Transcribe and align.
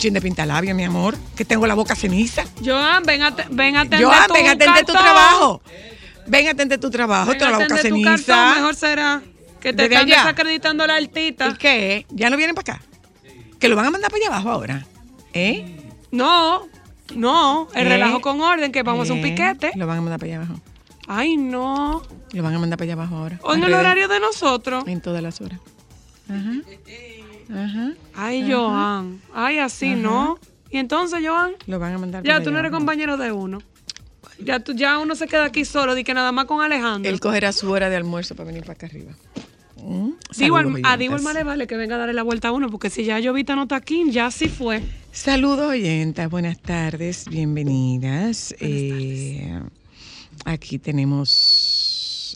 chin 0.00 0.14
de 0.14 0.20
pintalabio, 0.20 0.74
mi 0.74 0.84
amor, 0.84 1.16
que 1.36 1.44
tengo 1.44 1.66
la 1.66 1.74
boca 1.74 1.94
ceniza. 1.94 2.44
Joan, 2.64 3.04
ven 3.04 3.22
a, 3.22 3.34
ven 3.50 3.76
a 3.76 3.82
atender 3.82 4.04
Joan, 4.04 4.26
tu 4.26 4.34
ven 4.34 4.48
a 4.48 4.52
atender 4.52 4.84
tu 4.84 4.92
trabajo. 4.92 5.62
Ven 6.26 6.48
a 6.48 6.50
atender 6.50 6.80
tu 6.80 6.90
trabajo, 6.90 7.32
tengo 7.32 7.50
la 7.52 7.58
boca 7.58 7.76
tu 7.76 7.82
ceniza. 7.82 8.16
cartón, 8.16 8.54
mejor 8.56 8.74
será 8.74 9.22
que 9.60 9.72
te 9.72 9.82
Desde 9.82 9.94
están 9.94 10.06
allá. 10.08 10.16
desacreditando 10.18 10.86
la 10.86 10.96
altita. 10.96 11.48
¿Y 11.48 11.54
qué? 11.54 12.06
¿Ya 12.10 12.30
no 12.30 12.36
vienen 12.36 12.54
para 12.54 12.74
acá? 12.74 12.84
Que 13.58 13.68
lo 13.68 13.76
van 13.76 13.86
a 13.86 13.90
mandar 13.90 14.10
para 14.10 14.24
allá 14.24 14.34
abajo 14.34 14.50
ahora. 14.50 14.86
¿Eh? 15.34 15.76
No, 16.10 16.66
no, 17.14 17.68
el 17.74 17.86
¿Eh? 17.86 17.90
relajo 17.90 18.20
con 18.20 18.40
orden, 18.40 18.72
que 18.72 18.82
vamos 18.82 19.10
a 19.10 19.12
un 19.12 19.18
¿Eh? 19.20 19.22
piquete. 19.22 19.72
Lo 19.76 19.86
van 19.86 19.98
a 19.98 20.00
mandar 20.00 20.18
para 20.18 20.32
allá 20.32 20.42
abajo. 20.44 20.60
Ay, 21.06 21.36
no. 21.36 22.02
Lo 22.32 22.42
van 22.42 22.54
a 22.54 22.58
mandar 22.58 22.78
para 22.78 22.84
allá 22.86 22.92
abajo 22.94 23.16
ahora. 23.16 23.38
O 23.42 23.54
en 23.54 23.64
el 23.64 23.74
horario 23.74 24.08
de 24.08 24.20
nosotros. 24.20 24.84
En 24.86 25.00
todas 25.00 25.22
las 25.22 25.40
horas. 25.40 25.58
Ajá. 26.28 26.52
Ajá. 27.52 27.92
Ay, 28.14 28.42
Ajá. 28.42 28.52
Joan. 28.52 29.20
Ay, 29.34 29.58
así, 29.58 29.92
Ajá. 29.92 29.96
¿no? 30.02 30.38
Y 30.70 30.78
entonces, 30.78 31.20
Joan, 31.26 31.52
Lo 31.66 31.78
van 31.78 31.94
a 31.94 31.98
mandar 31.98 32.22
ya 32.22 32.42
tú 32.42 32.50
no 32.50 32.58
eres 32.60 32.70
compañero 32.70 33.16
de 33.16 33.32
uno. 33.32 33.58
Ya, 34.38 34.60
tú, 34.60 34.72
ya 34.72 34.98
uno 34.98 35.14
se 35.16 35.26
queda 35.26 35.44
aquí 35.44 35.64
solo, 35.64 35.94
di 35.94 36.04
que 36.04 36.14
nada 36.14 36.32
más 36.32 36.46
con 36.46 36.62
Alejandro. 36.62 37.10
Él 37.10 37.20
cogerá 37.20 37.52
su 37.52 37.70
hora 37.70 37.90
de 37.90 37.96
almuerzo 37.96 38.34
para 38.36 38.46
venir 38.46 38.62
para 38.62 38.74
acá 38.74 38.86
arriba. 38.86 39.12
Mm, 39.82 40.10
Digo, 40.38 40.56
al- 40.56 40.64
saludos, 40.66 40.82
a 40.84 40.96
Digo 40.96 41.18
más 41.18 41.34
le 41.34 41.42
vale 41.42 41.66
que 41.66 41.76
venga 41.76 41.96
a 41.96 41.98
darle 41.98 42.14
la 42.14 42.22
vuelta 42.22 42.48
a 42.48 42.52
uno, 42.52 42.68
porque 42.70 42.88
si 42.90 43.04
ya 43.04 43.18
Llovita 43.18 43.54
no 43.56 43.62
está 43.64 43.76
aquí, 43.76 44.04
ya 44.10 44.30
sí 44.30 44.48
fue. 44.48 44.82
Saludos 45.12 45.70
oyentas, 45.70 46.30
buenas 46.30 46.58
tardes, 46.60 47.26
bienvenidas. 47.28 48.54
Eh, 48.60 49.58
aquí 50.44 50.78
tenemos, 50.78 51.28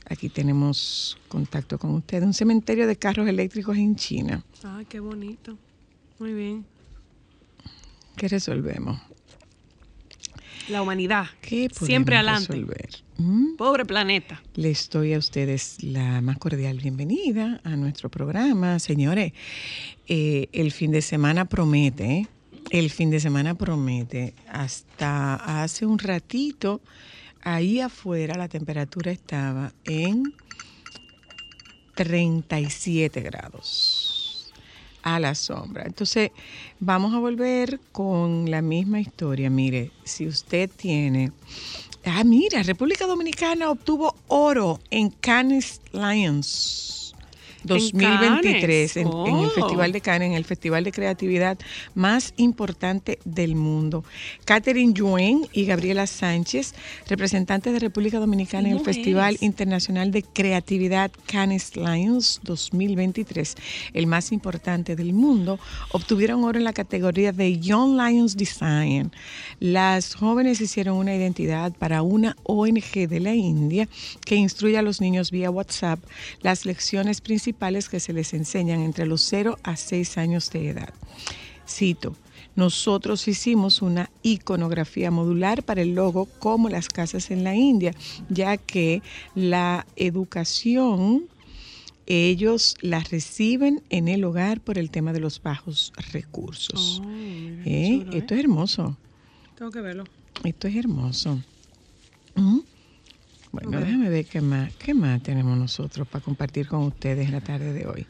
aquí 0.06 0.28
tenemos 0.28 1.18
contacto 1.28 1.78
con 1.78 1.90
usted. 1.94 2.22
Un 2.22 2.34
cementerio 2.34 2.86
de 2.86 2.96
carros 2.96 3.28
eléctricos 3.28 3.76
en 3.76 3.96
China. 3.96 4.44
Ay, 4.62 4.84
qué 4.86 5.00
bonito. 5.00 5.56
Muy 6.18 6.32
bien. 6.32 6.64
¿Qué 8.16 8.28
resolvemos? 8.28 9.00
La 10.68 10.80
humanidad. 10.82 11.26
¿Qué 11.42 11.68
podemos 11.68 11.86
Siempre 11.86 12.16
adelante. 12.16 12.52
resolver? 12.52 12.88
Mm, 13.18 13.56
Pobre 13.56 13.84
planeta. 13.84 14.42
Les 14.54 14.88
doy 14.88 15.12
a 15.12 15.18
ustedes 15.18 15.82
la 15.82 16.20
más 16.22 16.38
cordial 16.38 16.78
bienvenida 16.78 17.60
a 17.64 17.76
nuestro 17.76 18.08
programa. 18.08 18.78
Señores, 18.78 19.32
eh, 20.08 20.48
el 20.52 20.72
fin 20.72 20.90
de 20.90 21.02
semana 21.02 21.44
promete, 21.44 22.04
¿eh? 22.20 22.28
el 22.70 22.90
fin 22.90 23.10
de 23.10 23.20
semana 23.20 23.54
promete. 23.54 24.32
Hasta 24.50 25.62
hace 25.62 25.84
un 25.84 25.98
ratito, 25.98 26.80
ahí 27.44 27.80
afuera 27.80 28.36
la 28.36 28.48
temperatura 28.48 29.12
estaba 29.12 29.72
en 29.84 30.34
37 31.94 33.20
grados 33.20 34.52
a 35.02 35.20
la 35.20 35.34
sombra. 35.34 35.84
Entonces, 35.84 36.30
vamos 36.80 37.14
a 37.14 37.18
volver 37.18 37.78
con 37.92 38.50
la 38.50 38.62
misma 38.62 39.00
historia. 39.00 39.50
Mire, 39.50 39.90
si 40.02 40.26
usted 40.26 40.70
tiene... 40.74 41.30
Ah, 42.06 42.24
mira, 42.24 42.62
República 42.62 43.06
Dominicana 43.06 43.70
obtuvo 43.70 44.14
oro 44.28 44.80
en 44.90 45.10
Cannes 45.10 45.80
Lions 45.92 46.93
2023 47.64 48.96
en, 48.98 49.04
Cannes? 49.10 49.28
en 49.28 49.36
el 49.38 49.46
Oh. 49.46 49.50
Festival 49.50 49.92
de 49.92 50.00
Cannes, 50.00 50.26
en 50.28 50.34
el 50.34 50.44
festival 50.44 50.84
de 50.84 50.92
creatividad 50.92 51.58
más 51.94 52.34
importante 52.36 53.18
del 53.24 53.54
mundo. 53.54 54.04
Catherine 54.44 54.92
Yuen 54.92 55.46
y 55.52 55.64
Gabriela 55.64 56.06
Sánchez, 56.06 56.74
representantes 57.08 57.72
de 57.72 57.78
República 57.78 58.18
Dominicana 58.18 58.68
en 58.68 58.76
el. 58.78 58.84
Festival 58.84 59.38
Internacional 59.40 60.10
de 60.10 60.22
Creatividad 60.22 61.10
Cannes 61.26 61.74
Lions 61.76 62.40
2023, 62.42 63.54
el 63.94 64.06
más 64.06 64.30
importante 64.32 64.94
del 64.96 65.12
mundo, 65.14 65.58
obtuvieron 65.92 66.44
oro 66.44 66.58
en 66.58 66.64
la 66.64 66.72
categoría 66.72 67.32
de 67.32 67.58
Young 67.58 67.96
Lions 68.00 68.36
Design. 68.36 69.12
Las 69.60 70.14
jóvenes 70.14 70.60
hicieron 70.60 70.96
una 70.98 71.14
identidad 71.14 71.72
para 71.72 72.02
una 72.02 72.36
ONG 72.42 73.08
de 73.08 73.20
la 73.20 73.34
India 73.34 73.88
que 74.24 74.36
instruye 74.36 74.76
a 74.76 74.82
los 74.82 75.00
niños 75.00 75.30
vía 75.30 75.50
WhatsApp 75.50 75.98
las 76.42 76.66
lecciones 76.66 77.20
principales 77.20 77.53
que 77.58 78.00
se 78.00 78.12
les 78.12 78.34
enseñan 78.34 78.80
entre 78.80 79.06
los 79.06 79.22
0 79.22 79.58
a 79.62 79.76
6 79.76 80.18
años 80.18 80.50
de 80.50 80.68
edad. 80.70 80.92
Cito. 81.68 82.16
Nosotros 82.56 83.26
hicimos 83.26 83.82
una 83.82 84.10
iconografía 84.22 85.10
modular 85.10 85.64
para 85.64 85.82
el 85.82 85.94
logo 85.94 86.26
como 86.38 86.68
las 86.68 86.88
casas 86.88 87.30
en 87.32 87.42
la 87.42 87.56
India, 87.56 87.92
ya 88.28 88.56
que 88.56 89.02
la 89.34 89.86
educación 89.96 91.24
ellos 92.06 92.76
la 92.80 93.00
reciben 93.00 93.82
en 93.90 94.08
el 94.08 94.22
hogar 94.24 94.60
por 94.60 94.78
el 94.78 94.90
tema 94.90 95.12
de 95.12 95.20
los 95.20 95.42
bajos 95.42 95.92
recursos. 96.12 97.00
Oh, 97.02 97.06
mira, 97.08 97.62
Eh, 97.64 97.98
chulo, 98.00 98.12
¿eh? 98.12 98.18
Esto 98.18 98.34
es 98.34 98.40
hermoso, 98.40 98.96
Tengo 99.56 99.70
que 99.72 99.80
verlo. 99.80 100.04
esto 100.44 100.68
es 100.68 100.76
hermoso. 100.76 101.40
Mm. 102.36 102.58
Bueno, 103.54 103.80
déjame 103.80 104.08
ver 104.08 104.26
qué 104.26 104.40
más, 104.40 104.74
qué 104.76 104.94
más 104.94 105.22
tenemos 105.22 105.56
nosotros 105.56 106.08
para 106.08 106.24
compartir 106.24 106.66
con 106.66 106.82
ustedes 106.82 107.30
la 107.30 107.40
tarde 107.40 107.72
de 107.72 107.86
hoy. 107.86 108.06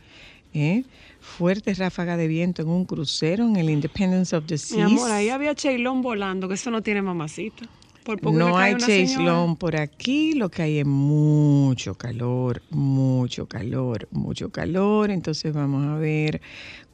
¿Eh? 0.54 0.84
Fuerte 1.20 1.74
ráfaga 1.74 2.16
de 2.16 2.28
viento 2.28 2.62
en 2.62 2.68
un 2.68 2.84
crucero 2.84 3.44
en 3.44 3.56
el 3.56 3.68
Independence 3.68 4.34
of 4.36 4.46
the 4.46 4.54
Mi 4.54 4.58
Seas. 4.58 4.86
amor, 4.86 5.10
ahí 5.10 5.28
había 5.28 5.54
Cheilón 5.54 6.00
volando, 6.00 6.48
que 6.48 6.54
eso 6.54 6.70
no 6.70 6.80
tiene 6.80 7.02
mamacita. 7.02 7.66
Por 8.04 8.20
poco 8.20 8.38
le 8.38 8.44
No 8.44 8.56
hay. 8.56 8.76
Long 9.18 9.56
por 9.56 9.76
aquí, 9.76 10.34
lo 10.34 10.50
que 10.50 10.62
hay 10.62 10.78
es 10.78 10.86
mucho 10.86 11.94
calor, 11.94 12.62
mucho 12.70 13.46
calor, 13.46 14.08
mucho 14.12 14.50
calor. 14.50 15.10
Entonces 15.10 15.52
vamos 15.52 15.86
a 15.86 15.96
ver 15.96 16.40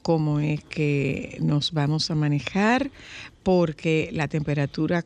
cómo 0.02 0.40
es 0.40 0.64
que 0.64 1.36
nos 1.40 1.72
vamos 1.72 2.10
a 2.10 2.14
manejar, 2.14 2.90
porque 3.42 4.10
la 4.12 4.28
temperatura 4.28 5.04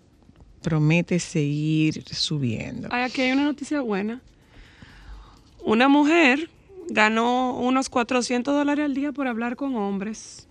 promete 0.65 1.21
seguir 1.21 2.03
subiendo. 2.13 2.89
Ay, 2.91 3.03
aquí 3.03 3.21
hay 3.21 3.33
una 3.33 3.45
noticia 3.45 3.83
buena. 3.83 4.23
Una 5.63 5.89
mujer 5.89 6.51
ganó 6.89 7.57
unos 7.59 7.91
400 7.91 8.55
dólares 8.55 8.87
al 8.87 8.95
día 8.95 9.13
por 9.13 9.29
hablar 9.29 9.57
con 9.57 9.77
hombres. 9.77 10.49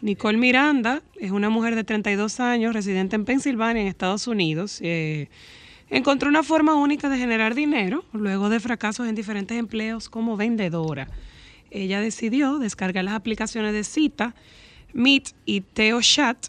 Nicole 0.00 0.36
Miranda 0.38 1.02
es 1.20 1.30
una 1.30 1.48
mujer 1.48 1.76
de 1.76 1.84
32 1.84 2.40
años, 2.40 2.74
residente 2.74 3.14
en 3.14 3.24
Pensilvania, 3.24 3.82
en 3.82 3.88
Estados 3.88 4.26
Unidos. 4.26 4.80
Eh, 4.82 5.28
encontró 5.88 6.28
una 6.28 6.42
forma 6.42 6.74
única 6.74 7.08
de 7.08 7.16
generar 7.16 7.54
dinero 7.54 8.04
luego 8.12 8.48
de 8.48 8.58
fracasos 8.58 9.06
en 9.06 9.14
diferentes 9.14 9.56
empleos 9.56 10.08
como 10.08 10.36
vendedora. 10.36 11.08
Ella 11.70 12.00
decidió 12.00 12.58
descargar 12.58 13.04
las 13.04 13.14
aplicaciones 13.14 13.72
de 13.72 13.84
cita, 13.84 14.34
Meet 14.92 15.30
y 15.46 15.60
TeoChat, 15.60 16.48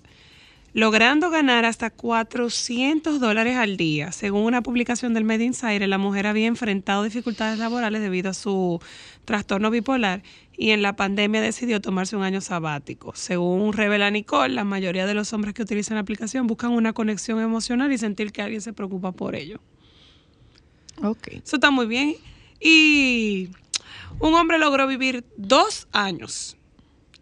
logrando 0.74 1.30
ganar 1.30 1.66
hasta 1.66 1.92
400 1.92 3.20
dólares 3.20 3.58
al 3.58 3.78
día. 3.78 4.12
Según 4.12 4.44
una 4.44 4.64
publicación 4.64 5.14
del 5.14 5.24
Made 5.24 5.44
Insider, 5.44 5.88
la 5.88 5.98
mujer 6.00 6.26
había 6.28 6.48
enfrentado 6.48 7.04
dificultades 7.04 7.60
laborales 7.60 8.02
debido 8.02 8.32
a 8.32 8.34
su 8.34 8.82
trastorno 9.26 9.70
bipolar 9.70 10.24
y 10.58 10.72
en 10.72 10.82
la 10.82 10.96
pandemia 10.96 11.42
decidió 11.42 11.80
tomarse 11.80 12.16
un 12.16 12.24
año 12.24 12.42
sabático. 12.42 13.14
Según 13.16 13.74
revela 13.74 14.10
Nicole, 14.10 14.54
la 14.54 14.64
mayoría 14.64 15.06
de 15.06 15.14
los 15.14 15.32
hombres 15.34 15.54
que 15.54 15.62
utilizan 15.62 15.96
la 15.96 16.02
aplicación 16.02 16.48
buscan 16.48 16.72
una 16.72 16.94
conexión 16.94 17.40
emocional 17.40 17.92
y 17.92 17.98
sentir 17.98 18.32
que 18.32 18.42
alguien 18.42 18.62
se 18.62 18.74
preocupa 18.74 19.12
por 19.12 19.36
ellos. 19.36 19.60
Ok. 21.04 21.28
Eso 21.28 21.58
está 21.58 21.70
muy 21.72 21.86
bien. 21.86 22.16
Y 22.60 23.50
un 24.20 24.34
hombre 24.34 24.58
logró 24.58 24.88
vivir 24.88 25.24
dos 25.38 25.88
años 25.92 26.58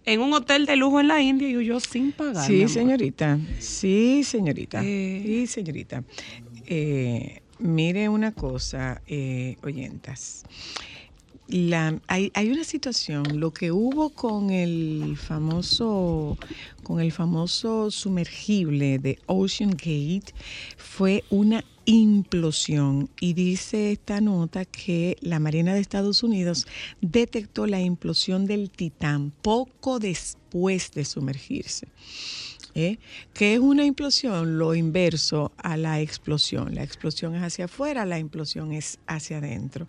en 0.05 0.21
un 0.21 0.33
hotel 0.33 0.65
de 0.65 0.75
lujo 0.75 0.99
en 0.99 1.07
la 1.07 1.21
India 1.21 1.47
y 1.47 1.57
huyó 1.57 1.79
sin 1.79 2.11
pagar. 2.11 2.45
Sí, 2.45 2.67
señorita. 2.67 3.39
Sí, 3.59 4.23
señorita. 4.23 4.81
Eh. 4.83 5.21
Sí, 5.23 5.47
señorita. 5.47 6.03
Eh, 6.65 7.41
mire 7.59 8.09
una 8.09 8.31
cosa, 8.31 9.01
eh, 9.07 9.57
oyentas. 9.63 10.43
La, 11.51 11.99
hay, 12.07 12.31
hay 12.33 12.49
una 12.49 12.63
situación, 12.63 13.41
lo 13.41 13.51
que 13.51 13.73
hubo 13.73 14.11
con 14.11 14.51
el 14.51 15.17
famoso, 15.17 16.37
con 16.81 17.01
el 17.01 17.11
famoso 17.11 17.91
sumergible 17.91 18.99
de 18.99 19.19
Ocean 19.25 19.71
Gate 19.71 20.33
fue 20.77 21.25
una 21.29 21.65
implosión 21.83 23.09
y 23.19 23.33
dice 23.33 23.91
esta 23.91 24.21
nota 24.21 24.63
que 24.63 25.17
la 25.19 25.39
Marina 25.39 25.73
de 25.73 25.81
Estados 25.81 26.23
Unidos 26.23 26.67
detectó 27.01 27.67
la 27.67 27.81
implosión 27.81 28.45
del 28.45 28.69
Titán 28.69 29.33
poco 29.41 29.99
después 29.99 30.91
de 30.91 31.03
sumergirse. 31.03 31.89
¿Eh? 32.75 32.97
¿Qué 33.33 33.53
es 33.53 33.59
una 33.59 33.85
implosión? 33.85 34.57
Lo 34.57 34.75
inverso 34.75 35.51
a 35.57 35.77
la 35.77 36.01
explosión. 36.01 36.75
La 36.75 36.83
explosión 36.83 37.35
es 37.35 37.43
hacia 37.43 37.65
afuera, 37.65 38.05
la 38.05 38.19
implosión 38.19 38.71
es 38.71 38.99
hacia 39.07 39.37
adentro. 39.37 39.87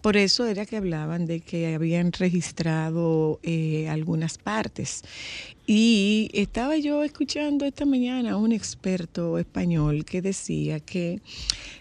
Por 0.00 0.16
eso 0.16 0.46
era 0.46 0.66
que 0.66 0.76
hablaban 0.76 1.26
de 1.26 1.40
que 1.40 1.74
habían 1.74 2.12
registrado 2.12 3.40
eh, 3.42 3.88
algunas 3.88 4.38
partes. 4.38 5.02
Y 5.66 6.30
estaba 6.34 6.76
yo 6.76 7.02
escuchando 7.04 7.64
esta 7.64 7.86
mañana 7.86 8.32
a 8.32 8.36
un 8.36 8.52
experto 8.52 9.38
español 9.38 10.04
que 10.04 10.20
decía 10.20 10.78
que 10.78 11.20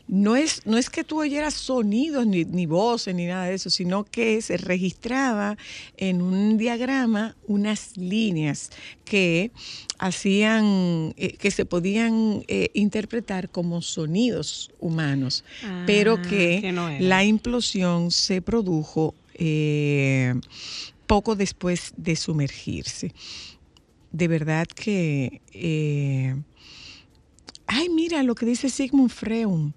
no 0.08 0.38
es, 0.38 0.66
no 0.66 0.78
es 0.78 0.90
que 0.90 1.04
tú 1.04 1.20
oyeras 1.20 1.54
sonidos 1.54 2.26
ni, 2.26 2.46
ni 2.46 2.66
voces 2.66 3.14
ni 3.14 3.26
nada 3.26 3.46
de 3.46 3.56
eso, 3.56 3.70
sino 3.70 4.06
que 4.06 4.42
se 4.42 4.56
registraba 4.56 5.58
en 5.98 6.22
un 6.22 6.58
diagrama 6.58 7.36
unas 7.48 7.98
líneas 7.98 8.70
que 9.04 9.52
hacían, 10.00 11.14
eh, 11.18 11.36
que 11.38 11.52
se 11.52 11.66
podían 11.66 12.44
eh, 12.48 12.70
interpretar 12.74 13.50
como 13.50 13.82
sonidos 13.82 14.72
humanos, 14.80 15.44
Ah, 15.64 15.84
pero 15.86 16.22
que, 16.22 16.60
que 16.62 16.72
no 16.72 16.88
eran. 16.88 17.10
la 17.10 17.24
implosión 17.26 18.12
se 18.12 18.42
produjo 18.42 19.14
eh, 19.34 20.36
poco 21.08 21.36
después 21.36 21.94
de 21.98 22.16
sumergirse. 22.16 23.14
De 24.14 24.30
verdad 24.30 24.66
que... 24.68 25.42
eh, 25.52 26.36
ay, 27.68 27.90
mira 27.90 28.24
lo 28.24 28.36
que 28.36 28.46
dice 28.46 28.70
Sigmund 28.70 29.10
Freud. 29.10 29.72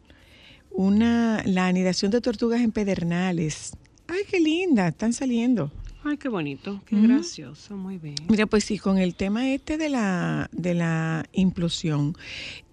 Una, 0.70 1.42
la 1.44 1.66
anidación 1.66 2.10
de 2.10 2.20
tortugas 2.20 2.60
en 2.60 2.70
pedernales. 2.70 3.72
Ay, 4.06 4.20
qué 4.30 4.38
linda, 4.38 4.88
están 4.88 5.12
saliendo. 5.12 5.72
Ay, 6.04 6.18
qué 6.18 6.28
bonito, 6.28 6.82
qué 6.86 7.00
gracioso, 7.00 7.76
muy 7.76 7.98
bien. 7.98 8.14
Mira, 8.28 8.46
pues 8.46 8.62
sí, 8.64 8.78
con 8.78 8.98
el 8.98 9.16
tema 9.16 9.50
este 9.50 9.76
de 9.76 9.88
la, 9.88 10.48
de 10.52 10.74
la 10.74 11.24
implosión, 11.32 12.14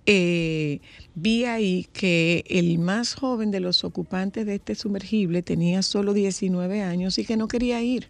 eh, 0.05 0.81
vi 1.15 1.45
ahí 1.45 1.87
que 1.93 2.43
el 2.47 2.77
más 2.77 3.15
joven 3.15 3.49
de 3.49 3.59
los 3.59 3.83
ocupantes 3.83 4.45
de 4.45 4.55
este 4.55 4.75
sumergible 4.75 5.41
tenía 5.41 5.81
solo 5.81 6.13
19 6.13 6.83
años 6.83 7.17
y 7.17 7.25
que 7.25 7.37
no 7.37 7.47
quería 7.47 7.81
ir. 7.81 8.09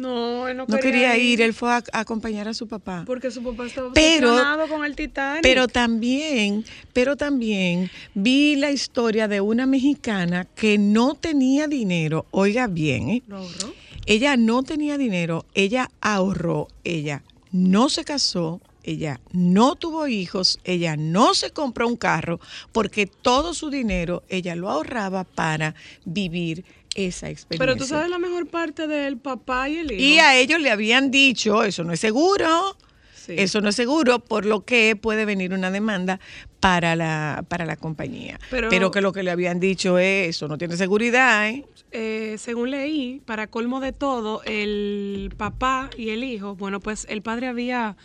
No, 0.00 0.48
él 0.48 0.56
no, 0.56 0.64
No 0.66 0.78
quería 0.78 1.16
ir, 1.16 1.40
él 1.42 1.52
fue 1.54 1.70
a, 1.72 1.82
a 1.92 2.00
acompañar 2.00 2.48
a 2.48 2.54
su 2.54 2.66
papá. 2.66 3.04
porque 3.06 3.30
su 3.30 3.42
papá 3.42 3.66
estaba 3.66 3.92
Pero- 3.92 4.34
con 4.68 4.84
el 4.84 4.96
Titanic. 4.96 5.42
Pero 5.42 5.68
también, 5.68 6.64
pero 6.92 7.16
también 7.16 7.90
vi 8.14 8.56
la 8.56 8.70
historia 8.70 9.28
de 9.28 9.40
una 9.40 9.66
mexicana 9.66 10.46
que 10.54 10.78
no 10.78 11.14
tenía 11.14 11.66
dinero. 11.68 12.26
Oiga 12.30 12.66
bien, 12.66 13.08
¿eh? 13.10 13.22
¿Lo 13.28 13.36
ahorró? 13.38 13.72
Ella 14.06 14.36
no 14.36 14.62
tenía 14.62 14.96
dinero, 14.98 15.44
ella 15.54 15.90
ahorró, 16.00 16.68
ella 16.84 17.22
no 17.52 17.88
se 17.90 18.02
casó, 18.04 18.60
ella 18.82 19.20
no 19.32 19.76
tuvo 19.76 20.08
hijos, 20.08 20.58
ella 20.64 20.96
no 20.96 21.34
se 21.34 21.50
compró 21.50 21.86
un 21.86 21.96
carro, 21.96 22.40
porque 22.72 23.06
todo 23.06 23.52
su 23.54 23.68
dinero 23.70 24.22
ella 24.30 24.56
lo 24.56 24.70
ahorraba 24.70 25.24
para 25.24 25.74
vivir 26.06 26.64
esa 26.94 27.28
experiencia. 27.30 27.58
Pero 27.66 27.76
tú 27.76 27.86
sabes 27.86 28.08
la 28.10 28.18
mejor 28.18 28.48
parte 28.48 28.86
del 28.86 29.16
papá 29.18 29.68
y 29.68 29.78
el 29.78 29.92
hijo. 29.92 30.02
Y 30.02 30.18
a 30.18 30.36
ellos 30.36 30.60
le 30.60 30.70
habían 30.70 31.10
dicho, 31.10 31.62
eso 31.62 31.84
no 31.84 31.92
es 31.92 32.00
seguro, 32.00 32.76
Sí. 33.14 33.34
eso 33.38 33.60
no 33.60 33.68
es 33.68 33.76
seguro, 33.76 34.18
por 34.18 34.44
lo 34.46 34.64
que 34.64 34.96
puede 34.96 35.24
venir 35.24 35.52
una 35.52 35.70
demanda 35.70 36.18
para 36.58 36.96
la, 36.96 37.44
para 37.48 37.64
la 37.66 37.76
compañía. 37.76 38.40
Pero- 38.50 38.68
Pero, 38.70 38.90
que 38.90 39.00
lo 39.02 39.12
que 39.12 39.22
le 39.22 39.30
habían 39.30 39.60
dicho 39.60 39.98
es, 39.98 40.30
eso 40.30 40.48
no 40.48 40.58
tiene 40.58 40.76
seguridad, 40.76 41.48
¿eh? 41.48 41.64
Eh, 41.92 42.36
según 42.38 42.70
leí, 42.70 43.20
para 43.26 43.46
colmo 43.48 43.80
de 43.80 43.92
todo, 43.92 44.42
el 44.44 45.32
papá 45.36 45.90
y 45.98 46.10
el 46.10 46.24
hijo, 46.24 46.54
bueno, 46.56 46.80
pues 46.80 47.06
el 47.08 47.20
padre 47.22 47.46
había 47.48 47.96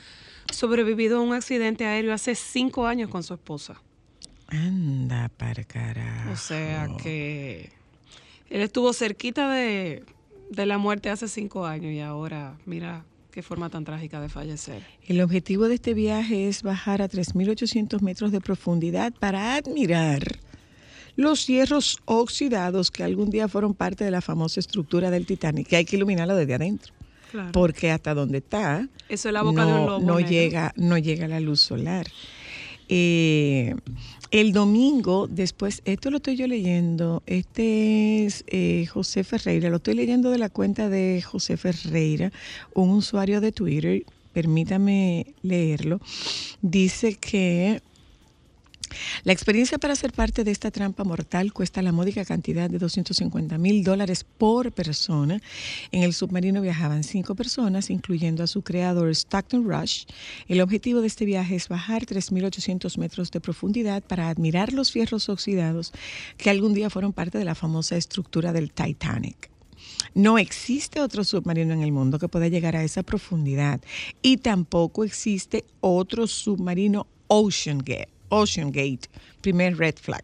sobrevivido 0.52 1.18
a 1.18 1.22
un 1.22 1.34
accidente 1.34 1.86
aéreo 1.86 2.14
hace 2.14 2.36
cinco 2.36 2.86
años 2.88 3.10
con 3.10 3.24
su 3.24 3.34
esposa. 3.36 3.82
Anda 4.48 5.30
para 5.38 5.64
carajo. 5.64 6.32
O 6.32 6.36
sea 6.36 6.88
que 7.02 7.72
él 8.50 8.62
estuvo 8.62 8.94
cerquita 8.94 9.52
de, 9.52 10.04
de 10.52 10.66
la 10.66 10.78
muerte 10.78 11.10
hace 11.10 11.28
cinco 11.28 11.66
años 11.66 11.92
y 11.94 12.00
ahora 12.00 12.58
mira 12.66 13.06
qué 13.32 13.42
forma 13.42 13.70
tan 13.70 13.84
trágica 13.84 14.22
de 14.22 14.30
fallecer. 14.30 14.84
El 15.06 15.20
objetivo 15.22 15.68
de 15.68 15.76
este 15.76 15.94
viaje 15.94 16.48
es 16.48 16.64
bajar 16.64 17.02
a 17.02 17.10
3.800 17.10 18.00
metros 18.02 18.32
de 18.32 18.40
profundidad 18.42 19.14
para 19.20 19.56
admirar 19.56 20.24
los 21.18 21.48
hierros 21.48 22.00
oxidados 22.06 22.92
que 22.92 23.04
algún 23.04 23.30
día 23.30 23.48
fueron 23.48 23.74
parte 23.74 24.04
de 24.04 24.12
la 24.12 24.22
famosa 24.22 24.60
estructura 24.60 25.12
del 25.12 25.26
Titanic, 25.26 25.68
que 25.68 25.76
hay 25.78 25.86
que 25.86 25.96
iluminarlo 25.98 26.36
desde 26.36 26.54
adentro, 26.56 26.94
Claro. 27.32 27.52
porque 27.54 27.92
hasta 27.92 28.14
donde 28.14 28.38
está 28.38 28.88
Eso 29.10 29.30
es 29.30 29.34
la 29.34 29.42
boca 29.42 29.66
no, 29.66 29.68
de 29.68 29.74
un 29.82 29.86
lobo. 29.88 30.00
no 30.06 30.16
negro. 30.16 30.30
llega, 30.30 30.74
no 30.78 30.98
llega 30.98 31.28
la 31.28 31.40
luz 31.40 31.60
solar. 31.62 32.06
Eh, 32.90 33.76
el 34.32 34.54
domingo, 34.54 35.28
después, 35.28 35.82
esto 35.86 36.12
lo 36.12 36.18
estoy 36.18 36.36
yo 36.36 36.48
leyendo, 36.48 37.24
este 37.26 38.26
es 38.26 38.44
eh, 38.48 38.86
José 38.88 39.24
Ferreira, 39.24 39.70
lo 39.70 39.78
estoy 39.78 39.94
leyendo 39.94 40.30
de 40.30 40.38
la 40.38 40.50
cuenta 40.50 40.90
de 40.90 41.22
José 41.22 41.58
Ferreira, 41.58 42.32
un 42.74 42.90
usuario 42.90 43.40
de 43.42 43.52
Twitter, 43.52 44.04
permítame 44.34 45.28
leerlo, 45.42 46.02
dice 46.62 47.16
que 47.16 47.82
la 49.24 49.34
experiencia 49.34 49.78
para 49.78 49.96
ser 49.96 50.12
parte 50.12 50.44
de 50.44 50.52
esta 50.52 50.72
trampa 50.72 51.04
mortal 51.04 51.54
cuesta 51.54 51.82
la 51.82 51.92
módica 51.92 52.26
cantidad 52.26 52.70
de 52.70 52.78
250 52.78 53.58
mil 53.58 53.84
dólares 53.84 54.24
por 54.24 54.72
persona. 54.72 55.42
En 55.92 56.04
el 56.04 56.14
submarino 56.14 56.62
viajaban 56.62 57.04
cinco 57.04 57.36
personas, 57.36 57.90
incluyendo 57.90 58.44
a 58.44 58.48
su 58.48 58.62
creador 58.62 59.10
Stockton 59.10 59.66
Rush. 59.68 60.06
El 60.48 60.62
objetivo 60.62 61.02
de 61.02 61.08
este 61.08 61.26
viaje 61.26 61.56
es 61.56 61.68
bajar 61.68 62.06
3.800 62.06 62.98
metros 62.98 63.32
de 63.32 63.42
profundidad 63.42 64.04
para 64.04 64.30
admirar 64.30 64.74
los 64.74 64.92
fierros 64.92 65.30
oxidados 65.30 65.92
que 66.38 66.50
algún 66.50 66.74
día 66.74 66.90
fueron 66.90 67.14
parte 67.14 67.38
de 67.38 67.46
la 67.46 67.56
famosa 67.56 67.98
estructura 67.98 68.54
del 68.54 68.72
Titanic. 68.72 69.50
No 70.14 70.38
existe 70.38 71.02
otro 71.02 71.24
submarino 71.24 71.74
en 71.74 71.82
el 71.82 71.92
mundo 71.92 72.20
que 72.20 72.30
pueda 72.30 72.48
llegar 72.48 72.76
a 72.76 72.84
esa 72.84 73.04
profundidad 73.04 73.82
y 74.22 74.38
tampoco 74.38 75.04
existe 75.04 75.66
otro 75.82 76.28
submarino 76.28 77.08
Ocean 77.28 77.80
Gate. 77.80 78.15
Ocean 78.36 78.72
Gate, 78.72 79.08
primer 79.42 79.78
red 79.78 79.96
flag. 79.96 80.24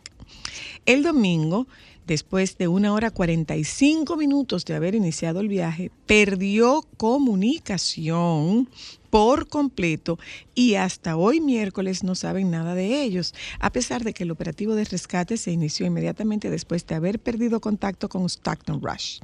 El 0.85 1.03
domingo, 1.03 1.67
después 2.05 2.57
de 2.57 2.67
una 2.67 2.93
hora 2.93 3.09
45 3.09 4.17
minutos 4.17 4.65
de 4.65 4.75
haber 4.75 4.95
iniciado 4.95 5.39
el 5.39 5.47
viaje, 5.47 5.91
perdió 6.07 6.85
comunicación 6.97 8.69
por 9.09 9.47
completo 9.47 10.19
y 10.53 10.75
hasta 10.75 11.15
hoy 11.15 11.39
miércoles 11.39 12.03
no 12.03 12.15
saben 12.15 12.51
nada 12.51 12.75
de 12.75 13.01
ellos, 13.01 13.33
a 13.59 13.71
pesar 13.71 14.03
de 14.03 14.13
que 14.13 14.23
el 14.23 14.31
operativo 14.31 14.75
de 14.75 14.83
rescate 14.83 15.37
se 15.37 15.51
inició 15.51 15.85
inmediatamente 15.85 16.49
después 16.49 16.85
de 16.87 16.95
haber 16.95 17.19
perdido 17.19 17.61
contacto 17.61 18.09
con 18.09 18.25
Stockton 18.27 18.81
Rush. 18.81 19.19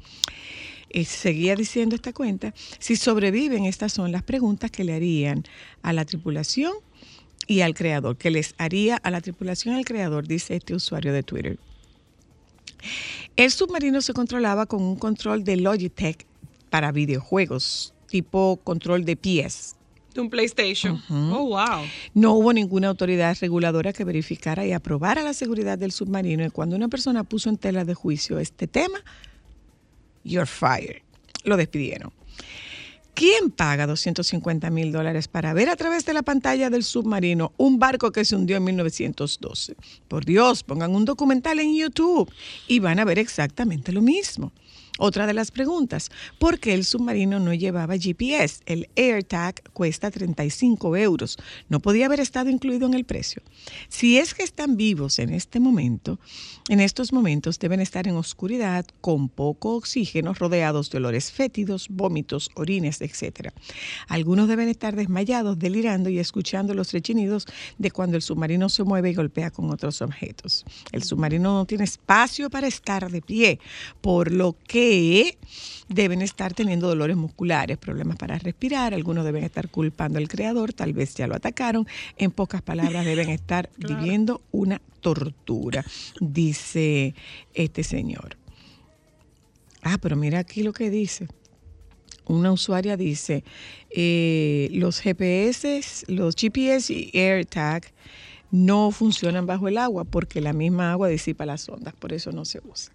Eh, 0.89 1.03
seguía 1.03 1.55
diciendo 1.55 1.95
esta 1.95 2.13
cuenta, 2.13 2.53
si 2.79 2.95
sobreviven, 2.95 3.65
estas 3.65 3.91
son 3.91 4.13
las 4.13 4.23
preguntas 4.23 4.71
que 4.71 4.85
le 4.85 4.93
harían 4.93 5.43
a 5.81 5.91
la 5.91 6.05
tripulación 6.05 6.73
y 7.47 7.61
al 7.61 7.73
creador, 7.73 8.17
que 8.17 8.29
les 8.29 8.53
haría 8.57 8.97
a 8.97 9.09
la 9.09 9.21
tripulación 9.21 9.75
y 9.75 9.77
al 9.79 9.85
creador, 9.85 10.27
dice 10.27 10.55
este 10.55 10.75
usuario 10.75 11.13
de 11.13 11.23
Twitter. 11.23 11.57
El 13.35 13.51
submarino 13.51 14.01
se 14.01 14.13
controlaba 14.13 14.65
con 14.65 14.81
un 14.81 14.97
control 14.97 15.43
de 15.43 15.57
Logitech 15.57 16.25
para 16.69 16.91
videojuegos, 16.91 17.93
tipo 18.07 18.59
control 18.63 19.05
de 19.05 19.15
pies. 19.15 19.75
De 20.13 20.21
un 20.21 20.29
PlayStation. 20.29 21.01
Oh, 21.09 21.47
wow. 21.47 21.85
No 22.13 22.33
hubo 22.33 22.51
ninguna 22.51 22.87
autoridad 22.87 23.37
reguladora 23.39 23.93
que 23.93 24.03
verificara 24.03 24.65
y 24.65 24.73
aprobara 24.73 25.21
la 25.21 25.33
seguridad 25.33 25.77
del 25.77 25.91
submarino. 25.91 26.43
Y 26.43 26.49
cuando 26.49 26.75
una 26.75 26.87
persona 26.87 27.23
puso 27.23 27.49
en 27.49 27.57
tela 27.57 27.85
de 27.85 27.93
juicio 27.93 28.39
este 28.39 28.67
tema, 28.67 28.99
you're 30.23 30.47
fired. 30.47 31.01
Lo 31.43 31.55
despidieron. 31.55 32.11
¿Quién 33.17 33.49
paga 33.49 33.87
250 33.87 34.69
mil 34.69 34.91
dólares 34.91 35.27
para 35.27 35.51
ver 35.51 35.69
a 35.69 35.75
través 35.75 36.05
de 36.05 36.13
la 36.13 36.21
pantalla 36.21 36.69
del 36.69 36.83
submarino 36.83 37.51
un 37.57 37.79
barco 37.79 38.11
que 38.11 38.23
se 38.23 38.35
hundió 38.35 38.57
en 38.57 38.65
1912? 38.65 39.75
Por 40.07 40.23
Dios, 40.23 40.61
pongan 40.61 40.93
un 40.93 41.03
documental 41.03 41.59
en 41.59 41.75
YouTube 41.75 42.31
y 42.67 42.77
van 42.77 42.99
a 42.99 43.05
ver 43.05 43.17
exactamente 43.17 43.91
lo 43.91 44.03
mismo. 44.03 44.51
Otra 44.99 45.27
de 45.27 45.33
las 45.33 45.51
preguntas, 45.51 46.09
¿por 46.39 46.59
qué 46.59 46.73
el 46.73 46.83
submarino 46.83 47.39
no 47.39 47.53
llevaba 47.53 47.97
GPS? 47.97 48.61
El 48.65 48.89
AirTag 48.95 49.61
cuesta 49.71 50.09
35 50.09 50.97
euros. 50.97 51.37
No 51.69 51.79
podía 51.79 52.07
haber 52.07 52.19
estado 52.19 52.49
incluido 52.49 52.87
en 52.87 52.95
el 52.95 53.05
precio. 53.05 53.43
Si 53.89 54.17
es 54.17 54.33
que 54.33 54.41
están 54.41 54.75
vivos 54.75 55.19
en 55.19 55.29
este 55.29 55.59
momento, 55.59 56.19
en 56.69 56.79
estos 56.79 57.13
momentos 57.13 57.59
deben 57.59 57.79
estar 57.79 58.07
en 58.07 58.15
oscuridad, 58.15 58.85
con 59.01 59.29
poco 59.29 59.75
oxígeno, 59.75 60.33
rodeados 60.33 60.89
de 60.89 60.97
olores 60.97 61.31
fétidos, 61.31 61.87
vómitos, 61.89 62.49
orines, 62.55 63.01
etc. 63.01 63.49
Algunos 64.07 64.47
deben 64.47 64.67
estar 64.67 64.95
desmayados, 64.95 65.59
delirando 65.59 66.09
y 66.09 66.17
escuchando 66.17 66.73
los 66.73 66.91
rechinidos 66.91 67.45
de 67.77 67.91
cuando 67.91 68.15
el 68.17 68.23
submarino 68.23 68.69
se 68.69 68.83
mueve 68.83 69.11
y 69.11 69.13
golpea 69.13 69.51
con 69.51 69.69
otros 69.69 70.01
objetos. 70.01 70.65
El 70.91 71.03
submarino 71.03 71.53
no 71.53 71.65
tiene 71.65 71.83
espacio 71.83 72.49
para 72.49 72.67
estar 72.67 73.11
de 73.11 73.21
pie, 73.21 73.59
por 74.01 74.31
lo 74.31 74.55
que 74.67 74.86
deben 75.89 76.21
estar 76.21 76.53
teniendo 76.53 76.87
dolores 76.87 77.17
musculares, 77.17 77.77
problemas 77.77 78.17
para 78.17 78.37
respirar, 78.37 78.93
algunos 78.93 79.25
deben 79.25 79.43
estar 79.43 79.69
culpando 79.69 80.19
al 80.19 80.27
creador, 80.27 80.73
tal 80.73 80.93
vez 80.93 81.15
ya 81.15 81.27
lo 81.27 81.35
atacaron, 81.35 81.87
en 82.17 82.31
pocas 82.31 82.61
palabras 82.61 83.05
deben 83.05 83.29
estar 83.41 83.69
viviendo 83.77 84.41
una 84.51 84.81
tortura, 85.01 85.85
dice 86.19 87.15
este 87.53 87.83
señor. 87.83 88.37
Ah, 89.81 89.97
pero 90.01 90.15
mira 90.15 90.39
aquí 90.39 90.63
lo 90.63 90.73
que 90.73 90.89
dice. 90.89 91.27
Una 92.25 92.51
usuaria 92.51 92.97
dice, 92.97 93.45
eh, 93.89 94.67
los 94.73 94.99
GPS, 94.99 95.81
los 96.07 96.35
GPS 96.35 96.91
y 96.91 97.17
AirTag 97.17 97.85
no 98.51 98.91
funcionan 98.91 99.45
bajo 99.45 99.67
el 99.67 99.77
agua 99.77 100.03
porque 100.05 100.41
la 100.41 100.53
misma 100.53 100.91
agua 100.91 101.09
disipa 101.09 101.45
las 101.45 101.67
ondas, 101.67 101.93
por 101.93 102.13
eso 102.13 102.31
no 102.31 102.45
se 102.45 102.61
usa. 102.63 102.93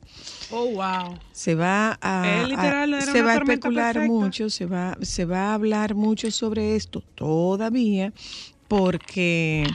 Oh, 0.51 0.67
wow. 0.67 1.19
Se 1.33 1.55
va 1.55 1.99
a, 2.01 2.45
literal, 2.49 3.03
se 3.03 3.23
va 3.23 3.33
a 3.33 3.37
especular 3.37 3.95
perfecta. 3.95 4.13
mucho, 4.13 4.51
se 4.51 4.67
va, 4.67 4.97
se 5.03 5.25
va 5.25 5.51
a 5.51 5.55
hablar 5.55 5.95
mucho 5.95 6.31
sobre 6.31 6.77
esto 6.77 7.03
todavía 7.15 8.13
porque 8.73 9.67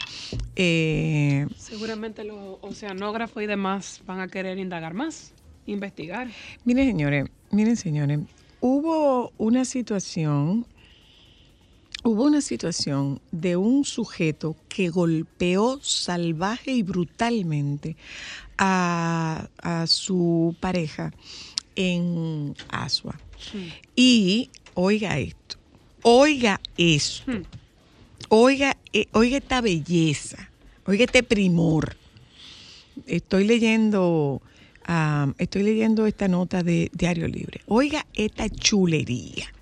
eh, 0.55 1.45
Seguramente 1.55 2.23
los 2.23 2.57
oceanógrafos 2.61 3.43
y 3.43 3.45
demás 3.45 4.01
van 4.07 4.21
a 4.21 4.27
querer 4.27 4.57
indagar 4.57 4.95
más, 4.95 5.33
investigar. 5.67 6.29
Miren, 6.65 6.87
señores, 6.87 7.29
miren, 7.51 7.75
señores, 7.75 8.19
hubo 8.59 9.31
una 9.37 9.65
situación, 9.65 10.65
hubo 12.03 12.23
una 12.23 12.41
situación 12.41 13.19
de 13.31 13.55
un 13.57 13.83
sujeto 13.85 14.55
que 14.69 14.89
golpeó 14.89 15.79
salvaje 15.81 16.71
y 16.71 16.83
brutalmente 16.83 17.95
a, 18.57 19.47
a 19.61 19.87
su 19.87 20.55
pareja 20.59 21.13
en 21.75 22.55
Asua. 22.69 23.19
Y 23.95 24.49
oiga 24.73 25.17
esto, 25.19 25.57
oiga 26.01 26.59
eso, 26.77 27.23
Hmm. 27.27 27.43
oiga, 28.29 28.77
eh, 28.93 29.07
oiga 29.11 29.37
esta 29.37 29.61
belleza, 29.61 30.49
oiga 30.85 31.05
este 31.05 31.23
primor 31.23 31.95
estoy 33.05 33.45
leyendo, 33.45 34.41
ah, 34.85 35.31
estoy 35.37 35.63
leyendo 35.63 36.07
esta 36.07 36.27
nota 36.27 36.63
de 36.63 36.89
Diario 36.93 37.27
Libre. 37.27 37.61
Oiga 37.67 38.05
esta 38.13 38.49
chulería. 38.49 39.53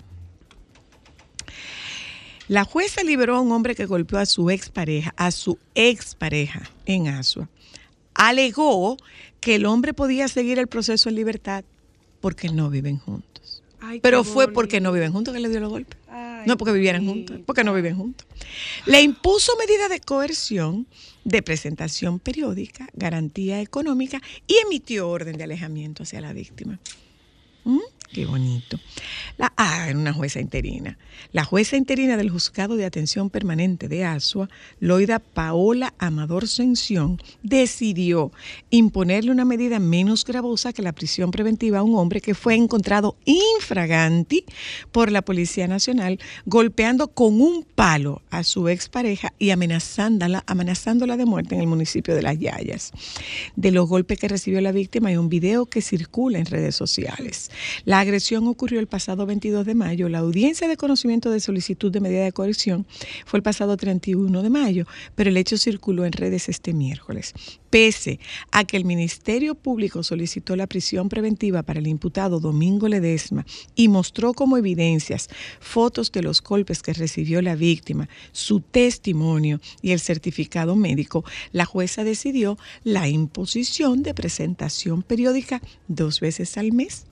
La 2.48 2.64
jueza 2.64 3.02
liberó 3.02 3.36
a 3.36 3.40
un 3.40 3.50
hombre 3.50 3.74
que 3.74 3.86
golpeó 3.86 4.18
a 4.18 4.26
su 4.26 4.50
expareja, 4.50 5.12
a 5.16 5.30
su 5.30 5.58
expareja 5.74 6.62
en 6.84 7.08
Asua. 7.08 7.48
Alegó 8.14 8.96
que 9.40 9.56
el 9.56 9.66
hombre 9.66 9.92
podía 9.94 10.28
seguir 10.28 10.58
el 10.58 10.68
proceso 10.68 11.08
en 11.08 11.16
libertad 11.16 11.64
porque 12.20 12.48
no 12.48 12.70
viven 12.70 12.98
juntos. 12.98 13.62
Ay, 13.80 14.00
Pero 14.00 14.24
fue 14.24 14.52
porque 14.52 14.80
no 14.80 14.92
viven 14.92 15.12
juntos 15.12 15.34
que 15.34 15.40
le 15.40 15.48
dio 15.48 15.60
los 15.60 15.70
golpes. 15.70 15.98
Ay, 16.08 16.46
No 16.46 16.56
porque 16.56 16.72
vivieran 16.72 17.04
juntos, 17.04 17.40
porque 17.44 17.62
no 17.62 17.74
viven 17.74 17.96
juntos. 17.96 18.26
Le 18.86 19.02
impuso 19.02 19.52
medida 19.58 19.88
de 19.88 20.00
coerción, 20.00 20.86
de 21.24 21.42
presentación 21.42 22.18
periódica, 22.20 22.88
garantía 22.94 23.60
económica 23.60 24.22
y 24.46 24.56
emitió 24.64 25.08
orden 25.08 25.36
de 25.36 25.44
alejamiento 25.44 26.04
hacia 26.04 26.20
la 26.20 26.32
víctima. 26.32 26.78
¿Mm? 27.64 27.80
Qué 28.12 28.24
bonito. 28.24 28.78
La, 29.36 29.52
ah, 29.56 29.88
era 29.88 29.98
una 29.98 30.12
jueza 30.12 30.40
interina. 30.40 30.96
La 31.32 31.44
jueza 31.44 31.76
interina 31.76 32.16
del 32.16 32.30
Juzgado 32.30 32.76
de 32.76 32.84
Atención 32.84 33.30
Permanente 33.30 33.88
de 33.88 34.04
Asua, 34.04 34.48
Loida 34.80 35.18
Paola 35.18 35.92
Amador 35.98 36.46
Sención, 36.46 37.20
decidió 37.42 38.32
imponerle 38.70 39.32
una 39.32 39.44
medida 39.44 39.78
menos 39.78 40.24
gravosa 40.24 40.72
que 40.72 40.82
la 40.82 40.92
prisión 40.92 41.30
preventiva 41.30 41.80
a 41.80 41.82
un 41.82 41.96
hombre 41.96 42.20
que 42.20 42.34
fue 42.34 42.54
encontrado 42.54 43.16
infraganti 43.24 44.44
por 44.92 45.10
la 45.10 45.22
Policía 45.22 45.66
Nacional, 45.66 46.18
golpeando 46.46 47.08
con 47.08 47.40
un 47.40 47.64
palo 47.64 48.22
a 48.30 48.44
su 48.44 48.68
expareja 48.68 49.32
y 49.38 49.50
amenazándola, 49.50 50.44
amenazándola 50.46 51.16
de 51.16 51.26
muerte 51.26 51.54
en 51.54 51.60
el 51.60 51.66
municipio 51.66 52.14
de 52.14 52.22
Las 52.22 52.38
Yayas. 52.38 52.92
De 53.56 53.72
los 53.72 53.88
golpes 53.88 54.18
que 54.18 54.28
recibió 54.28 54.60
la 54.60 54.72
víctima 54.72 55.08
hay 55.08 55.16
un 55.16 55.28
video 55.28 55.66
que 55.66 55.82
circula 55.82 56.38
en 56.38 56.46
redes 56.46 56.76
sociales. 56.76 57.50
La 57.84 57.95
agresión 58.00 58.46
ocurrió 58.48 58.80
el 58.80 58.86
pasado 58.86 59.26
22 59.26 59.64
de 59.66 59.74
mayo. 59.74 60.08
La 60.08 60.18
audiencia 60.18 60.68
de 60.68 60.76
conocimiento 60.76 61.30
de 61.30 61.40
solicitud 61.40 61.90
de 61.90 62.00
medida 62.00 62.24
de 62.24 62.32
coerción 62.32 62.86
fue 63.24 63.38
el 63.38 63.42
pasado 63.42 63.76
31 63.76 64.42
de 64.42 64.50
mayo, 64.50 64.86
pero 65.14 65.30
el 65.30 65.36
hecho 65.36 65.56
circuló 65.58 66.04
en 66.04 66.12
redes 66.12 66.48
este 66.48 66.72
miércoles. 66.72 67.32
Pese 67.70 68.20
a 68.52 68.64
que 68.64 68.76
el 68.76 68.84
Ministerio 68.84 69.54
Público 69.54 70.02
solicitó 70.02 70.56
la 70.56 70.66
prisión 70.66 71.08
preventiva 71.08 71.62
para 71.62 71.80
el 71.80 71.86
imputado 71.86 72.40
Domingo 72.40 72.88
Ledesma 72.88 73.44
y 73.74 73.88
mostró 73.88 74.34
como 74.34 74.56
evidencias 74.56 75.28
fotos 75.60 76.12
de 76.12 76.22
los 76.22 76.42
golpes 76.42 76.82
que 76.82 76.92
recibió 76.92 77.42
la 77.42 77.54
víctima, 77.54 78.08
su 78.32 78.60
testimonio 78.60 79.60
y 79.82 79.92
el 79.92 80.00
certificado 80.00 80.76
médico, 80.76 81.24
la 81.52 81.64
jueza 81.64 82.04
decidió 82.04 82.58
la 82.84 83.08
imposición 83.08 84.02
de 84.02 84.14
presentación 84.14 85.02
periódica 85.02 85.60
dos 85.88 86.20
veces 86.20 86.56
al 86.56 86.72
mes 86.72 87.06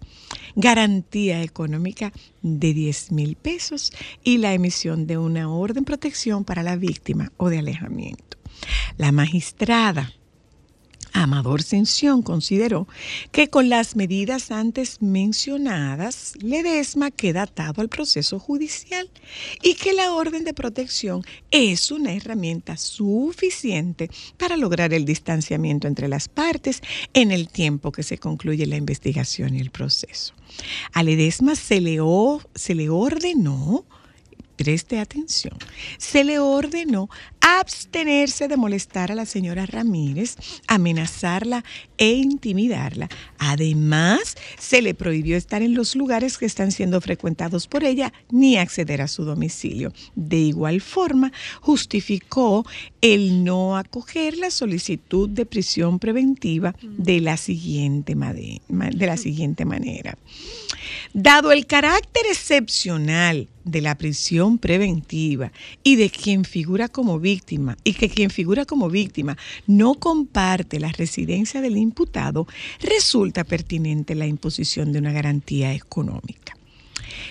garantía 0.57 1.43
económica 1.43 2.13
de 2.43 2.75
10 2.75 3.13
mil 3.13 3.37
pesos 3.37 3.93
y 4.23 4.39
la 4.39 4.55
emisión 4.55 5.07
de 5.07 5.19
una 5.19 5.51
orden 5.51 5.85
de 5.85 5.87
protección 5.87 6.45
para 6.45 6.63
la 6.63 6.77
víctima 6.77 7.33
o 7.37 7.49
de 7.49 7.59
alejamiento. 7.59 8.39
La 8.97 9.13
magistrada 9.13 10.13
Amador 11.15 11.63
Sención 11.63 12.23
consideró 12.23 12.89
que 13.31 13.49
con 13.49 13.69
las 13.69 13.95
medidas 13.95 14.51
antes 14.51 15.01
mencionadas, 15.01 16.35
Ledesma 16.43 17.13
queda 17.13 17.43
atado 17.43 17.81
al 17.81 17.89
proceso 17.89 18.41
judicial 18.41 19.09
y 19.63 19.75
que 19.75 19.93
la 19.93 20.13
orden 20.13 20.45
de 20.45 20.53
protección 20.53 21.23
es 21.53 21.93
una 21.93 22.13
herramienta 22.13 22.77
suficiente 22.77 24.11
para 24.37 24.57
lograr 24.57 24.93
el 24.93 25.05
distanciamiento 25.05 25.87
entre 25.87 26.09
las 26.09 26.29
partes 26.29 26.83
en 27.15 27.31
el 27.31 27.49
tiempo 27.49 27.93
que 27.93 28.03
se 28.03 28.19
concluye 28.19 28.67
la 28.67 28.77
investigación 28.77 29.55
y 29.55 29.61
el 29.61 29.71
proceso. 29.71 30.35
A 30.93 31.05
Ledesma 31.05 31.55
se 31.55 31.81
le, 31.81 32.01
se 32.57 32.75
le 32.75 32.91
ordenó 32.91 33.85
preste 34.57 35.01
atención, 35.01 35.57
se 35.99 36.25
le 36.25 36.39
ordenó 36.39 37.09
abstenerse 37.45 38.49
de 38.49 38.57
molestar 38.57 39.13
a 39.13 39.15
la 39.15 39.27
señora 39.27 39.67
Ramírez, 39.67 40.37
amenazarla 40.67 41.63
e 41.99 42.13
intimidarla. 42.13 43.11
Además, 43.39 44.35
se 44.59 44.81
le 44.81 44.95
prohibió 44.95 45.37
estar 45.37 45.61
en 45.61 45.75
los 45.75 45.95
lugares 45.95 46.39
que 46.39 46.47
están 46.47 46.73
siendo 46.73 47.03
frecuentados 47.03 47.67
por 47.67 47.85
ella 47.85 48.15
ni 48.31 48.57
acceder 48.57 49.03
a 49.03 49.09
su 49.09 49.25
domicilio. 49.25 49.93
De 50.15 50.39
igual 50.39 50.81
forma, 50.81 51.33
justificó 51.61 52.67
el 53.03 53.45
no 53.45 53.77
acoger 53.77 54.39
la 54.39 54.51
solicitud 54.51 55.29
de 55.29 55.45
prisión 55.45 55.99
preventiva 55.99 56.75
de 56.81 57.21
la 57.21 57.37
siguiente, 57.37 58.15
de 58.15 59.07
la 59.07 59.19
siguiente 59.19 59.67
manera. 59.67 60.17
Dado 61.13 61.53
el 61.53 61.67
carácter 61.67 62.23
excepcional 62.31 63.49
de 63.65 63.81
la 63.81 63.97
prisión 63.97 64.59
preventiva 64.59 65.53
y 65.83 65.97
de 65.97 66.11
quien 66.11 66.45
figura 66.45 66.89
como 66.89 67.19
víctima 67.19 67.34
y 67.85 67.95
que 67.95 68.09
quien 68.09 68.31
figura 68.31 68.65
como 68.65 68.89
víctima 68.89 69.37
no 69.67 69.95
comparte 69.95 70.81
la 70.81 70.93
residencia 70.93 71.61
del 71.61 71.77
imputado, 71.77 72.47
resulta 72.81 73.45
pertinente 73.45 74.15
la 74.15 74.27
imposición 74.27 74.93
de 74.93 74.99
una 74.99 75.13
garantía 75.13 75.75
económica. 75.75 76.54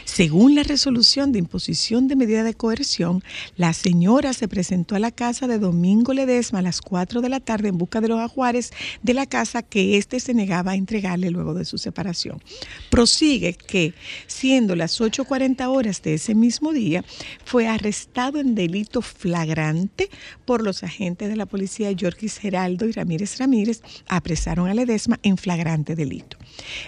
Según 0.06 0.54
la 0.56 0.64
resolución 0.64 1.32
de 1.32 1.40
imposición 1.40 2.08
de 2.08 2.16
medida 2.16 2.44
de 2.44 2.54
coerción, 2.54 3.24
la 3.56 3.74
señora 3.74 4.34
se 4.34 4.48
presentó 4.48 4.96
a 4.96 5.00
la 5.00 5.12
casa 5.12 5.48
de 5.48 5.60
Domingo 5.60 6.14
Ledesma 6.14 6.60
a 6.60 6.62
las 6.62 6.82
4 6.82 7.22
de 7.22 7.30
la 7.30 7.40
tarde 7.40 7.70
en 7.70 7.78
busca 7.78 8.02
de 8.02 8.10
los 8.10 8.20
ajuares 8.20 8.72
de 9.02 9.14
la 9.14 9.26
casa 9.26 9.64
que 9.64 9.98
éste 9.98 10.20
se 10.20 10.34
negaba 10.34 10.72
a 10.72 10.76
entregarle 10.76 11.32
luego 11.32 11.54
de 11.54 11.66
su 11.66 11.78
separación. 11.78 12.42
Prosigue 12.90 13.54
que, 13.54 13.94
siendo 14.28 14.76
las 14.76 15.00
8.40 15.00 15.68
horas 15.68 16.02
de 16.02 16.16
ese 16.16 16.36
mismo 16.36 16.74
día, 16.74 17.04
fue 17.46 17.68
arrestado 17.68 18.40
en 18.40 18.56
delito 18.56 19.02
flagrante 19.02 20.10
por 20.46 20.62
los 20.62 20.84
agentes 20.84 21.30
de 21.30 21.36
la 21.36 21.46
policía 21.46 21.92
Yorkis 21.92 22.38
Geraldo 22.38 22.86
y 22.86 22.92
Ramírez 22.92 23.38
Ramírez, 23.38 23.82
apresaron 24.08 24.68
a 24.68 24.74
Ledesma 24.74 25.20
en 25.24 25.38
flagrante 25.38 25.96
delito. 25.96 26.38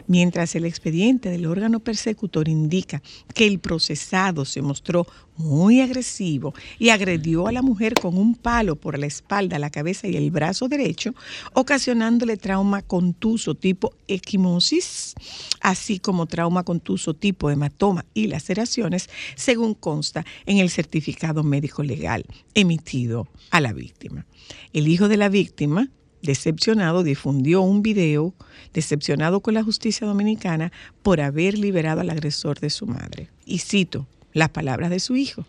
Mientras 0.07 0.55
el 0.55 0.65
expediente 0.65 1.29
del 1.29 1.45
órgano 1.45 1.79
persecutor 1.79 2.48
indica 2.48 3.01
que 3.34 3.48
el 3.48 3.60
procesado 3.60 4.45
se 4.45 4.62
mostró 4.62 5.07
muy 5.38 5.81
agresivo 5.81 6.53
y 6.79 6.89
agredió 6.89 7.48
a 7.48 7.51
la 7.51 7.62
mujer 7.62 7.93
con 7.93 8.17
un 8.17 8.36
palo 8.36 8.75
por 8.75 8.98
la 8.98 9.05
espalda, 9.05 9.60
la 9.60 9.69
cabeza 9.69 10.07
y 10.07 10.15
el 10.15 10.31
brazo 10.31 10.67
derecho, 10.67 11.13
ocasionándole 11.53 12.38
trauma 12.38 12.81
contuso 12.81 13.55
tipo 13.55 13.93
equimosis, 14.07 15.13
así 15.62 16.00
como 16.00 16.25
trauma 16.25 16.63
contuso 16.63 17.13
tipo 17.13 17.50
hematoma 17.50 18.05
y 18.13 18.27
laceraciones, 18.27 19.10
según 19.36 19.74
consta 19.74 20.25
en 20.45 20.60
el 20.60 20.69
certificado 20.69 21.43
médico 21.43 21.84
legal 21.84 22.25
emitido 22.53 23.27
a 23.51 23.60
la 23.60 23.74
víctima. 23.74 24.25
El 24.74 24.88
hijo 24.88 25.07
de 25.07 25.17
la 25.17 25.29
víctima, 25.29 25.89
decepcionado, 26.25 27.03
difundió 27.03 27.62
un 27.62 27.82
video 27.82 28.34
decepcionado 28.74 29.39
con 29.39 29.53
la 29.53 29.63
justicia 29.63 30.05
dominicana 30.05 30.72
por 31.01 31.22
haber 31.22 31.58
liberado 31.58 32.01
al 32.01 32.10
agresor 32.10 32.60
de 32.60 32.70
su 32.70 32.86
madre. 32.86 33.29
Y 33.46 33.60
cito 33.60 34.08
las 34.34 34.50
palabras 34.50 34.89
de 34.89 35.00
su 35.00 35.15
hijo. 35.15 35.46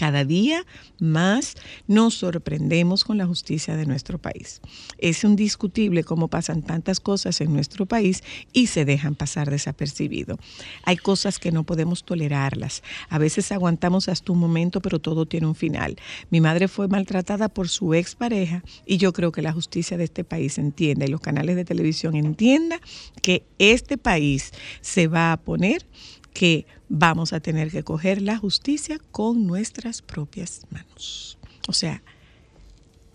Cada 0.00 0.24
día 0.24 0.64
más 0.98 1.56
nos 1.86 2.14
sorprendemos 2.14 3.04
con 3.04 3.18
la 3.18 3.26
justicia 3.26 3.76
de 3.76 3.84
nuestro 3.84 4.16
país. 4.16 4.62
Es 4.96 5.24
indiscutible 5.24 6.04
cómo 6.04 6.28
pasan 6.28 6.62
tantas 6.62 7.00
cosas 7.00 7.42
en 7.42 7.52
nuestro 7.52 7.84
país 7.84 8.24
y 8.54 8.68
se 8.68 8.86
dejan 8.86 9.14
pasar 9.14 9.50
desapercibido. 9.50 10.38
Hay 10.84 10.96
cosas 10.96 11.38
que 11.38 11.52
no 11.52 11.64
podemos 11.64 12.02
tolerarlas. 12.04 12.82
A 13.10 13.18
veces 13.18 13.52
aguantamos 13.52 14.08
hasta 14.08 14.32
un 14.32 14.38
momento, 14.38 14.80
pero 14.80 15.00
todo 15.00 15.26
tiene 15.26 15.46
un 15.46 15.54
final. 15.54 15.96
Mi 16.30 16.40
madre 16.40 16.66
fue 16.68 16.88
maltratada 16.88 17.50
por 17.50 17.68
su 17.68 17.92
expareja 17.92 18.62
y 18.86 18.96
yo 18.96 19.12
creo 19.12 19.32
que 19.32 19.42
la 19.42 19.52
justicia 19.52 19.98
de 19.98 20.04
este 20.04 20.24
país 20.24 20.56
entienda 20.56 21.04
y 21.04 21.08
los 21.08 21.20
canales 21.20 21.56
de 21.56 21.66
televisión 21.66 22.14
entienda 22.14 22.80
que 23.20 23.44
este 23.58 23.98
país 23.98 24.52
se 24.80 25.08
va 25.08 25.32
a 25.32 25.36
poner 25.36 25.86
que 26.32 26.66
vamos 26.88 27.32
a 27.32 27.40
tener 27.40 27.70
que 27.70 27.82
coger 27.82 28.22
la 28.22 28.36
justicia 28.38 28.98
con 29.10 29.46
nuestras 29.46 30.00
propias 30.02 30.62
manos. 30.70 31.38
O 31.68 31.72
sea, 31.72 32.02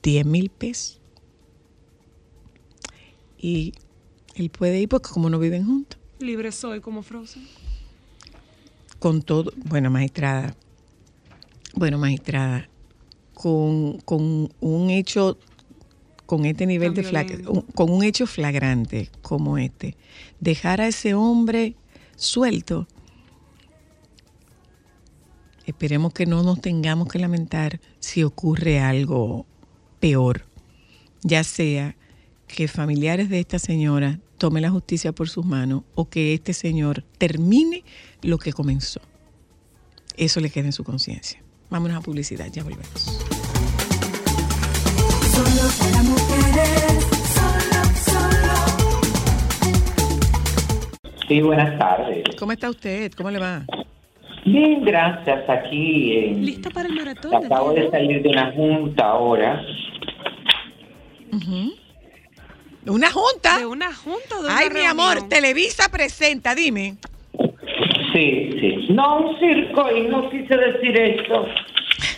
10 0.04 0.25
mil 0.25 0.49
pesos. 0.49 0.99
Y 3.38 3.73
él 4.36 4.49
puede 4.49 4.80
ir 4.80 4.89
porque 4.89 5.10
como 5.10 5.30
no 5.30 5.39
viven 5.39 5.65
juntos, 5.65 5.99
Libre 6.19 6.51
soy 6.51 6.80
como 6.80 7.04
Frozen. 7.04 7.45
con 8.99 9.21
todo, 9.21 9.51
bueno, 9.65 9.89
magistrada, 9.91 10.56
bueno, 11.75 11.97
magistrada, 11.97 12.69
con, 13.34 13.99
con 13.99 14.49
un 14.62 14.89
hecho, 14.89 15.38
con 16.25 16.45
este 16.45 16.65
nivel 16.65 16.93
Tan 16.93 17.28
de 17.28 17.47
un- 17.47 17.62
con 17.62 17.91
un 17.91 18.04
hecho 18.04 18.25
flagrante 18.25 19.10
como 19.21 19.58
este, 19.58 19.95
dejar 20.39 20.80
a 20.82 20.88
ese 20.88 21.13
hombre 21.13 21.75
suelto, 22.15 22.88
esperemos 25.65 26.13
que 26.13 26.25
no 26.25 26.43
nos 26.43 26.62
tengamos 26.62 27.08
que 27.08 27.19
lamentar 27.19 27.80
si 27.99 28.23
ocurre 28.23 28.80
algo 28.80 29.45
peor, 29.99 30.45
ya 31.23 31.43
sea 31.43 31.95
que 32.47 32.67
familiares 32.67 33.30
de 33.30 33.39
esta 33.39 33.60
señora 33.60 34.19
tomen 34.38 34.62
la 34.63 34.69
justicia 34.69 35.12
por 35.12 35.30
sus 35.30 35.45
manos 35.45 35.84
o 35.95 36.10
que 36.10 36.34
este 36.34 36.54
señor 36.54 37.04
termine 37.17 37.84
lo 38.21 38.38
que 38.38 38.54
comenzó. 38.54 39.01
Eso 40.17 40.39
le 40.39 40.49
queda 40.49 40.67
en 40.67 40.73
su 40.73 40.84
conciencia. 40.84 41.41
Vámonos 41.69 41.97
a 41.97 42.01
publicidad, 42.01 42.47
ya 42.51 42.63
volvemos. 42.63 42.88
Solo 45.32 45.69
para 45.80 46.04
mujeres, 46.04 47.06
solo, 47.34 47.84
solo. 48.06 48.56
Sí, 51.28 51.41
buenas 51.41 51.78
tardes. 51.80 52.23
¿Cómo 52.38 52.51
está 52.51 52.69
usted? 52.69 53.12
¿Cómo 53.13 53.32
le 53.32 53.39
va? 53.39 53.65
Bien, 54.45 54.84
gracias. 54.86 55.49
Aquí 55.49 56.17
en- 56.17 56.45
¿Lista 56.45 56.69
para 56.69 56.88
el 56.88 56.95
maratón? 56.95 57.34
acabo 57.36 57.73
de 57.73 57.89
salir 57.89 58.21
de 58.21 58.29
una 58.29 58.51
junta 58.51 59.05
ahora. 59.05 59.62
Ujú. 61.34 61.73
¿Una 62.88 63.10
junta? 63.12 63.58
¿De 63.58 63.65
una 63.65 63.91
junta 63.93 64.36
de 64.36 64.45
una 64.45 64.58
Ay, 64.58 64.69
mi 64.71 64.81
amor? 64.86 65.27
Televisa 65.27 65.89
presenta, 65.89 66.53
dime. 66.53 66.97
Sí, 68.13 68.49
sí. 68.60 68.86
No, 68.93 69.17
un 69.17 69.39
circo, 69.39 69.89
y 69.95 70.01
no 70.03 70.29
quise 70.29 70.55
decir 70.55 70.95
esto 70.99 71.47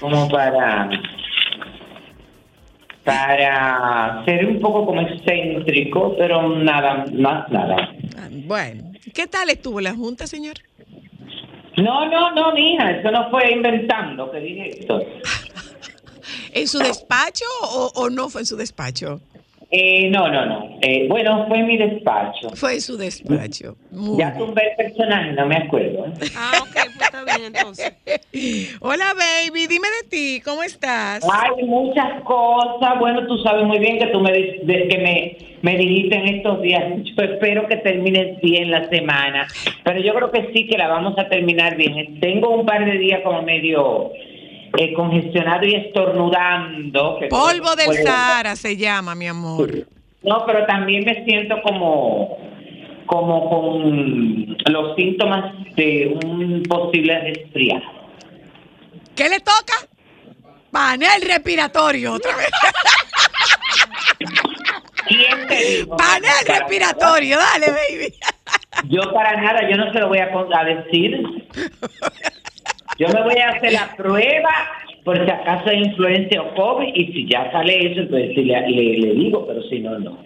como 0.01 0.27
para 0.29 0.89
para 3.05 4.25
ser 4.25 4.45
un 4.45 4.59
poco 4.59 4.85
como 4.85 4.99
excéntrico, 5.01 6.13
pero 6.17 6.49
nada, 6.57 7.05
más 7.17 7.49
nada. 7.49 7.89
Ah, 8.17 8.27
Bueno, 8.29 8.91
¿qué 9.13 9.27
tal 9.27 9.49
estuvo 9.49 9.79
la 9.79 9.93
junta, 9.95 10.27
señor? 10.27 10.55
No, 11.77 12.07
no, 12.09 12.31
no, 12.33 12.53
mija, 12.53 12.91
eso 12.91 13.11
no 13.11 13.29
fue 13.29 13.51
inventando 13.51 14.31
que 14.31 14.39
dije 14.39 14.79
esto. 14.79 14.99
¿En 16.51 16.67
su 16.67 16.79
despacho 16.79 17.45
o, 17.61 17.91
o 17.95 18.09
no 18.09 18.29
fue 18.29 18.41
en 18.41 18.47
su 18.47 18.57
despacho? 18.57 19.21
Eh, 19.69 20.09
no, 20.09 20.29
no, 20.29 20.45
no. 20.45 20.77
Eh, 20.81 21.07
bueno, 21.09 21.45
fue 21.49 21.61
mi 21.63 21.77
despacho. 21.77 22.49
Fue 22.55 22.79
su 22.79 22.95
despacho. 22.97 23.75
Muy 23.91 24.17
Ya 24.19 24.33
tumbé 24.37 24.61
el 24.69 24.75
personaje, 24.85 25.33
no 25.33 25.45
me 25.45 25.57
acuerdo. 25.57 26.05
Ah, 26.37 26.51
ok, 26.61 26.71
pues 26.73 27.01
está 27.01 27.23
bien 27.25 27.53
entonces. 27.53 27.93
Hola, 28.79 29.13
baby, 29.13 29.67
dime 29.67 29.87
de 30.03 30.09
ti, 30.09 30.41
¿cómo 30.45 30.63
estás? 30.63 31.21
Hay 31.29 31.65
muchas 31.65 32.21
cosas. 32.23 32.97
Bueno, 32.99 33.27
tú 33.27 33.37
sabes 33.39 33.65
muy 33.65 33.79
bien 33.79 33.99
que 33.99 34.07
tú 34.07 34.21
me, 34.21 34.31
de- 34.31 34.87
que 34.89 34.97
me, 34.99 35.37
me 35.61 35.77
dijiste 35.77 36.15
en 36.15 36.27
estos 36.37 36.61
días. 36.61 36.83
Yo 37.03 37.23
espero 37.25 37.67
que 37.67 37.75
termines 37.77 38.39
bien 38.41 38.71
la 38.71 38.87
semana. 38.89 39.47
Pero 39.83 39.99
yo 40.01 40.13
creo 40.13 40.31
que 40.31 40.49
sí 40.53 40.67
que 40.67 40.77
la 40.77 40.87
vamos 40.87 41.17
a 41.17 41.27
terminar 41.27 41.75
bien. 41.75 42.19
Tengo 42.21 42.49
un 42.55 42.65
par 42.65 42.85
de 42.85 42.97
días 42.97 43.21
como 43.23 43.41
medio 43.41 44.11
eh, 44.77 44.93
congestionado 44.93 45.65
y 45.65 45.75
estornudando. 45.75 47.17
que 47.19 47.27
Polvo 47.27 47.75
del 47.75 47.85
puede- 47.87 48.03
Sahara 48.03 48.55
se 48.55 48.75
llama, 48.77 49.15
mi 49.15 49.27
amor. 49.27 49.87
No, 50.23 50.45
pero 50.45 50.65
también 50.65 51.03
me 51.05 51.23
siento 51.25 51.55
como 51.63 52.37
como 53.05 53.49
con 53.49 54.57
los 54.69 54.95
síntomas 54.97 55.53
de 55.77 56.17
un 56.25 56.61
posible 56.63 57.17
resfriado. 57.19 57.85
¿Qué 59.15 59.29
le 59.29 59.39
toca? 59.39 59.73
Panel 60.71 61.21
respiratorio 61.25 62.13
otra 62.13 62.35
vez. 62.35 62.49
¿Quién 65.07 65.47
te 65.47 65.55
dijo? 65.55 65.95
Panel 65.95 66.29
Para- 66.45 66.59
respiratorio, 66.59 67.37
dale, 67.37 67.67
baby. 67.71 68.13
Yo 68.89 69.01
para 69.13 69.41
nada, 69.41 69.61
yo 69.69 69.77
no 69.77 69.91
se 69.93 69.99
lo 69.99 70.09
voy 70.09 70.19
a 70.19 70.63
decir. 70.65 71.47
Yo 72.99 73.07
me 73.09 73.23
voy 73.23 73.37
a 73.37 73.49
hacer 73.49 73.73
la 73.73 73.95
prueba 73.95 74.49
por 75.03 75.23
si 75.23 75.31
acaso 75.31 75.69
hay 75.69 75.83
influencia 75.83 76.41
o 76.41 76.53
COVID 76.55 76.93
y 76.93 77.13
si 77.13 77.27
ya 77.27 77.49
sale 77.51 77.91
eso, 77.93 78.09
pues 78.09 78.29
sí 78.35 78.43
le, 78.43 78.59
le- 78.69 78.97
le 78.97 79.13
digo, 79.13 79.45
pero 79.47 79.61
si 79.63 79.79
no, 79.79 79.97
no. 79.99 80.17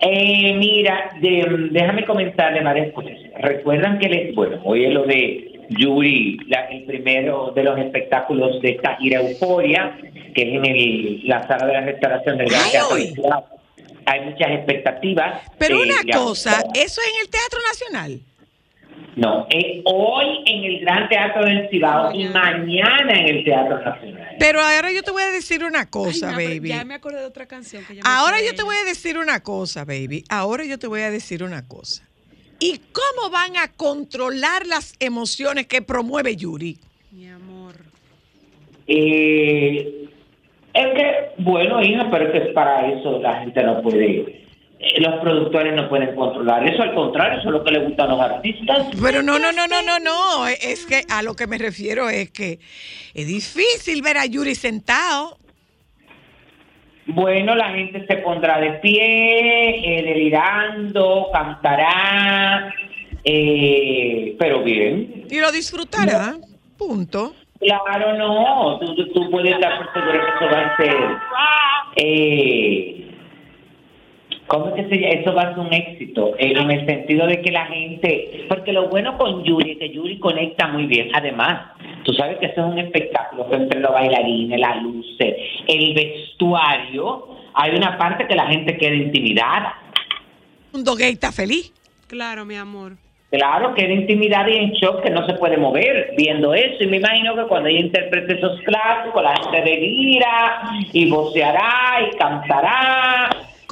Eh, 0.00 0.54
mira, 0.58 1.10
de- 1.20 1.68
déjame 1.70 2.04
comentarle 2.04 2.62
varias 2.62 2.92
cosas. 2.92 3.12
Recuerdan 3.40 3.98
que, 3.98 4.08
les, 4.08 4.34
bueno, 4.34 4.60
hoy 4.64 4.84
es 4.86 4.92
lo 4.92 5.04
de 5.04 5.52
Yuri, 5.70 6.38
la- 6.48 6.66
el 6.66 6.82
primero 6.84 7.52
de 7.54 7.62
los 7.62 7.78
espectáculos 7.78 8.60
de 8.60 8.70
esta 8.72 8.96
gira 8.96 9.20
Euforia. 9.20 9.96
que 10.34 10.42
es 10.42 10.48
en 10.54 10.64
el, 10.66 11.20
la 11.28 11.46
sala 11.46 11.64
de 11.66 11.72
la 11.74 11.80
restauración 11.82 12.36
del 12.38 12.48
Gran 12.48 12.70
Teatro. 12.72 12.96
Hay 14.06 14.20
muchas 14.22 14.50
expectativas. 14.50 15.42
Pero 15.58 15.76
eh, 15.76 15.82
una 15.84 16.12
cosa, 16.18 16.58
¿eso 16.74 17.00
es 17.00 17.08
en 17.14 17.20
el 17.22 17.30
Teatro 17.30 17.60
Nacional? 17.70 18.20
No, 19.16 19.46
es 19.48 19.80
hoy 19.84 20.42
en 20.46 20.64
el 20.64 20.80
Gran 20.80 21.08
Teatro 21.08 21.44
del 21.44 21.68
Cibao 21.70 22.12
y 22.12 22.24
mañana 22.24 23.20
en 23.20 23.36
el 23.36 23.44
Teatro 23.44 23.80
Nacional. 23.80 24.36
Pero 24.38 24.60
ahora 24.60 24.90
yo 24.92 25.02
te 25.02 25.12
voy 25.12 25.22
a 25.22 25.30
decir 25.30 25.62
una 25.64 25.88
cosa, 25.88 26.34
Ay, 26.36 26.58
baby. 26.58 26.68
Ya 26.70 26.84
me 26.84 26.94
acordé 26.94 27.20
de 27.20 27.26
otra 27.26 27.46
canción 27.46 27.84
que 27.84 27.96
yo 27.96 28.02
Ahora 28.04 28.38
yo 28.44 28.54
te 28.54 28.64
voy 28.64 28.74
a 28.76 28.84
decir 28.84 29.18
una 29.18 29.40
cosa, 29.40 29.84
baby. 29.84 30.24
Ahora 30.28 30.64
yo 30.64 30.78
te 30.78 30.88
voy 30.88 31.02
a 31.02 31.10
decir 31.10 31.44
una 31.44 31.66
cosa. 31.66 32.08
¿Y 32.58 32.80
cómo 32.92 33.30
van 33.30 33.56
a 33.56 33.72
controlar 33.72 34.66
las 34.66 34.94
emociones 34.98 35.66
que 35.66 35.82
promueve 35.82 36.36
Yuri? 36.36 36.78
Mi 37.12 37.28
amor. 37.28 37.74
Eh, 38.86 40.08
es 40.72 40.86
que, 40.94 41.42
bueno, 41.42 41.82
hija, 41.82 42.08
pero 42.10 42.26
es 42.26 42.32
que 42.32 42.52
para 42.52 42.88
eso 42.88 43.20
la 43.20 43.40
gente 43.40 43.62
no 43.62 43.80
puede, 43.80 44.20
eh, 44.20 44.46
los 44.98 45.20
productores 45.20 45.74
no 45.74 45.88
pueden 45.88 46.14
controlar 46.14 46.66
eso, 46.68 46.82
al 46.82 46.94
contrario, 46.94 47.38
eso 47.40 47.48
es 47.48 47.52
lo 47.52 47.64
que 47.64 47.72
le 47.72 47.78
gusta 47.80 48.04
a 48.04 48.06
los 48.08 48.20
artistas. 48.20 48.86
Pero 49.02 49.22
no, 49.22 49.38
no, 49.38 49.50
no, 49.52 49.66
no, 49.66 49.82
no, 49.82 49.98
no. 49.98 50.46
Es 50.46 50.84
que 50.86 51.02
a 51.10 51.22
lo 51.22 51.34
que 51.34 51.46
me 51.46 51.58
refiero 51.58 52.08
es 52.10 52.30
que 52.30 52.58
es 53.14 53.26
difícil 53.26 54.02
ver 54.02 54.18
a 54.18 54.26
Yuri 54.26 54.54
sentado. 54.54 55.38
Bueno, 57.06 57.54
la 57.54 57.70
gente 57.70 58.06
se 58.06 58.16
pondrá 58.18 58.58
de 58.60 58.72
pie, 58.74 59.98
eh, 59.98 60.02
delirando, 60.02 61.28
cantará, 61.32 62.74
eh, 63.24 64.34
pero 64.38 64.62
bien. 64.62 65.26
Y 65.30 65.38
lo 65.38 65.52
disfrutará. 65.52 66.36
Punto. 66.78 67.34
Claro, 67.60 68.14
no, 68.18 68.78
tú, 68.80 68.94
tú- 68.94 69.12
tú 69.12 69.30
puedes 69.30 69.54
estar 69.54 69.78
por 69.78 69.92
seguro 69.92 70.12
que 70.12 70.44
eso 70.44 70.54
va 70.54 70.60
a 70.60 70.76
ser, 70.76 70.96
eh, 71.96 73.03
¿cómo 74.46 74.68
es 74.68 74.74
que 74.74 74.88
se? 74.88 75.20
Eso 75.20 75.34
va 75.34 75.42
a 75.42 75.54
ser 75.54 75.58
un 75.58 75.72
éxito, 75.72 76.34
eh, 76.38 76.52
en 76.56 76.70
el 76.70 76.86
sentido 76.86 77.26
de 77.26 77.40
que 77.40 77.50
la 77.50 77.66
gente, 77.66 78.46
porque 78.48 78.72
lo 78.72 78.88
bueno 78.88 79.16
con 79.18 79.44
Yuri 79.44 79.72
es 79.72 79.78
que 79.78 79.90
Yuri 79.90 80.18
conecta 80.18 80.68
muy 80.68 80.86
bien, 80.86 81.10
además, 81.14 81.72
tú 82.04 82.12
sabes 82.12 82.38
que 82.38 82.46
eso 82.46 82.66
es 82.66 82.72
un 82.72 82.78
espectáculo, 82.78 83.46
entre 83.52 83.80
los 83.80 83.92
bailarines, 83.92 84.60
las 84.60 84.82
luces, 84.82 85.36
el 85.66 85.94
vestuario, 85.94 87.28
hay 87.54 87.74
una 87.76 87.96
parte 87.96 88.26
que 88.26 88.34
la 88.34 88.46
gente 88.46 88.76
queda 88.76 88.94
intimidada. 88.94 89.78
Un 90.72 90.82
gay 90.82 91.12
está 91.12 91.30
feliz. 91.30 91.72
Claro, 92.08 92.44
mi 92.44 92.56
amor. 92.56 92.92
Claro, 93.30 93.74
queda 93.74 93.92
intimidada 93.92 94.48
y 94.48 94.56
en 94.56 94.70
shock 94.72 95.02
que 95.02 95.10
no 95.10 95.26
se 95.26 95.34
puede 95.34 95.56
mover 95.56 96.14
viendo 96.16 96.54
eso. 96.54 96.84
Y 96.84 96.86
me 96.86 96.98
imagino 96.98 97.34
que 97.34 97.42
cuando 97.48 97.68
ella 97.68 97.80
interprete 97.80 98.34
esos 98.34 98.60
clásicos, 98.60 99.22
la 99.22 99.34
gente 99.36 99.70
delira 99.70 100.62
y 100.92 101.10
voceará 101.10 101.98
y 102.08 102.16
cantará. 102.16 103.30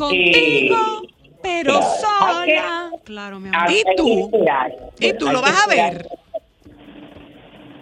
Contigo, 0.08 0.76
Eh, 1.04 1.08
pero 1.42 1.72
claro. 1.74 1.84
sola. 2.00 2.90
Claro, 3.04 3.40
mi 3.40 3.48
amor. 3.48 3.60
hay 3.68 3.76
¿Y 3.76 3.96
tú? 3.96 4.20
esperar. 4.32 4.72
¿Y 5.00 5.12
tú 5.14 5.26
lo 5.30 5.40
vas 5.40 5.64
a 5.66 5.68
ver? 5.68 6.06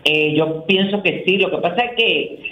Eh, 0.05 0.35
yo 0.37 0.65
pienso 0.67 1.03
que 1.03 1.23
sí. 1.27 1.37
Lo 1.39 1.51
que 1.51 1.59
pasa 1.59 1.83
es 1.85 1.91
que 1.97 2.43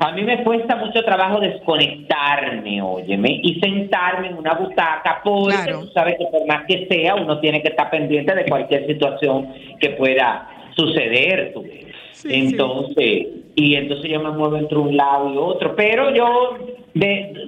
a 0.00 0.12
mí 0.12 0.22
me 0.22 0.42
cuesta 0.44 0.76
mucho 0.76 1.02
trabajo 1.04 1.40
desconectarme, 1.40 2.80
óyeme, 2.82 3.40
y 3.42 3.58
sentarme 3.60 4.28
en 4.28 4.34
una 4.36 4.54
butaca, 4.54 5.20
porque 5.24 5.54
Claro. 5.56 5.80
tú 5.80 5.86
sabes 5.92 6.16
que 6.18 6.26
por 6.26 6.46
más 6.46 6.64
que 6.66 6.86
sea, 6.90 7.14
uno 7.16 7.40
tiene 7.40 7.62
que 7.62 7.68
estar 7.68 7.90
pendiente 7.90 8.34
de 8.34 8.44
cualquier 8.46 8.86
situación 8.86 9.52
que 9.80 9.90
pueda 9.90 10.48
suceder. 10.76 11.52
tú 11.52 11.62
ves. 11.62 11.86
Sí, 12.12 12.28
entonces, 12.32 13.26
y 13.58 13.74
entonces 13.74 14.08
yo 14.08 14.20
me 14.20 14.30
muevo 14.30 14.56
entre 14.56 14.78
un 14.78 14.96
lado 14.96 15.34
y 15.34 15.36
otro, 15.36 15.74
pero 15.74 16.14
yo 16.14 16.56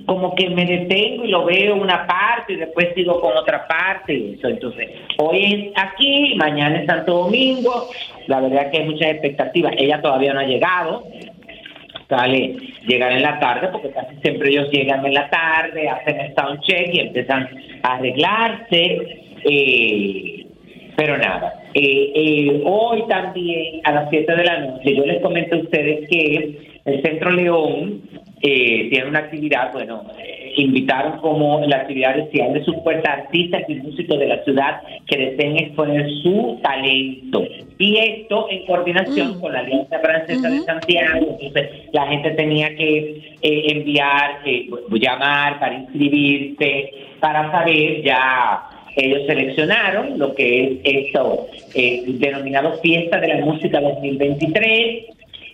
como 0.07 0.35
que 0.35 0.51
me 0.51 0.66
detengo 0.66 1.25
y 1.25 1.29
lo 1.29 1.44
veo 1.44 1.77
una 1.77 2.05
parte 2.05 2.55
y 2.55 2.57
después 2.57 2.88
sigo 2.96 3.20
con 3.20 3.37
otra 3.37 3.66
parte. 3.68 4.12
y 4.12 4.35
eso. 4.35 4.49
Entonces, 4.49 4.88
hoy 5.18 5.44
es 5.44 5.81
aquí, 5.81 6.35
mañana 6.37 6.81
es 6.81 6.87
Santo 6.87 7.12
Domingo, 7.12 7.88
la 8.27 8.40
verdad 8.40 8.73
que 8.73 8.79
hay 8.79 8.87
muchas 8.87 9.12
expectativas. 9.12 9.73
Ella 9.79 10.03
todavía 10.03 10.35
no 10.35 10.40
ha 10.40 10.46
llegado, 10.46 11.05
sale 12.09 12.57
llegar 12.88 13.12
en 13.12 13.23
la 13.23 13.38
tarde, 13.38 13.68
porque 13.70 13.90
casi 13.90 14.16
siempre 14.16 14.51
ellos 14.51 14.68
llegan 14.73 15.07
en 15.07 15.14
la 15.14 15.31
tarde, 15.31 15.88
hacen 15.88 16.20
el 16.23 16.35
sound 16.35 16.61
check 16.62 16.92
y 16.92 17.01
empiezan 17.01 17.49
a 17.85 17.94
arreglarse. 17.94 18.99
eh, 19.44 20.46
pero 20.96 21.16
nada, 21.16 21.60
eh, 21.74 22.12
eh, 22.14 22.62
hoy 22.64 23.04
también 23.09 23.80
a 23.85 23.92
las 23.92 24.11
7 24.11 24.35
de 24.35 24.44
la 24.44 24.59
noche, 24.59 24.96
yo 24.96 25.06
les 25.06 25.22
comento 25.22 25.56
a 25.56 25.61
ustedes 25.61 26.09
que 26.09 26.59
el 26.85 27.02
Centro 27.02 27.30
León 27.30 28.02
eh, 28.42 28.88
tiene 28.90 29.09
una 29.09 29.18
actividad, 29.20 29.72
bueno, 29.72 30.02
eh, 30.18 30.52
invitaron 30.56 31.18
como 31.18 31.61
la 31.66 31.76
actividad 31.76 32.16
de 32.16 32.64
sus 32.64 32.76
puertas 32.78 33.18
artistas 33.20 33.62
y 33.68 33.74
músicos 33.76 34.18
de 34.18 34.26
la 34.26 34.42
ciudad 34.44 34.83
que 35.06 35.16
deseen 35.16 35.59
exponer 35.59 36.09
su 36.22 36.59
talento. 36.62 37.44
Y 37.78 37.96
esto 37.96 38.46
en 38.50 38.66
coordinación 38.66 39.40
con 39.40 39.52
la 39.52 39.61
Alianza 39.61 39.98
Francesa 40.00 40.50
de 40.50 40.61
Santiago. 40.61 41.37
Entonces, 41.40 41.70
la 41.92 42.06
gente 42.09 42.30
tenía 42.33 42.74
que 42.76 43.37
eh, 43.42 43.62
enviar, 43.68 44.40
eh, 44.44 44.68
llamar 44.92 45.59
para 45.61 45.74
inscribirse, 45.76 46.92
para 47.20 47.50
saber 47.50 48.02
ya 48.02 48.62
ellos 48.96 49.26
seleccionaron 49.26 50.18
lo 50.18 50.35
que 50.35 50.64
es 50.64 51.07
esto 51.07 51.46
eh, 51.74 52.03
denominado 52.07 52.79
Fiesta 52.81 53.20
de 53.20 53.29
la 53.29 53.44
Música 53.44 53.81
2023 53.81 55.05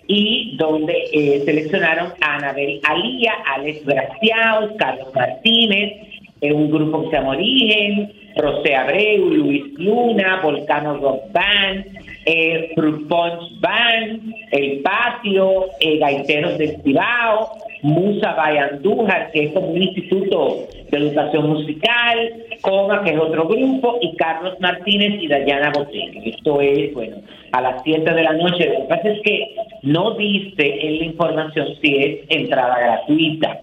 y 0.08 0.56
donde 0.56 0.94
eh, 1.12 1.42
seleccionaron 1.44 2.12
a 2.20 2.36
Anabel 2.36 2.80
Alía, 2.84 3.32
Alex 3.54 3.84
Graciaos, 3.84 4.72
Carlos 4.78 5.12
Martínez, 5.14 5.94
eh, 6.40 6.52
un 6.52 6.70
grupo 6.70 7.02
que 7.02 7.10
se 7.10 7.16
llama 7.16 7.30
Origen, 7.30 8.12
José 8.36 8.74
Abreu, 8.74 9.30
Luis 9.30 9.64
Luna, 9.78 10.40
Volcano 10.42 10.98
Rock 10.98 11.32
Band, 11.32 11.86
eh, 12.26 12.72
Punch 12.76 13.60
Band, 13.60 14.34
El 14.52 14.80
Patio, 14.80 15.66
eh, 15.80 15.98
Gaiteros 15.98 16.58
del 16.58 16.76
Cibao, 16.82 17.56
Musa 17.86 18.32
by 18.34 18.58
Andújar, 18.58 19.30
que 19.32 19.44
es 19.44 19.52
como 19.52 19.68
un 19.68 19.82
instituto 19.82 20.66
de 20.90 20.98
educación 20.98 21.48
musical, 21.50 22.32
Coma, 22.62 23.02
que 23.04 23.10
es 23.12 23.18
otro 23.18 23.46
grupo, 23.46 23.98
y 24.02 24.16
Carlos 24.16 24.54
Martínez 24.60 25.22
y 25.22 25.28
Dayana 25.28 25.70
Botella. 25.70 26.20
Esto 26.24 26.60
es, 26.60 26.92
bueno, 26.94 27.16
a 27.52 27.60
las 27.60 27.82
7 27.84 28.12
de 28.12 28.22
la 28.22 28.32
noche. 28.32 28.66
Lo 28.70 28.80
que 28.82 28.88
pasa 28.88 29.08
es 29.08 29.20
que 29.22 29.54
no 29.82 30.12
dice 30.16 30.86
en 30.86 30.98
la 30.98 31.04
información 31.04 31.68
si 31.80 31.96
es 31.96 32.18
entrada 32.28 32.76
gratuita. 32.78 33.60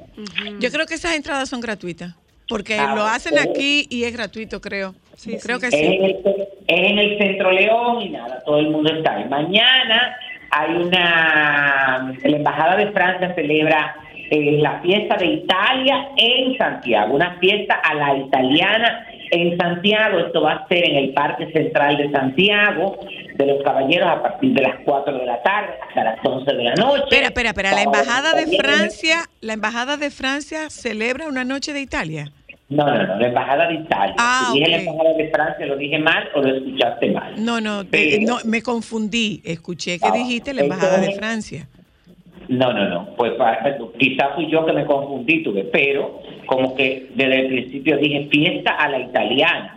Yo 0.60 0.70
creo 0.72 0.86
que 0.86 0.94
esas 0.96 1.16
entradas 1.16 1.50
son 1.50 1.60
gratuitas. 1.62 2.16
Porque 2.48 2.76
Ah, 2.78 2.94
lo 2.96 3.04
hacen 3.04 3.40
aquí 3.40 3.88
y 3.90 4.04
es 4.04 4.14
gratuito, 4.16 4.60
creo. 4.60 4.94
Sí, 5.16 5.38
creo 5.42 5.60
sí. 5.60 5.62
que 5.62 5.68
Es, 5.68 5.74
sí. 5.76 5.86
en 5.96 6.04
el, 6.04 6.12
es 6.68 6.92
en 6.92 7.00
el 7.00 7.18
Centro 7.18 7.52
León 7.52 8.02
y 8.02 8.10
nada, 8.10 8.42
todo 8.46 8.60
el 8.60 8.70
mundo 8.70 8.92
está 8.94 9.16
ahí. 9.16 9.26
Mañana 9.30 10.16
hay 10.52 10.76
una, 10.76 12.14
la 12.24 12.38
Embajada 12.38 12.76
de 12.76 12.92
Francia 12.92 13.34
celebra 13.34 13.96
eh, 14.34 14.58
la 14.60 14.80
fiesta 14.82 15.16
de 15.18 15.26
Italia 15.28 16.10
en 16.18 16.58
Santiago, 16.58 17.14
una 17.16 17.38
fiesta 17.40 17.76
a 17.76 17.94
la 17.94 18.18
italiana 18.18 19.06
en 19.32 19.58
Santiago. 19.58 20.20
Esto 20.20 20.42
va 20.42 20.54
a 20.54 20.68
ser 20.68 20.84
en 20.90 20.96
el 20.98 21.14
Parque 21.14 21.52
Central 21.52 21.98
de 21.98 22.12
Santiago 22.12 22.98
de 23.36 23.46
los 23.46 23.64
Caballeros 23.64 24.08
a 24.10 24.22
partir 24.22 24.54
de 24.54 24.62
las 24.62 24.76
4 24.86 25.18
de 25.20 25.26
la 25.26 25.42
tarde 25.44 25.74
hasta 25.88 26.04
las 26.04 26.20
11 26.24 26.54
de 26.54 26.64
la 26.64 26.74
noche. 26.76 27.04
Espera, 27.04 27.28
espera, 27.28 27.50
espera. 27.50 27.72
La 27.74 27.82
embajada 27.84 28.34
de. 28.34 28.58
Francia, 28.58 29.18
la 29.42 29.54
embajada 29.54 29.98
de 29.98 30.10
Francia 30.12 30.70
celebra 30.70 31.28
una 31.28 31.44
noche 31.44 31.74
de 31.74 31.82
Italia. 31.82 32.32
No, 32.70 32.86
no, 32.88 33.06
no, 33.06 33.16
la 33.20 33.28
Embajada 33.28 33.68
de 33.68 33.76
Italia. 33.76 34.16
Ah, 34.18 34.50
si 34.52 34.58
dije 34.60 34.72
la 34.72 34.78
ok. 34.78 34.84
Embajada 34.88 35.14
de 35.18 35.30
Francia, 35.30 35.66
¿lo 35.68 35.78
dije 35.78 36.00
mal 36.00 36.30
o 36.34 36.42
lo 36.42 36.56
escuchaste 36.56 37.12
mal? 37.12 37.34
No, 37.46 37.62
no, 37.62 37.84
Pero- 37.92 38.18
no, 38.26 38.38
me 38.46 38.64
confundí. 38.64 39.42
Escuché 39.44 40.00
que 40.00 40.08
Ah, 40.08 40.12
dijiste 40.12 40.54
la 40.56 40.62
embajada 40.62 40.94
de 40.98 41.06
entonces- 41.12 41.20
Francia. 41.20 41.68
No, 42.58 42.74
no, 42.74 42.88
no. 42.90 43.08
Pues 43.16 43.32
pa- 43.34 43.58
quizá 43.98 44.30
fui 44.36 44.48
yo 44.48 44.66
que 44.66 44.74
me 44.74 44.86
confundí, 44.86 45.44
tuve, 45.44 45.64
pero 45.66 46.20
como 46.46 46.76
que 46.76 47.08
desde 47.16 47.40
el 47.42 47.48
principio 47.48 47.98
dije 47.98 48.28
fiesta 48.30 48.72
a 48.76 48.90
la 48.90 49.00
italiana. 49.00 49.76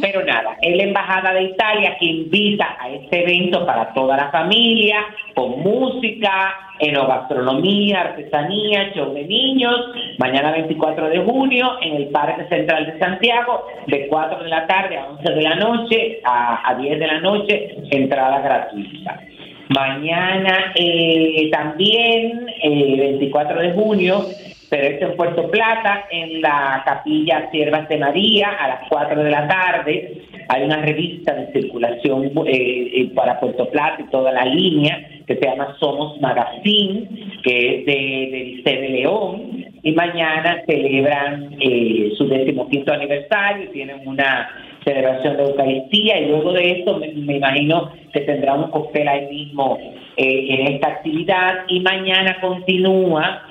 Pero 0.00 0.24
nada, 0.24 0.56
es 0.60 0.76
la 0.76 0.82
Embajada 0.82 1.32
de 1.32 1.42
Italia 1.44 1.96
que 1.98 2.06
invita 2.06 2.76
a 2.80 2.90
este 2.90 3.22
evento 3.22 3.64
para 3.64 3.92
toda 3.94 4.16
la 4.16 4.30
familia, 4.30 4.96
con 5.34 5.60
música, 5.62 6.54
enogastronomía, 6.80 8.00
artesanía, 8.00 8.92
show 8.94 9.12
de 9.14 9.24
niños, 9.24 9.76
mañana 10.18 10.52
24 10.52 11.08
de 11.08 11.18
junio 11.18 11.78
en 11.82 11.96
el 11.96 12.06
Parque 12.08 12.44
Central 12.48 12.86
de 12.86 12.98
Santiago, 12.98 13.66
de 13.86 14.06
4 14.08 14.42
de 14.42 14.48
la 14.48 14.66
tarde 14.66 14.98
a 14.98 15.06
11 15.08 15.32
de 15.32 15.42
la 15.42 15.54
noche, 15.56 16.20
a, 16.24 16.68
a 16.68 16.74
10 16.74 16.98
de 16.98 17.06
la 17.06 17.20
noche, 17.20 17.76
entrada 17.90 18.40
gratuita. 18.40 19.20
Mañana 19.68 20.72
eh, 20.74 21.48
también, 21.52 22.46
eh, 22.62 22.96
24 22.98 23.60
de 23.60 23.72
junio, 23.72 24.24
pero 24.70 24.86
esto 24.86 25.06
en 25.06 25.16
Puerto 25.16 25.50
Plata, 25.50 26.06
en 26.10 26.42
la 26.42 26.82
capilla 26.84 27.50
Siervas 27.50 27.88
de 27.88 27.98
María, 27.98 28.50
a 28.50 28.68
las 28.68 28.88
4 28.88 29.22
de 29.22 29.30
la 29.30 29.48
tarde. 29.48 30.22
Hay 30.48 30.62
una 30.62 30.76
revista 30.76 31.34
de 31.34 31.52
circulación 31.52 32.24
eh, 32.24 32.30
eh, 32.46 33.10
para 33.14 33.40
Puerto 33.40 33.68
Plata 33.70 34.02
y 34.02 34.10
toda 34.10 34.32
la 34.32 34.44
línea 34.44 35.08
que 35.26 35.36
se 35.36 35.44
llama 35.44 35.76
Somos 35.78 36.20
Magazine, 36.20 37.08
que 37.42 37.80
es 37.80 37.86
de, 37.86 38.62
de 38.64 38.88
León. 38.88 39.66
Y 39.82 39.92
mañana 39.92 40.62
celebran 40.66 41.56
eh, 41.60 42.12
su 42.16 42.26
decimoquinto 42.28 42.92
aniversario, 42.92 43.70
tienen 43.70 44.06
una 44.06 44.48
celebración 44.88 45.36
de 45.36 45.42
Eucaristía 45.44 46.20
y 46.20 46.28
luego 46.28 46.52
de 46.52 46.70
esto 46.72 46.98
me, 46.98 47.08
imagino 47.08 47.92
que 48.12 48.20
tendrá 48.20 48.54
un 48.54 48.70
cóctel 48.70 49.06
ahí 49.08 49.26
mismo 49.28 49.78
eh, 50.16 50.46
en 50.50 50.74
esta 50.74 50.88
actividad. 50.88 51.64
Y 51.68 51.80
mañana 51.80 52.40
continúa 52.40 53.42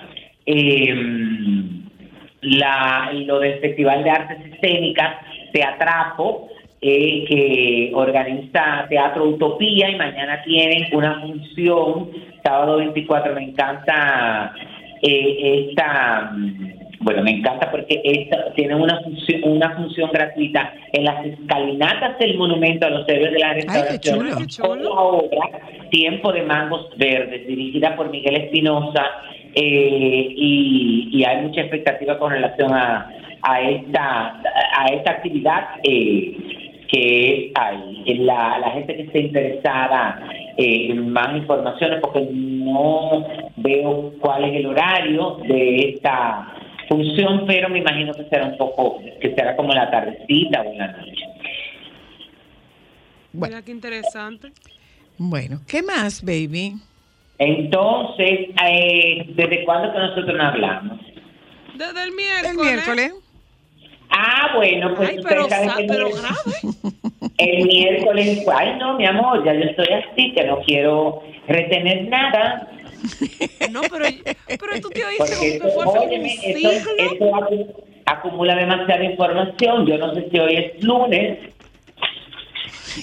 eh, 0.46 0.96
la, 2.42 3.12
lo 3.14 3.40
del 3.40 3.60
Festival 3.60 4.04
de 4.04 4.10
Artes 4.10 4.38
Escénicas 4.54 5.18
Teatrapo 5.54 6.50
eh, 6.80 7.26
que 7.28 7.92
organiza 7.96 8.86
Teatro 8.88 9.30
Utopía 9.30 9.90
y 9.90 9.96
mañana 9.96 10.44
tienen 10.44 10.88
una 10.94 11.22
función, 11.22 12.12
sábado 12.44 12.78
24, 12.78 13.34
me 13.34 13.46
encanta 13.46 14.54
eh, 15.02 15.70
esta, 15.70 16.32
bueno, 17.08 17.24
me 17.24 17.32
encanta 17.32 17.72
porque 17.72 18.02
esta 18.04 18.54
tiene 18.54 18.76
una 18.76 19.00
función, 19.00 19.42
una 19.46 19.74
función 19.78 20.10
gratuita 20.12 20.74
en 20.92 21.06
las 21.06 21.26
escalinatas 21.26 22.20
del 22.20 22.38
monumento 22.38 22.86
a 22.86 22.90
los 22.90 23.08
héroes 23.08 23.32
de 23.32 23.40
la 23.40 23.54
restauración 23.54 24.18
chulo. 24.20 24.38
Qué 24.38 24.46
chulo. 24.48 24.68
con 24.68 24.84
la 24.84 24.90
obra 24.90 25.60
Tiempo 25.90 26.34
de 26.34 26.42
Mangos 26.42 26.90
Verdes, 26.98 27.48
dirigida 27.48 27.96
por 27.96 28.10
Miguel 28.10 28.36
Espinosa, 28.36 29.06
eh, 29.56 30.34
y, 30.36 31.08
y 31.14 31.24
hay 31.24 31.44
mucha 31.44 31.62
expectativa 31.62 32.20
con 32.20 32.30
relación 32.30 32.74
a, 32.74 33.10
a 33.42 33.62
esta 33.62 34.42
a 34.76 34.86
esta 34.92 35.12
actividad 35.12 35.64
eh, 35.84 36.36
que 36.90 37.54
hay. 37.56 38.16
La, 38.20 38.60
la 38.60 38.72
gente 38.72 38.98
que 38.98 39.04
esté 39.04 39.20
interesada 39.20 40.20
eh, 40.58 40.88
en 40.90 41.10
más 41.14 41.38
informaciones, 41.38 42.00
porque 42.02 42.28
no 42.32 43.26
veo 43.56 44.12
cuál 44.20 44.44
es 44.44 44.56
el 44.58 44.66
horario 44.66 45.38
de 45.48 45.92
esta 45.92 46.54
función, 46.88 47.46
pero 47.48 47.70
me 47.70 47.80
imagino 47.80 48.14
que 48.14 48.24
será 48.26 48.46
un 48.46 48.58
poco, 48.58 49.00
que 49.22 49.34
será 49.36 49.56
como 49.56 49.72
en 49.74 49.78
la 49.80 49.90
tardecita 49.92 50.62
o 50.62 50.72
en 50.72 50.78
la 50.78 50.88
noche. 50.88 51.12
Bueno. 53.34 53.56
Mira 53.56 53.66
qué 53.66 53.72
interesante. 53.72 54.52
Bueno, 55.18 55.62
¿qué 55.68 55.82
más, 55.84 56.24
baby? 56.24 56.76
Entonces, 57.40 58.50
eh, 58.66 59.26
¿desde 59.36 59.64
cuándo 59.66 59.92
que 59.94 60.00
nosotros 60.00 60.36
no 60.36 60.44
hablamos? 60.44 61.00
Desde 61.76 62.04
el 62.04 62.12
miércoles. 62.14 62.52
El 62.52 62.58
miércoles. 62.58 63.14
Ah, 64.10 64.52
bueno, 64.56 64.96
pues 64.96 65.10
Ay, 65.10 65.20
ustedes 65.20 65.36
pero, 65.36 65.50
saben 65.50 65.70
sa- 65.70 65.76
que 65.76 65.82
el 65.84 65.88
pero 65.88 66.10
grave. 66.10 66.98
El 67.38 67.66
miércoles, 67.68 68.44
ay 68.52 68.78
no, 68.80 68.98
mi 68.98 69.06
amor, 69.06 69.46
ya 69.46 69.54
yo 69.54 69.60
estoy 69.66 69.86
así, 69.94 70.34
que 70.34 70.44
no 70.46 70.60
quiero 70.62 71.22
retener 71.48 72.08
nada. 72.08 72.68
No, 73.72 73.82
pero, 73.82 74.06
pero 74.48 74.82
tú 74.82 74.90
te 74.90 75.06
oíste 75.06 75.24
Porque 75.26 75.60
como 75.60 75.70
esto, 75.82 75.94
que 75.94 76.00
óyeme, 76.08 76.18
un 76.18 76.26
esto, 76.26 76.70
siglo. 76.70 76.72
esto 76.98 77.26
acu- 77.32 77.76
acumula 78.06 78.56
demasiada 78.56 79.04
información. 79.04 79.86
Yo 79.86 79.98
no 79.98 80.14
sé 80.16 80.28
si 80.32 80.40
hoy 80.40 80.56
es 80.56 80.84
lunes. 80.84 81.40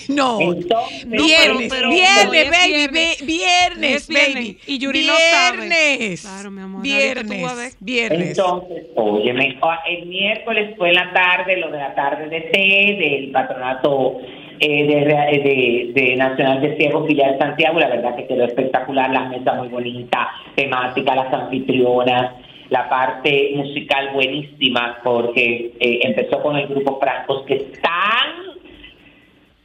No. 0.09 0.41
Entonces, 0.41 1.07
Viernes, 1.09 1.73
pero- 1.73 1.91
viernes, 1.91 2.29
hoy 2.29 2.39
es 2.39 2.51
baby, 2.51 2.73
viernes. 2.73 3.27
viernes, 3.27 3.97
Es 3.97 4.09
viernes, 4.09 4.35
baby. 4.35 4.59
y 4.67 4.79
Yuri 4.79 5.05
lo 5.05 5.15
sabe. 5.15 5.57
Viernes. 5.69 6.21
Claro, 6.23 6.51
mi 6.51 6.63
amor. 6.63 6.83
Viernes, 6.83 7.77
viernes. 7.79 8.29
Entonces, 8.31 8.87
óyeme, 8.97 9.59
ah, 9.63 9.81
el 9.89 10.07
miércoles 10.07 10.75
fue 10.77 10.89
en 10.89 10.95
la 10.97 11.13
tarde, 11.13 11.57
lo 11.59 11.71
de 11.71 11.79
la 11.79 11.95
tarde 11.95 12.29
de 12.29 12.41
té, 12.41 12.97
del 12.99 13.31
patronato 13.31 14.19
eh, 14.61 14.87
de, 14.87 14.99
eh, 14.99 15.93
de, 15.95 16.01
de 16.01 16.17
Nacional 16.17 16.61
de 16.61 16.77
Ciegos 16.77 17.07
Villa 17.07 17.33
de 17.33 17.39
Santiago, 17.39 17.81
la 17.81 17.89
verdad 17.89 18.17
que 18.17 18.27
quedó 18.27 18.45
espectacular, 18.45 19.11
las 19.11 19.31
mesas 19.31 19.57
muy 19.59 19.69
bonitas, 19.69 20.29
temática, 20.55 21.15
las 21.15 21.33
anfitrionas, 21.33 22.33
la 22.71 22.89
parte 22.89 23.53
musical 23.55 24.11
buenísima, 24.13 24.99
porque 25.03 25.73
eh, 25.79 26.01
empezó 26.03 26.41
con 26.43 26.57
el 26.57 26.67
grupo 26.69 26.99
Francos, 26.99 27.43
que 27.47 27.55
están 27.55 28.54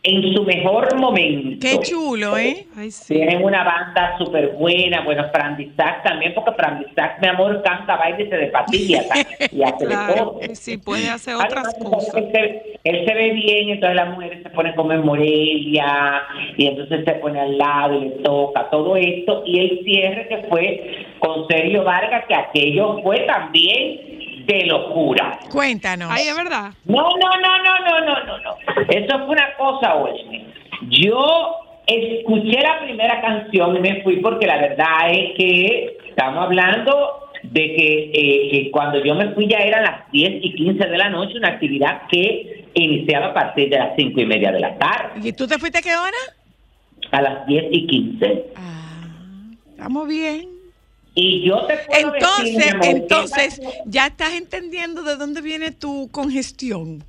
en 0.01 0.33
su 0.33 0.43
mejor 0.43 0.95
momento. 0.95 1.57
Qué 1.59 1.77
chulo, 1.79 2.37
¿eh? 2.37 2.65
Ay, 2.77 2.89
sí. 2.89 3.15
Tienen 3.15 3.43
una 3.43 3.63
banda 3.65 4.17
súper 4.17 4.51
buena, 4.53 5.01
bueno, 5.01 5.25
Frandisac 5.33 6.03
también, 6.03 6.33
porque 6.33 6.53
Frandisac, 6.53 7.21
mi 7.21 7.27
amor, 7.27 7.61
canta, 7.63 7.97
baila 7.97 8.21
y 8.21 8.29
se 8.29 8.37
de 8.37 8.47
patillas 8.47 9.05
y 9.51 9.61
hace 9.61 9.85
de 9.85 9.91
Claro, 9.91 10.15
todo. 10.15 10.39
sí, 10.53 10.77
puede 10.77 11.09
hacer 11.09 11.35
otras 11.35 11.75
Además, 11.75 11.91
cosas. 11.91 12.15
Él 12.15 12.29
se, 12.31 12.79
él 12.85 13.05
se 13.05 13.13
ve 13.13 13.31
bien, 13.31 13.69
entonces 13.71 13.95
las 13.97 14.09
mujeres 14.11 14.41
se 14.41 14.49
ponen 14.51 14.73
como 14.75 14.93
en 14.93 15.05
Morelia, 15.05 16.21
y 16.57 16.67
entonces 16.67 17.03
se 17.03 17.11
pone 17.15 17.39
al 17.39 17.57
lado 17.57 17.97
y 18.01 18.05
le 18.05 18.09
toca 18.23 18.69
todo 18.69 18.95
esto, 18.95 19.43
y 19.45 19.59
el 19.59 19.83
cierre 19.83 20.27
que 20.29 20.37
fue 20.49 21.05
con 21.19 21.45
Sergio 21.49 21.83
Vargas, 21.83 22.23
que 22.27 22.35
aquello 22.35 23.01
fue 23.03 23.19
también 23.21 24.08
de 24.53 24.65
locura. 24.65 25.39
Cuéntanos. 25.51 26.09
Ay, 26.11 26.27
es 26.27 26.35
verdad. 26.35 26.71
No, 26.85 27.01
no, 27.01 27.29
no, 27.41 27.57
no, 27.63 27.79
no, 27.85 28.05
no, 28.05 28.25
no, 28.25 28.37
no. 28.39 28.57
Eso 28.89 29.17
fue 29.19 29.29
una 29.29 29.53
cosa, 29.57 29.95
oye. 29.95 30.45
Yo 30.89 31.55
escuché 31.85 32.61
la 32.61 32.79
primera 32.81 33.21
canción 33.21 33.75
y 33.75 33.79
me 33.79 34.01
fui 34.03 34.17
porque 34.17 34.47
la 34.47 34.57
verdad 34.57 35.11
es 35.11 35.35
que 35.37 35.97
estamos 36.07 36.43
hablando 36.45 37.29
de 37.43 37.61
que, 37.75 38.11
eh, 38.13 38.49
que 38.51 38.71
cuando 38.71 39.03
yo 39.03 39.15
me 39.15 39.29
fui 39.33 39.47
ya 39.47 39.57
eran 39.59 39.83
las 39.83 40.11
10 40.11 40.43
y 40.43 40.53
15 40.55 40.87
de 40.87 40.97
la 40.97 41.09
noche, 41.09 41.37
una 41.37 41.49
actividad 41.49 42.03
que 42.11 42.65
iniciaba 42.73 43.27
a 43.27 43.33
partir 43.33 43.69
de 43.69 43.77
las 43.77 43.95
5 43.97 44.19
y 44.21 44.25
media 44.25 44.51
de 44.51 44.59
la 44.59 44.77
tarde, 44.77 45.21
¿Y 45.27 45.31
tú 45.33 45.47
te 45.47 45.57
fuiste 45.57 45.79
a 45.79 45.81
qué 45.81 45.95
hora? 45.95 46.17
a 47.11 47.21
las 47.21 47.45
10 47.47 47.65
y 47.71 47.87
15. 47.87 48.45
Ah, 48.55 49.01
estamos 49.71 50.07
bien. 50.07 50.58
Y 51.15 51.47
yo 51.47 51.65
te 51.65 51.77
puedo 51.77 52.13
Entonces, 52.15 52.55
decir, 52.55 52.73
amor, 52.73 52.85
entonces, 52.85 53.61
ya 53.85 54.07
estás 54.07 54.33
entendiendo 54.33 55.03
de 55.03 55.15
dónde 55.15 55.41
viene 55.41 55.71
tu 55.71 56.09
congestión. 56.11 57.03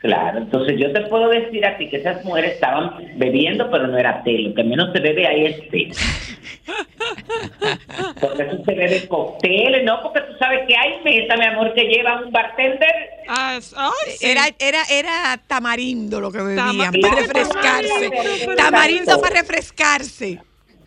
Claro, 0.00 0.38
entonces 0.38 0.76
yo 0.78 0.92
te 0.92 1.00
puedo 1.08 1.28
decir 1.28 1.66
a 1.66 1.76
ti 1.76 1.88
que 1.90 1.96
esas 1.96 2.24
mujeres 2.24 2.52
estaban 2.54 2.92
bebiendo, 3.16 3.68
pero 3.68 3.88
no 3.88 3.98
era 3.98 4.22
té. 4.22 4.30
Lo 4.38 4.54
que 4.54 4.62
menos 4.62 4.92
se 4.92 5.00
bebe 5.00 5.26
ahí 5.26 5.46
es 5.46 5.68
té. 5.70 5.88
Porque 8.20 8.42
eso 8.44 8.62
se 8.64 8.74
bebe 8.74 9.08
cócteles, 9.08 9.84
¿no? 9.84 10.00
Porque 10.02 10.20
tú 10.20 10.34
sabes 10.38 10.60
que 10.68 10.76
hay 10.76 11.02
mesa, 11.02 11.36
mi 11.36 11.46
amor, 11.46 11.74
que 11.74 11.82
lleva 11.82 12.20
un 12.24 12.30
bartender. 12.30 12.92
Ah, 13.26 13.58
sí. 13.60 13.74
Era, 14.20 14.42
era, 14.60 14.82
era 14.88 15.40
tamarindo 15.48 16.20
lo 16.20 16.30
que 16.30 16.42
bebían 16.42 16.68
Tama- 16.68 16.92
para 17.02 17.16
refrescarse. 17.16 18.10
tamarindo, 18.56 19.20
para 19.20 19.40
refrescarse. 19.40 20.40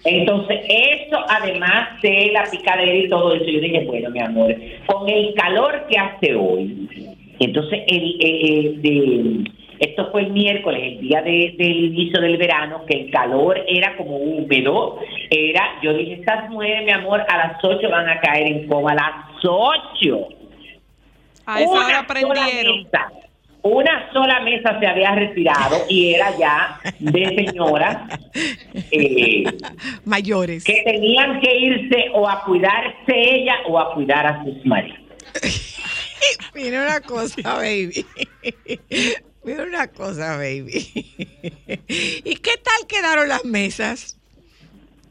Entonces, 0.03 0.59
eso 0.67 1.19
además 1.29 2.01
de 2.01 2.31
la 2.33 2.43
picadera 2.49 2.93
y 2.95 3.09
todo 3.09 3.33
eso, 3.35 3.45
yo 3.45 3.59
dije, 3.59 3.83
bueno, 3.85 4.09
mi 4.09 4.19
amor, 4.19 4.55
con 4.87 5.07
el 5.07 5.33
calor 5.35 5.85
que 5.89 5.97
hace 5.97 6.35
hoy, 6.35 6.87
entonces, 7.39 7.81
el, 7.87 8.15
eh, 8.19 8.79
eh, 8.83 9.43
esto 9.79 10.09
fue 10.11 10.21
el 10.21 10.31
miércoles, 10.31 10.79
el 10.83 11.01
día 11.01 11.21
de- 11.23 11.55
del 11.57 11.85
inicio 11.85 12.21
del 12.21 12.37
verano, 12.37 12.83
que 12.87 12.99
el 12.99 13.11
calor 13.11 13.63
era 13.67 13.95
como 13.97 14.15
húmedo, 14.17 14.99
era, 15.29 15.79
yo 15.81 15.93
dije, 15.93 16.13
estas 16.13 16.49
mujeres, 16.49 16.83
mi 16.85 16.91
amor, 16.91 17.23
a 17.27 17.37
las 17.37 17.63
8 17.63 17.89
van 17.89 18.07
a 18.09 18.19
caer 18.21 18.47
en 18.47 18.67
coma, 18.67 18.91
a 18.91 18.95
las 18.95 19.45
8. 19.45 20.27
A 21.47 21.61
esa 21.61 21.71
hora 21.71 21.81
sola 21.81 21.99
aprendieron. 21.99 22.83
mesa, 22.83 23.11
Una 23.63 24.11
sola 24.11 24.39
mesa 24.41 24.79
se 24.79 24.87
había 24.87 25.13
retirado 25.13 25.77
y 25.87 26.15
era 26.15 26.35
ya 26.37 26.79
de 26.99 27.25
señoras 27.45 28.19
eh, 28.91 29.43
Mayores. 30.03 30.63
que 30.63 30.81
tenían 30.83 31.39
que 31.41 31.55
irse 31.57 32.05
o 32.13 32.27
a 32.27 32.43
cuidarse 32.43 33.13
ella 33.15 33.55
o 33.67 33.77
a 33.79 33.93
cuidar 33.93 34.25
a 34.25 34.43
sus 34.43 34.65
maridos. 34.65 34.99
Mira 36.55 36.81
una 36.83 37.01
cosa, 37.01 37.53
baby. 37.55 38.05
Mira 39.43 39.63
una 39.63 39.87
cosa, 39.87 40.37
baby. 40.37 40.87
¿Y 41.87 42.35
qué 42.35 42.51
tal 42.63 42.87
quedaron 42.87 43.27
las 43.29 43.45
mesas? 43.45 44.17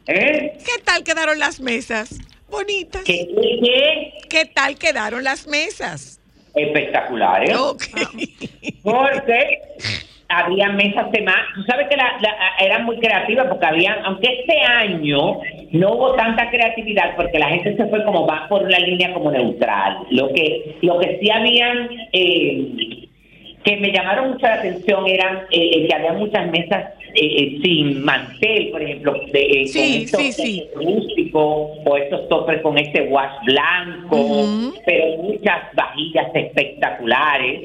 ¿Eh? 0.06 0.58
¿Qué 0.64 0.82
tal 0.84 1.04
quedaron 1.04 1.38
las 1.38 1.60
mesas? 1.60 2.18
Bonitas. 2.48 3.02
Que- 3.04 3.28
que 3.62 4.12
¿Qué 4.28 4.44
tal 4.46 4.76
quedaron 4.76 5.22
las 5.24 5.46
mesas? 5.46 6.19
Espectaculares. 6.66 7.50
Porque 8.82 9.58
había 10.28 10.68
mesas 10.70 11.10
temáticas. 11.10 11.54
Tú 11.54 11.62
sabes 11.64 11.88
que 11.88 11.96
la, 11.96 12.16
la- 12.20 12.64
eran 12.64 12.84
muy 12.84 12.98
creativas 12.98 13.46
porque 13.48 13.66
habían, 13.66 13.96
aunque 14.04 14.28
este 14.40 14.60
año 14.60 15.40
no 15.72 15.92
hubo 15.92 16.14
tanta 16.14 16.48
creatividad 16.50 17.16
porque 17.16 17.38
la 17.38 17.48
gente 17.48 17.76
se 17.76 17.86
fue 17.86 18.04
como 18.04 18.26
más 18.26 18.48
por 18.48 18.62
una 18.62 18.78
línea 18.78 19.12
como 19.12 19.30
neutral. 19.32 19.98
Lo 20.10 20.28
que, 20.32 20.76
lo 20.82 20.98
que 21.00 21.18
sí 21.20 21.30
habían 21.30 21.90
eh, 22.12 23.08
que 23.64 23.76
me 23.78 23.90
llamaron 23.92 24.30
mucho 24.30 24.46
la 24.46 24.54
atención 24.54 25.06
eran 25.06 25.38
eh, 25.50 25.70
eh, 25.74 25.86
que 25.88 25.94
había 25.94 26.12
muchas 26.12 26.48
mesas 26.50 26.94
eh, 27.20 27.42
eh, 27.42 27.58
sin 27.62 28.02
mantel, 28.02 28.68
por 28.70 28.82
ejemplo, 28.82 29.12
de, 29.32 29.42
eh, 29.42 29.66
Sí, 29.66 29.78
con 29.80 29.86
estos 30.02 30.20
sí, 30.22 30.32
sí. 30.32 30.64
toppers 30.72 30.86
rústicos 30.96 31.44
o 31.84 31.96
estos 31.96 32.28
toppers 32.28 32.62
con 32.62 32.78
este 32.78 33.02
wash 33.02 33.36
blanco, 33.44 34.46
pero 34.86 35.04
muchas 35.22 35.60
vajillas 35.74 36.26
espectaculares, 36.34 37.60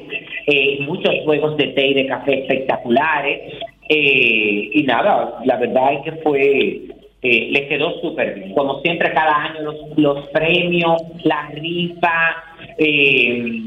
eh, 0.46 0.78
muchos 0.82 1.12
juegos 1.24 1.56
de 1.56 1.66
té 1.68 1.86
y 1.88 1.94
de 1.94 2.06
café 2.06 2.40
espectaculares. 2.40 3.40
eh, 3.88 4.70
y 4.72 4.82
nada, 4.82 5.38
la 5.44 5.56
verdad 5.58 5.94
es 5.94 6.00
que 6.02 6.12
fue, 6.22 6.80
eh, 7.22 7.48
le 7.50 7.68
quedó 7.68 8.00
súper 8.00 8.34
bien. 8.34 8.52
Como 8.54 8.80
siempre, 8.82 9.12
cada 9.12 9.44
año 9.44 9.62
los, 9.62 9.76
los 9.96 10.26
premios, 10.28 11.00
la 11.24 11.48
rifa. 11.54 12.36
eh, 12.78 13.62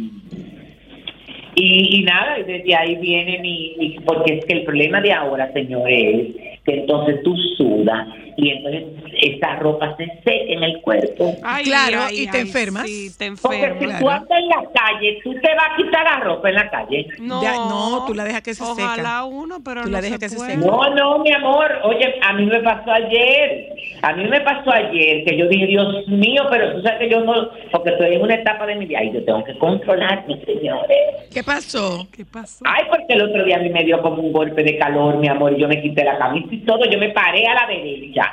y, 1.59 1.99
y 1.99 2.03
nada, 2.03 2.39
y 2.39 2.43
desde 2.43 2.75
ahí 2.75 2.95
viene 2.97 3.39
mi, 3.39 3.75
mi- 3.77 3.99
Porque 4.05 4.35
es 4.35 4.45
que 4.45 4.53
el 4.53 4.63
problema 4.63 5.01
de 5.01 5.11
ahora, 5.13 5.51
señores, 5.53 6.27
es 6.35 6.59
que 6.65 6.73
entonces 6.81 7.21
tú 7.23 7.35
sudas 7.57 8.07
y 8.41 8.49
entonces 8.51 8.83
esa 9.21 9.55
ropa 9.57 9.95
se 9.97 10.05
seca 10.05 10.31
en 10.47 10.63
el 10.63 10.81
cuerpo. 10.81 11.35
Ay, 11.43 11.63
Claro, 11.65 11.99
ay, 12.07 12.21
y 12.21 12.27
te 12.27 12.37
ay, 12.37 12.43
enfermas. 12.43 12.83
Sí, 12.87 13.09
te 13.17 13.31
Porque 13.41 13.75
si 13.79 13.85
tú 13.99 14.09
andas 14.09 14.39
en 14.39 14.47
la 14.49 14.63
calle, 14.73 15.19
tú 15.23 15.33
te 15.33 15.55
vas 15.55 15.65
a 15.73 15.75
quitar 15.77 16.03
la 16.03 16.19
ropa 16.21 16.49
en 16.49 16.55
la 16.55 16.69
calle. 16.69 17.07
No, 17.19 17.41
Ya, 17.41 17.53
no, 17.53 18.05
tú 18.07 18.13
la 18.13 18.23
dejas 18.23 18.41
que 18.41 18.53
se 18.53 18.63
ojalá 18.63 18.95
seca. 18.95 19.23
uno, 19.25 19.57
pero 19.63 19.81
Tú 19.83 19.89
no 19.89 19.93
la 19.93 20.01
dejas 20.01 20.19
se 20.19 20.25
que 20.25 20.29
se 20.29 20.39
seca. 20.39 20.55
No, 20.57 20.89
no, 20.95 21.19
mi 21.19 21.31
amor. 21.31 21.71
Oye, 21.83 22.15
a 22.21 22.33
mí 22.33 22.45
me 22.45 22.59
pasó 22.61 22.91
ayer. 22.91 23.73
A 24.01 24.13
mí 24.13 24.23
me 24.25 24.39
pasó 24.41 24.71
ayer 24.71 25.25
que 25.25 25.37
yo 25.37 25.47
dije, 25.47 25.67
Dios 25.67 26.07
mío, 26.07 26.43
pero 26.49 26.73
tú 26.75 26.81
sabes 26.81 26.99
que 26.99 27.09
yo 27.09 27.21
no, 27.21 27.49
porque 27.71 27.89
estoy 27.91 28.15
en 28.15 28.21
una 28.21 28.35
etapa 28.35 28.65
de 28.65 28.75
mi 28.75 28.85
vida 28.85 29.03
y 29.03 29.11
yo 29.13 29.23
tengo 29.25 29.43
que 29.43 29.57
controlarme, 29.57 30.39
señores. 30.45 30.97
¿Qué 31.33 31.43
pasó? 31.43 32.07
¿Qué 32.15 32.25
pasó? 32.25 32.63
Ay, 32.67 32.85
porque 32.89 33.13
el 33.13 33.21
otro 33.23 33.43
día 33.43 33.57
a 33.57 33.59
mí 33.59 33.69
me 33.69 33.83
dio 33.83 34.01
como 34.01 34.21
un 34.21 34.31
golpe 34.31 34.63
de 34.63 34.77
calor, 34.77 35.17
mi 35.17 35.27
amor, 35.27 35.53
y 35.53 35.61
yo 35.61 35.67
me 35.67 35.81
quité 35.81 36.03
la 36.03 36.17
camisa 36.17 36.47
y 36.51 36.59
todo, 36.59 36.85
yo 36.89 36.97
me 36.97 37.09
paré 37.09 37.45
a 37.47 37.53
la 37.55 37.67
derecha. 37.67 38.28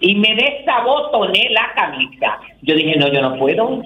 Y 0.00 0.14
me 0.16 0.34
desabotoné 0.34 1.48
la 1.50 1.72
camisa. 1.74 2.40
Yo 2.62 2.74
dije, 2.74 2.96
no, 2.96 3.12
yo 3.12 3.22
no 3.22 3.38
puedo. 3.38 3.82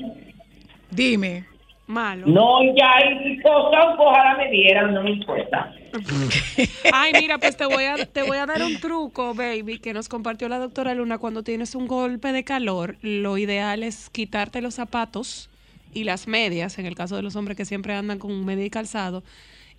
Dime. 0.91 1.45
Malo. 1.87 2.27
No, 2.27 2.63
ya 2.75 2.91
hay 2.97 3.41
cosas, 3.43 3.95
ojalá 3.97 4.37
me 4.37 4.51
dieran, 4.51 4.93
no 4.93 5.05
me 5.05 5.11
importa. 5.11 5.73
Ay, 6.93 7.13
mira, 7.13 7.39
pues 7.39 7.57
te 7.57 7.65
voy 7.65 7.85
a 7.85 8.05
te 8.07 8.23
voy 8.23 8.39
a 8.39 8.47
dar 8.47 8.61
un 8.63 8.81
truco, 8.81 9.35
baby, 9.35 9.79
que 9.79 9.93
nos 9.93 10.09
compartió 10.09 10.49
la 10.49 10.59
doctora 10.59 10.95
Luna 10.95 11.19
cuando 11.19 11.45
tienes 11.45 11.77
un 11.77 11.87
golpe 11.87 12.33
de 12.33 12.43
calor. 12.43 12.97
Lo 13.03 13.39
ideal 13.39 13.85
es 13.85 14.11
quitarte 14.11 14.63
los 14.63 14.75
zapatos 14.75 15.49
y 15.95 16.03
las 16.03 16.27
medias, 16.27 16.79
en 16.79 16.87
el 16.87 16.97
caso 16.97 17.15
de 17.15 17.23
los 17.23 17.37
hombres 17.37 17.57
que 17.57 17.65
siempre 17.65 17.95
andan 17.95 18.19
con 18.19 18.45
media 18.45 18.65
y 18.65 18.71
calzado, 18.71 19.23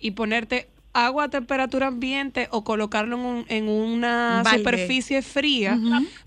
y 0.00 0.12
ponerte 0.12 0.68
agua 1.06 1.24
a 1.24 1.28
temperatura 1.28 1.86
ambiente 1.88 2.48
o 2.50 2.64
colocarlo 2.64 3.16
en, 3.16 3.22
un- 3.24 3.44
en 3.48 3.68
una 3.68 4.42
Balde. 4.44 4.58
superficie 4.58 5.22
fría, 5.22 5.78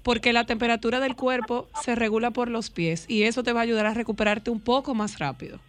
porque 0.03 0.34
la 0.34 0.45
temperatura 0.45 0.99
del 0.99 1.15
cuerpo 1.15 1.67
se 1.84 1.95
regula 1.95 2.31
por 2.31 2.49
los 2.49 2.69
pies 2.69 3.05
y 3.07 3.23
eso 3.23 3.43
te 3.43 3.53
va 3.53 3.62
a 3.62 3.63
ayudar 3.63 3.86
a 3.86 3.93
recuperarte 3.93 4.49
un 4.51 4.60
poco 4.60 4.93
más 4.95 5.19
rápido. 5.19 5.60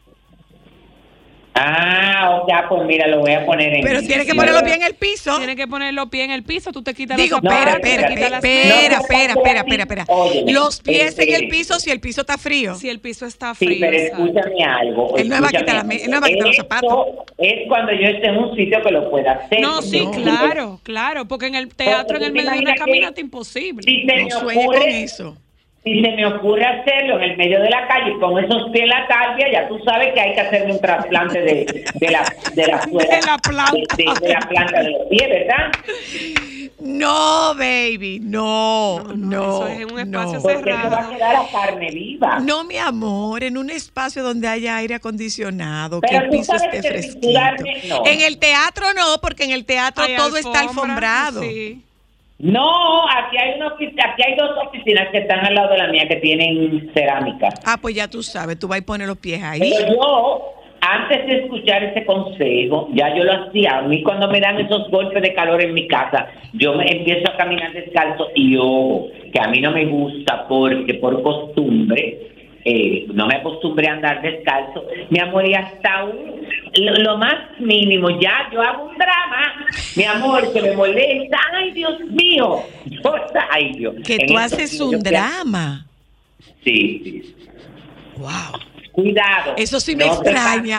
Ah, 1.65 2.41
o 2.43 2.47
sea, 2.47 2.69
pues 2.69 2.83
mira, 2.87 3.07
lo 3.07 3.21
voy 3.21 3.33
a 3.33 3.47
poner 3.47 3.73
en... 3.75 3.83
Pero 3.85 4.01
tienes 4.01 4.27
que 4.27 4.35
ponerlo 4.35 4.63
bien 4.63 4.77
en 4.77 4.83
el 4.89 4.95
piso. 4.95 5.37
Tienes 5.39 5.55
que 5.57 5.67
poner 5.69 5.95
los 5.95 6.09
pies 6.09 6.25
en 6.25 6.33
el 6.33 6.43
piso, 6.43 6.73
tú 6.73 6.83
te 6.83 6.93
quitas 6.95 7.17
Digo, 7.17 7.39
los 7.41 7.45
espera, 7.53 7.73
zapatos, 7.73 7.89
espera, 7.89 8.09
espera, 8.09 8.37
espera, 8.39 9.33
espera, 9.35 9.61
espera, 9.61 9.83
espera, 9.83 10.07
Los 10.53 10.81
pies 10.81 11.17
en 11.19 11.29
el 11.29 11.35
espere. 11.35 11.49
piso 11.49 11.79
si 11.79 11.91
el 11.91 12.01
piso 12.01 12.23
está 12.23 12.37
frío. 12.39 12.75
Si 12.75 12.89
el 12.89 12.99
piso 13.01 13.27
está 13.27 13.55
Sí, 13.55 13.67
frío. 13.67 13.79
pero 13.81 13.97
exacto. 13.97 14.25
escúchame 14.27 14.65
algo. 14.65 15.17
Él 15.17 15.29
no 15.29 15.41
va 15.41 15.47
a 15.47 15.51
quitar 15.51 15.63
la 15.67 15.73
escúchame 15.73 15.95
me- 15.95 16.05
él 16.05 16.11
no 16.11 16.17
me 16.17 16.21
va 16.21 16.27
a 16.27 16.31
quitar 16.31 16.47
los 16.49 16.57
zapatos. 16.57 17.07
Es 17.39 17.55
cuando 17.69 17.93
yo 17.93 18.09
esté 18.09 18.27
en 18.27 18.37
un 18.39 18.57
sitio 18.57 18.83
que 18.83 18.91
lo 18.91 19.11
pueda 19.11 19.33
hacer. 19.33 19.61
No, 19.61 19.83
sí, 19.83 20.05
No. 20.05 20.11
claro, 20.11 20.81
claro, 20.83 21.27
porque 21.29 21.47
en 21.47 21.55
el 21.55 21.69
teatro, 21.75 22.17
en 22.17 22.25
el 22.25 22.33
¿Tú 22.33 22.39
te 22.39 22.45
medio 22.45 22.53
de 22.53 22.59
una 22.61 22.75
caminata, 22.75 23.21
imposible. 23.21 23.83
Si 23.85 24.05
No 24.05 24.15
me 24.15 24.31
sueñe 24.31 24.67
con 24.67 24.83
eso. 24.83 25.37
Si 25.85 26.01
se 26.01 26.11
me 26.13 26.25
ocurre 26.27 26.65
hacerlo 26.65 27.17
en 27.17 27.31
el 27.31 27.37
medio 27.37 27.61
de 27.61 27.69
la 27.71 27.89
calle 27.89 28.13
con 28.21 28.39
esos 28.43 28.71
pies 28.71 28.85
en 28.85 28.89
la 28.91 29.07
calle, 29.09 29.47
ya 29.53 29.67
tú 29.69 29.79
sabes 29.85 30.13
que 30.15 30.21
hay 30.21 30.35
que 30.35 30.41
hacerme 30.41 30.73
un 30.75 30.81
trasplante 30.81 31.41
de, 31.41 31.85
de 31.95 32.11
la 32.11 32.23
de 32.55 32.67
la, 32.69 32.83
suela- 32.83 33.09
De 33.21 33.27
la 33.27 33.39
planta. 33.39 33.73
de, 33.97 34.05
de- 34.05 34.27
de 34.27 34.33
la 34.33 34.41
planta 34.41 34.81
de 34.83 34.91
los 34.91 35.03
pies, 35.09 35.29
¿verdad? 35.29 35.73
No, 36.81 37.55
baby, 37.55 38.19
no, 38.21 39.01
No, 39.05 39.15
no. 39.15 39.15
no, 39.17 39.67
eso 39.67 39.69
es 39.69 39.79
en 39.81 39.93
un 39.93 39.99
espacio 40.01 40.33
no. 40.37 40.43
Porque 40.43 40.71
se 40.73 40.73
va 40.73 40.79
a 40.79 40.91
Cerrado. 40.91 41.11
quedar 41.11 41.37
a 41.37 41.47
carne 41.53 41.91
viva. 41.93 42.39
No, 42.41 42.65
mi 42.65 42.77
amor, 42.79 43.45
en 43.45 43.57
un 43.57 43.71
espacio 43.71 44.23
donde 44.23 44.49
haya 44.49 44.77
aire 44.77 44.97
acondicionado, 44.97 46.01
que 46.01 46.09
Pero 46.11 46.25
el 46.25 46.31
tú 46.31 46.37
piso 46.39 46.55
esté 46.57 46.81
que 46.81 46.89
fresquito. 46.89 47.41
no. 47.89 48.07
En 48.07 48.21
el 48.23 48.39
teatro 48.39 48.87
no, 48.95 49.19
porque 49.21 49.45
en 49.45 49.51
el 49.53 49.65
teatro 49.65 50.03
Hay 50.05 50.17
todo 50.17 50.37
está 50.37 50.61
alfombra, 50.61 51.27
alfombrado. 51.27 51.43
Sí. 51.43 51.83
No, 52.43 53.09
aquí 53.09 53.37
hay, 53.39 53.55
una, 53.57 53.69
ofici- 53.77 53.95
aquí 54.05 54.23
hay 54.27 54.35
dos 54.37 54.51
oficinas 54.67 55.09
que 55.13 55.19
están 55.19 55.47
al 55.47 55.55
lado 55.55 55.71
de 55.71 55.79
la 55.79 55.87
mía 55.89 56.09
que 56.09 56.17
tienen 56.17 56.91
cerámica. 56.93 57.51
Ah, 57.65 57.79
pues 57.81 57.95
ya 57.95 58.09
tú 58.09 58.21
sabes, 58.23 58.59
tú 58.59 58.67
vas 58.67 58.81
a 58.81 58.85
poner 58.85 59.07
los 59.07 59.17
pies 59.19 59.41
ahí. 59.45 59.61
Pero 59.61 59.95
yo, 59.95 60.53
antes 60.81 61.25
de 61.29 61.45
escuchar 61.45 61.85
ese 61.85 62.05
consejo, 62.05 62.89
ya 62.95 63.15
yo 63.17 63.23
lo 63.23 63.33
hacía. 63.33 63.79
A 63.79 63.83
mí 63.83 64.03
cuando 64.03 64.27
me 64.29 64.41
dan 64.41 64.59
esos 64.59 64.91
golpes 64.91 65.23
de 65.23 65.33
calor 65.35 65.63
en 65.63 65.73
mi 65.73 65.87
casa, 65.87 66.27
yo 66.53 66.75
me 66.75 66.91
empiezo 66.91 67.31
a 67.31 67.37
caminar 67.37 67.73
descalzo 67.75 68.27
y 68.35 68.57
ojo, 68.57 69.07
que 69.33 69.41
a 69.41 69.47
mí 69.47 69.61
no 69.61 69.71
me 69.71 69.85
gusta 69.87 70.49
porque 70.49 70.95
por 70.95 71.23
costumbre, 71.23 72.32
eh, 72.65 73.07
no 73.13 73.27
me 73.27 73.37
acostumbré 73.37 73.89
a 73.89 73.95
andar 73.95 74.23
descalzo. 74.23 74.85
Mi 75.11 75.19
amor, 75.21 75.47
y 75.49 75.55
hasta 75.55 76.05
un, 76.05 76.47
lo, 76.77 76.95
lo 76.97 77.19
más 77.19 77.35
mínimo, 77.59 78.09
ya 78.21 78.49
yo 78.53 78.61
hago 78.63 78.85
un 78.85 78.97
drama, 78.97 79.67
mi 79.97 80.05
amor, 80.05 80.53
que 80.53 80.63
me 80.63 80.77
molesta. 80.77 81.39
Ay, 81.55 81.73
Dios 81.73 81.99
mío. 82.11 82.63
Yo- 82.87 83.15
ay, 83.51 83.73
Dios. 83.73 83.95
Que 84.05 84.17
En 84.17 84.27
tú 84.27 84.39
haces 84.39 84.81
un 84.81 84.99
drama. 85.01 85.87
Sí, 86.65 87.01
sí. 87.05 87.35
Wow. 88.17 88.61
Cuidado. 88.93 89.55
Eso 89.57 89.81
sí 89.81 89.97
me 89.97 90.05
no 90.07 90.13
extraña. 90.13 90.77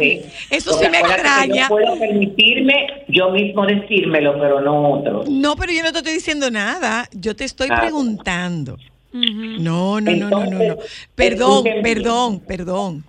Eso 0.52 0.74
sí 0.74 0.88
me 0.90 1.00
extraña. 1.00 1.64
Yo 1.64 1.68
puedo 1.70 1.98
permitirme 1.98 3.04
yo 3.08 3.32
mismo 3.32 3.66
decírmelo, 3.66 4.40
pero 4.40 4.62
no 4.62 4.92
otro. 5.00 5.24
No, 5.28 5.56
pero 5.56 5.74
yo 5.74 5.82
no 5.82 5.92
te 5.92 5.98
estoy 5.98 6.14
diciendo 6.14 6.52
nada. 6.52 7.10
Yo 7.12 7.36
te 7.36 7.44
estoy 7.46 7.70
Ah. 7.72 7.80
preguntando. 7.82 8.78
No, 9.14 10.02
no, 10.02 10.16
no, 10.16 10.32
no, 10.32 10.46
no, 10.46 10.46
no. 10.46 10.74
Entonces, 10.74 10.88
Perdón, 11.16 11.64
perdón, 11.82 12.40
perdón. 12.42 13.04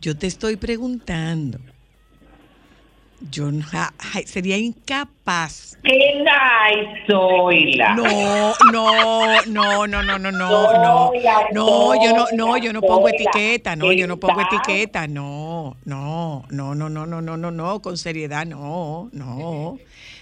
Yo 0.00 0.16
te 0.16 0.28
estoy 0.28 0.56
preguntando. 0.56 1.58
Yo 3.20 3.50
no- 3.50 3.64
ja- 3.66 3.92
ja- 3.98 4.22
sería 4.24 4.56
incapaz. 4.56 5.76
¡Qué 5.82 6.22
nice 6.22 7.02
soy 7.08 7.72
la! 7.74 7.94
No, 7.96 8.52
no, 8.70 9.42
no, 9.48 9.86
no, 9.88 10.02
no, 10.04 10.18
no, 10.18 10.30
no, 10.30 10.72
no. 10.78 11.12
No, 11.52 12.04
yo 12.04 12.12
no, 12.12 12.26
no, 12.32 12.56
yo 12.58 12.72
no 12.72 12.80
pongo 12.80 13.08
etiqueta, 13.08 13.74
no, 13.74 13.92
yo 13.92 14.06
no 14.06 14.16
pongo 14.18 14.40
etiqueta, 14.40 15.08
no, 15.08 15.76
no, 15.84 16.44
no, 16.50 16.74
no, 16.76 16.88
no, 16.88 17.06
no, 17.06 17.20
no, 17.20 17.36
no, 17.36 17.50
no, 17.50 17.82
con 17.82 17.98
seriedad, 17.98 18.46
no, 18.46 19.10
no. 19.12 19.78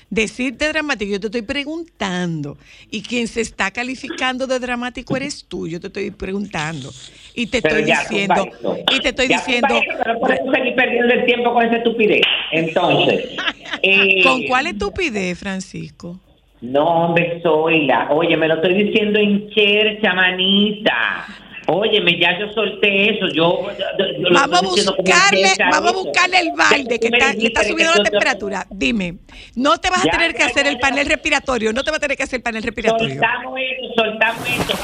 Decirte 0.08 0.68
dramático, 0.68 1.10
yo 1.10 1.20
te 1.20 1.26
estoy 1.26 1.42
preguntando. 1.42 2.56
Y 2.90 3.02
quien 3.02 3.26
se 3.26 3.40
está 3.40 3.72
calificando 3.72 4.46
de 4.46 4.60
dramático 4.60 5.16
eres 5.16 5.44
tú, 5.48 5.66
yo 5.66 5.80
te 5.80 5.88
estoy 5.88 6.12
preguntando. 6.12 6.90
Y 7.34 7.46
te 7.48 7.60
Pero 7.60 7.76
estoy 7.76 7.90
ya, 7.90 8.00
diciendo, 8.00 8.48
y 8.92 9.00
te 9.00 9.08
estoy 9.08 9.28
Ya, 9.28 9.38
diciendo, 9.38 9.80
que 9.80 10.12
no 10.12 10.20
podemos 10.20 10.54
seguir 10.54 10.74
perdiendo 10.76 11.14
el 11.14 11.26
tiempo 11.26 11.52
con 11.52 11.64
esa 11.66 11.76
estupidez. 11.78 12.22
Entonces. 12.52 13.30
eh, 13.82 14.22
¿con 14.22 14.44
cuál 14.44 14.68
estupidez, 14.68 15.38
Francisco? 15.38 16.20
No, 16.60 17.06
hombre, 17.06 17.40
soy 17.42 17.86
la. 17.86 18.08
Oye, 18.10 18.36
me 18.36 18.48
lo 18.48 18.54
estoy 18.54 18.84
diciendo 18.84 19.18
en 19.18 19.50
chercha, 19.50 20.14
manita. 20.14 21.26
Óyeme, 21.68 22.18
ya 22.18 22.38
yo 22.38 22.52
solté 22.52 23.10
eso. 23.10 23.26
Yo, 23.34 23.68
yo- 23.98 24.06
yo 24.22 24.28
lo 24.30 24.34
Vamos 24.40 24.58
a 24.62 24.62
buscarle, 24.92 25.52
vamos 25.70 25.90
a 25.90 25.92
buscarle 25.94 26.38
el 26.40 26.52
balde 26.52 26.98
que 27.00 27.08
está, 27.08 27.32
le 27.32 27.46
está 27.48 27.62
que 27.62 27.68
subiendo 27.68 27.92
la 27.94 27.98
yo- 27.98 28.04
temperatura. 28.04 28.66
Dime, 28.70 29.16
no 29.56 29.78
te 29.78 29.90
vas 29.90 30.02
a 30.02 30.04
Ya, 30.04 30.10
tener 30.12 30.32
que 30.34 30.40
ya, 30.40 30.46
hacer 30.46 30.64
ya, 30.64 30.70
el 30.70 30.76
ya. 30.76 30.80
panel 30.80 31.06
respiratorio, 31.06 31.72
no 31.72 31.82
te 31.82 31.90
vas 31.90 31.98
a 31.98 32.00
tener 32.00 32.16
que 32.16 32.22
hacer 32.22 32.36
el 32.38 32.42
panel 32.42 32.62
respiratorio. 32.62 33.08
Soltamos 33.14 33.58
eso, 33.58 33.94
soltamos 33.96 34.48
eso. 34.48 34.78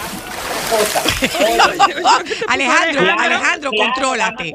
Alejandro, 2.48 3.02
claro, 3.02 3.20
Alejandro, 3.20 3.70
claro, 3.70 3.92
contrólate. 3.92 4.52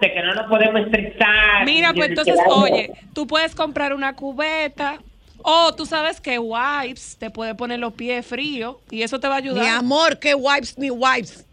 que 0.00 0.22
no 0.22 0.34
nos 0.34 0.46
podemos 0.48 0.80
estresar. 0.82 1.64
Mira, 1.64 1.92
pues 1.94 2.10
entonces, 2.10 2.36
oye, 2.48 2.92
tú 3.14 3.26
puedes 3.26 3.54
comprar 3.54 3.94
una 3.94 4.14
cubeta 4.14 4.98
o 5.42 5.74
tú 5.74 5.86
sabes 5.86 6.20
que 6.20 6.38
wipes 6.38 7.16
te 7.18 7.30
puede 7.30 7.54
poner 7.54 7.78
los 7.78 7.92
pies 7.94 8.26
fríos 8.26 8.76
y 8.90 9.02
eso 9.02 9.18
te 9.20 9.28
va 9.28 9.34
a 9.34 9.38
ayudar. 9.38 9.62
Mi 9.64 9.68
amor, 9.70 10.18
¿qué 10.18 10.34
wipes 10.34 10.76
ni 10.78 10.90
wipes? 10.90 11.46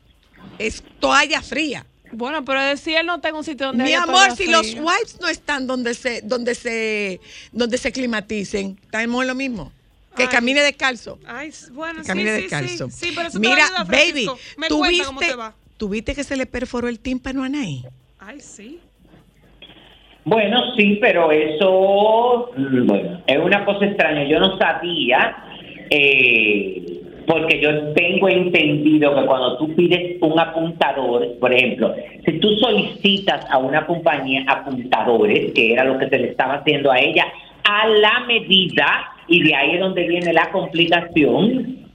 Es 0.60 0.84
toalla 1.00 1.42
fría. 1.42 1.86
Bueno, 2.12 2.46
pero 2.46 2.78
si 2.78 2.96
él 2.96 3.06
no 3.06 3.20
tenga 3.20 3.38
un 3.38 3.44
sitio 3.44 3.68
donde 3.68 3.84
Mi 3.84 3.90
haya 3.90 4.04
amor, 4.04 4.32
si 4.38 4.48
los 4.48 4.74
wipes 4.76 5.20
no 5.20 5.28
están 5.28 5.68
donde 5.68 5.94
se, 5.94 6.22
donde 6.22 6.56
se, 6.56 7.20
donde 7.52 7.78
se 7.78 7.92
climaticen, 7.92 8.78
estamos 8.84 9.22
en 9.24 9.28
lo 9.28 9.36
mismo. 9.36 9.72
Que 10.16 10.24
Ay. 10.24 10.30
camine 10.30 10.62
descalzo. 10.62 11.20
Ay, 11.28 11.52
bueno, 11.74 11.96
Que 11.98 12.04
sí, 12.04 12.08
camine 12.08 12.36
sí, 12.36 12.42
descalzo. 12.44 12.90
sí. 12.90 13.08
Sí, 13.08 13.14
pero 13.14 13.28
eso 13.28 13.40
te 13.40 13.48
va 13.48 13.54
a 13.54 13.56
Mira, 13.56 13.84
baby. 13.84 14.28
Me 14.58 14.68
¿tú 14.70 14.78
cómo 14.78 14.90
viste, 14.90 15.28
te 15.28 15.36
va. 15.36 15.54
¿tú 15.78 15.90
viste 15.90 16.16
que 16.16 16.24
se 16.24 16.38
le 16.38 16.46
perforó 16.46 16.88
el 16.88 17.00
tímpano 17.00 17.44
a 17.44 17.48
Anaí? 17.48 17.84
Ay, 18.20 18.40
sí. 18.40 18.80
Bueno, 20.24 20.74
sí, 20.78 20.98
pero 21.02 21.32
eso, 21.32 22.52
mm, 22.56 22.88
bueno, 22.88 23.24
es 23.28 23.38
una 23.38 23.66
cosa 23.66 23.86
extraña. 23.86 24.24
Yo 24.28 24.40
no 24.40 24.58
sabía, 24.58 25.36
eh, 25.90 27.02
porque 27.28 27.60
yo 27.60 27.94
tengo 27.94 28.30
entendido 28.30 29.16
que 29.16 29.26
cuando 29.26 29.58
tú 29.58 29.76
pides 29.76 30.18
un 30.22 30.40
apuntador, 30.40 31.38
por 31.40 31.54
ejemplo, 31.54 31.94
si 32.26 32.40
tú 32.40 32.56
solicitas 32.58 33.46
a 33.50 33.58
una 33.58 33.86
compañía 33.86 34.44
apuntadores, 34.48 35.54
que 35.54 35.74
era 35.74 35.84
lo 35.84 35.98
que 35.98 36.10
se 36.10 36.20
le 36.20 36.30
estaba 36.30 36.56
haciendo 36.56 36.92
a 36.92 37.00
ella, 37.00 37.26
a 37.64 37.88
la 37.88 38.22
medida, 38.28 39.10
y 39.28 39.44
de 39.44 39.56
ahí 39.56 39.72
es 39.74 39.80
donde 39.80 40.08
viene 40.08 40.34
la 40.34 40.52
complicación, 40.52 41.86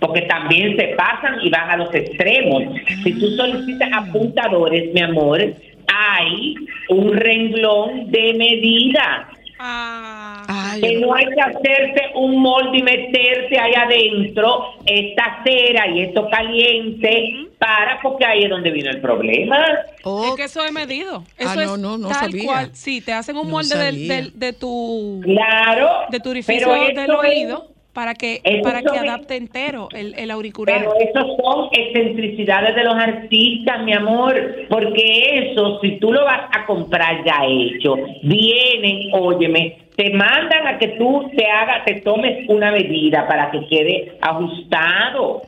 porque 0.00 0.22
también 0.22 0.76
se 0.76 0.88
pasan 0.96 1.38
y 1.42 1.50
van 1.50 1.70
a 1.70 1.76
los 1.76 1.94
extremos. 1.94 2.64
Si 3.04 3.12
tú 3.20 3.28
solicitas 3.36 3.88
apuntadores, 3.92 4.92
mi 4.92 5.00
amor, 5.00 5.40
hay 5.86 6.54
un 6.88 7.12
renglón 7.12 8.10
de 8.10 8.34
medida. 8.34 9.28
Ah, 9.64 10.42
Ay, 10.48 10.80
Que 10.80 10.96
no 10.98 11.14
hay 11.14 11.26
que 11.26 11.40
hacerte 11.40 12.02
un 12.16 12.40
molde 12.42 12.78
y 12.78 12.82
meterte 12.82 13.58
ahí 13.60 13.72
adentro 13.74 14.64
esta 14.84 15.40
cera 15.44 15.86
y 15.86 16.00
esto 16.02 16.28
caliente 16.28 17.46
para, 17.58 18.00
porque 18.02 18.24
ahí 18.24 18.42
es 18.42 18.50
donde 18.50 18.72
vino 18.72 18.90
el 18.90 19.00
problema. 19.00 19.56
oh, 20.02 20.30
es 20.30 20.34
que 20.34 20.44
eso 20.44 20.64
es 20.64 20.72
medido. 20.72 21.22
Eso 21.38 21.50
Ah, 21.50 21.54
no, 21.54 21.74
es 21.74 21.78
no, 21.80 21.96
no 21.98 22.08
tal 22.08 22.18
sabía. 22.32 22.44
cual. 22.44 22.70
Sí, 22.72 23.00
te 23.02 23.12
hacen 23.12 23.36
un 23.36 23.44
No 23.46 23.50
molde 23.52 23.76
del, 23.78 24.32
de 24.36 24.52
tu 24.52 25.20
Claro. 25.22 25.88
de 26.10 26.18
tu 26.18 26.30
orificio 26.30 26.68
pero 26.68 26.86
del 27.00 27.10
es- 27.10 27.10
oído 27.10 27.68
para 27.92 28.14
que 28.14 28.40
eso 28.44 28.62
para 28.62 28.80
que 28.80 28.88
es- 28.88 29.02
adapte 29.02 29.36
entero 29.36 29.88
el, 29.92 30.14
el 30.18 30.30
auricular. 30.30 30.78
Pero 30.78 30.94
esos 30.96 31.36
son 31.42 31.68
excentricidades 31.72 32.74
de 32.74 32.84
los 32.84 32.94
artistas, 32.94 33.82
mi 33.84 33.92
amor, 33.92 34.34
porque 34.68 35.50
eso, 35.50 35.78
si 35.80 35.98
tú 35.98 36.12
lo 36.12 36.24
vas 36.24 36.48
a 36.52 36.64
comprar 36.66 37.24
ya 37.24 37.44
hecho, 37.46 37.96
vienen, 38.22 39.10
óyeme, 39.12 39.78
te 39.96 40.10
mandan 40.10 40.66
a 40.66 40.78
que 40.78 40.88
tú 40.88 41.30
te 41.36 41.46
hagas, 41.46 41.84
te 41.84 42.00
tomes 42.00 42.48
una 42.48 42.72
medida 42.72 43.26
para 43.28 43.50
que 43.50 43.66
quede 43.68 44.12
ajustado. 44.20 45.42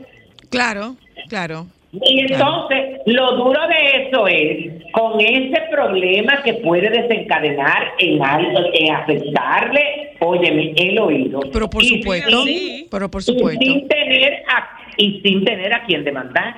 claro, 0.50 0.96
claro. 1.28 1.66
Y 2.02 2.20
entonces, 2.20 2.98
lo 3.06 3.36
duro 3.36 3.60
de 3.68 4.06
eso 4.08 4.26
es, 4.26 4.82
con 4.92 5.20
ese 5.20 5.60
problema 5.70 6.42
que 6.42 6.54
puede 6.54 6.90
desencadenar 6.90 7.92
en 7.98 8.22
algo, 8.24 8.60
en 8.72 8.94
afectarle, 8.94 10.16
óyeme, 10.20 10.72
el 10.76 10.98
oído. 10.98 11.40
Pero 11.52 11.68
por 11.70 11.82
Y 11.82 11.88
supuesto, 12.00 12.42
sí. 12.44 12.86
pero 12.90 13.10
por 13.10 13.20
y 13.20 13.24
supuesto, 13.24 13.60
sin 13.64 13.86
tener 13.88 14.42
a, 14.48 14.78
y 14.96 15.20
sin 15.20 15.44
tener 15.44 15.72
a 15.72 15.84
quien 15.84 16.04
demandar. 16.04 16.56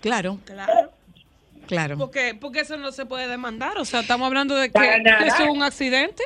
claro, 0.00 0.38
Claro. 0.44 0.90
claro. 1.66 1.98
Porque, 1.98 2.34
porque 2.40 2.60
eso 2.60 2.76
no 2.76 2.92
se 2.92 3.06
puede 3.06 3.28
demandar. 3.28 3.78
O 3.78 3.84
sea, 3.84 4.00
estamos 4.00 4.26
hablando 4.26 4.54
de 4.54 4.70
que 4.70 4.78
eso 5.26 5.42
es 5.44 5.48
un 5.50 5.62
accidente. 5.62 6.22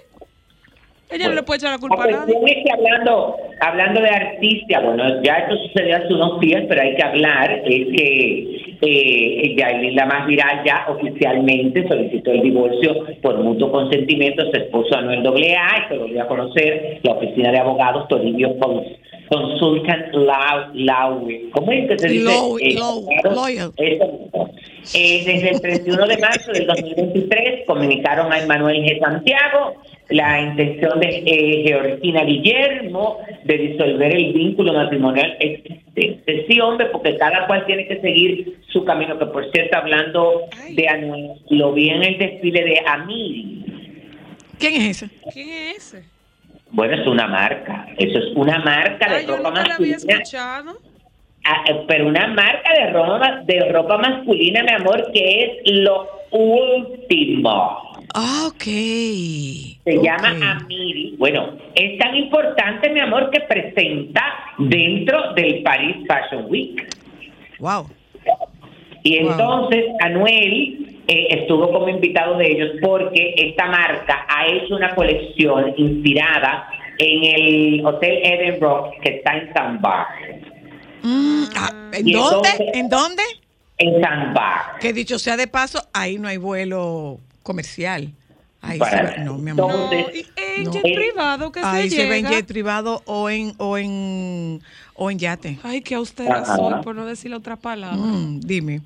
Ella 1.13 1.29
no 1.29 1.35
le 1.35 1.43
puede 1.43 1.59
echar 1.59 1.71
la 1.73 1.79
culpa 1.79 1.97
a 2.05 2.07
nadie. 2.07 2.35
es 2.47 2.65
que 2.65 2.73
hablando, 2.73 3.37
hablando 3.61 4.01
de 4.01 4.09
artista, 4.09 4.81
bueno, 4.81 5.23
ya 5.23 5.35
esto 5.39 5.57
sucedió 5.67 5.97
hace 5.97 6.13
unos 6.15 6.41
días, 6.41 6.65
pero 6.69 6.83
hay 6.83 6.95
que 6.95 7.03
hablar, 7.03 7.51
es 7.65 7.87
que 7.97 8.77
eh, 8.83 9.55
Yailin, 9.57 9.95
la 9.97 10.07
más 10.07 10.27
viral, 10.27 10.63
ya 10.65 10.87
oficialmente 10.89 11.87
solicitó 11.89 12.31
el 12.33 12.43
divorcio 12.43 12.95
por 13.23 13.37
mutuo 13.39 13.71
consentimiento 13.73 14.45
su 14.51 14.57
esposo 14.57 14.97
Anuel 14.97 15.27
AA 15.27 15.85
y 15.85 15.89
se 15.89 15.97
lo 15.97 16.05
dio 16.07 16.23
a 16.23 16.27
conocer 16.29 16.99
la 17.03 17.13
oficina 17.13 17.51
de 17.53 17.59
abogados 17.59 18.09
Toribio 18.09 18.57
Cons- 18.59 18.97
Consultant 19.29 20.13
Law, 20.15 20.71
Law, 20.75 21.29
¿cómo 21.53 21.71
es 21.73 21.89
que 21.89 21.99
se 21.99 22.09
dice? 22.09 22.25
Law- 22.25 22.59
Eh, 23.77 23.99
claro. 23.99 24.51
Eh, 24.95 25.23
desde 25.25 25.51
el 25.51 25.61
31 25.61 26.07
de 26.07 26.19
marzo 26.19 26.51
del 26.53 26.67
2023 26.67 27.65
comunicaron 27.67 28.33
a 28.33 28.41
Emanuel 28.41 28.83
G. 28.83 28.99
Santiago 28.99 29.75
la 30.11 30.41
intención 30.41 30.99
de 31.01 31.23
eh, 31.25 31.63
Georgina 31.67 32.25
Guillermo 32.25 33.19
de 33.45 33.57
disolver 33.59 34.15
el 34.15 34.33
vínculo 34.33 34.73
matrimonial 34.73 35.37
existente. 35.41 36.47
Sí, 36.49 36.61
hombre, 36.61 36.87
porque 36.87 37.17
cada 37.17 37.47
cual 37.47 37.65
tiene 37.67 37.87
que 37.87 38.01
seguir 38.01 38.59
su 38.69 38.85
camino, 38.85 39.19
que 39.19 39.27
por 39.27 39.51
cierto, 39.53 39.79
hablando 39.79 40.43
de 40.71 40.89
Anuel, 40.89 41.31
lo 41.51 41.73
vi 41.73 41.91
en 41.91 42.03
el 42.03 42.19
desfile 42.19 42.65
de 42.65 42.83
Amiri. 42.87 43.65
¿Quién 44.59 44.75
es 44.75 45.03
ese? 45.03 45.09
¿Quién 45.33 45.49
es 45.49 45.77
ese? 45.77 46.05
Bueno, 46.73 46.95
es 46.95 47.07
una 47.07 47.27
marca, 47.27 47.87
eso 47.99 48.19
es 48.19 48.37
una 48.37 48.59
marca 48.59 49.09
de 49.09 49.17
Ay, 49.17 49.27
yo 49.27 49.37
ropa 49.37 49.49
nunca 49.51 49.67
la 49.69 49.75
había 49.75 49.93
masculina. 49.93 50.23
escuchado. 50.23 50.79
Ah, 51.45 51.65
eh, 51.69 51.85
pero 51.89 52.07
una 52.07 52.27
marca 52.29 52.73
de 52.75 52.91
ropa, 52.93 53.43
de 53.45 53.73
ropa 53.73 53.99
masculina, 53.99 54.63
mi 54.63 54.73
amor, 54.73 55.11
que 55.13 55.45
es 55.65 55.73
lo 55.73 56.07
último. 56.31 57.90
Ah, 58.15 58.47
ok. 58.49 58.63
Se 58.63 59.97
Ok. 59.99 60.05
llama 60.05 60.29
Amiri. 60.53 61.15
Bueno, 61.19 61.57
es 61.75 61.99
tan 61.99 62.15
importante, 62.17 62.91
mi 62.91 63.01
amor, 63.01 63.31
que 63.31 63.41
presenta 63.41 64.23
dentro 64.59 65.33
del 65.35 65.63
Paris 65.63 65.97
Fashion 66.07 66.47
Week. 66.49 66.89
Wow. 67.59 67.87
Y 69.03 69.19
Wow. 69.23 69.31
entonces 69.33 69.85
Anuel 70.01 70.87
eh, 71.09 71.27
estuvo 71.31 71.73
como 71.73 71.89
invitado 71.89 72.37
de 72.39 72.53
ellos 72.53 72.71
porque 72.83 73.35
esta 73.37 73.67
marca 73.67 74.27
ha 74.29 74.47
hecho 74.47 74.77
una 74.77 74.95
colección 74.95 75.73
inspirada 75.77 76.69
en 76.99 77.25
el 77.25 77.87
Hotel 77.87 78.19
Eden 78.23 78.61
Rock 78.61 78.95
que 79.03 79.17
está 79.17 79.37
en 79.37 79.53
San 79.55 79.81
Bar. 79.81 80.07
Mm, 81.03 81.45
ah, 81.57 81.91
¿En 81.95 82.07
Y 82.09 82.13
dónde? 82.13 82.49
entonces- 82.51 82.67
¿En 82.75 82.89
dónde? 82.91 83.23
En 83.79 84.03
San 84.03 84.35
Bar. 84.35 84.79
Que 84.81 84.93
dicho 84.93 85.19
sea 85.19 85.37
de 85.39 85.47
paso, 85.49 85.81
ahí 85.95 86.19
no 86.19 86.29
hay 86.29 86.37
vuelo 86.37 87.19
comercial. 87.43 88.11
Ahí 88.63 88.79
Para- 88.79 89.13
se 89.15 89.19
va- 89.19 89.25
no, 89.25 89.39
mi 89.39 89.51
amor. 89.53 89.71
Entonces, 89.73 90.31
en 90.37 90.71
jet 90.71 90.83
privado 90.83 91.51
que 91.51 91.61
Ahí 91.63 91.89
se 91.89 91.97
se 91.97 92.09
ve 92.09 92.19
en 92.19 92.25
llega. 92.27 92.37
jet 92.37 92.47
privado 92.47 93.03
o 93.07 93.31
en 93.31 93.53
o 93.57 93.79
en 93.79 94.61
o 94.95 95.11
en 95.11 95.19
yate. 95.19 95.59
Ay, 95.63 95.81
qué 95.81 95.95
austera 95.95 96.45
soy, 96.45 96.75
por 96.83 96.95
no 96.95 97.07
decir 97.07 97.33
otra 97.33 97.57
palabra. 97.57 97.97
Mm, 97.97 98.41
dime. 98.41 98.83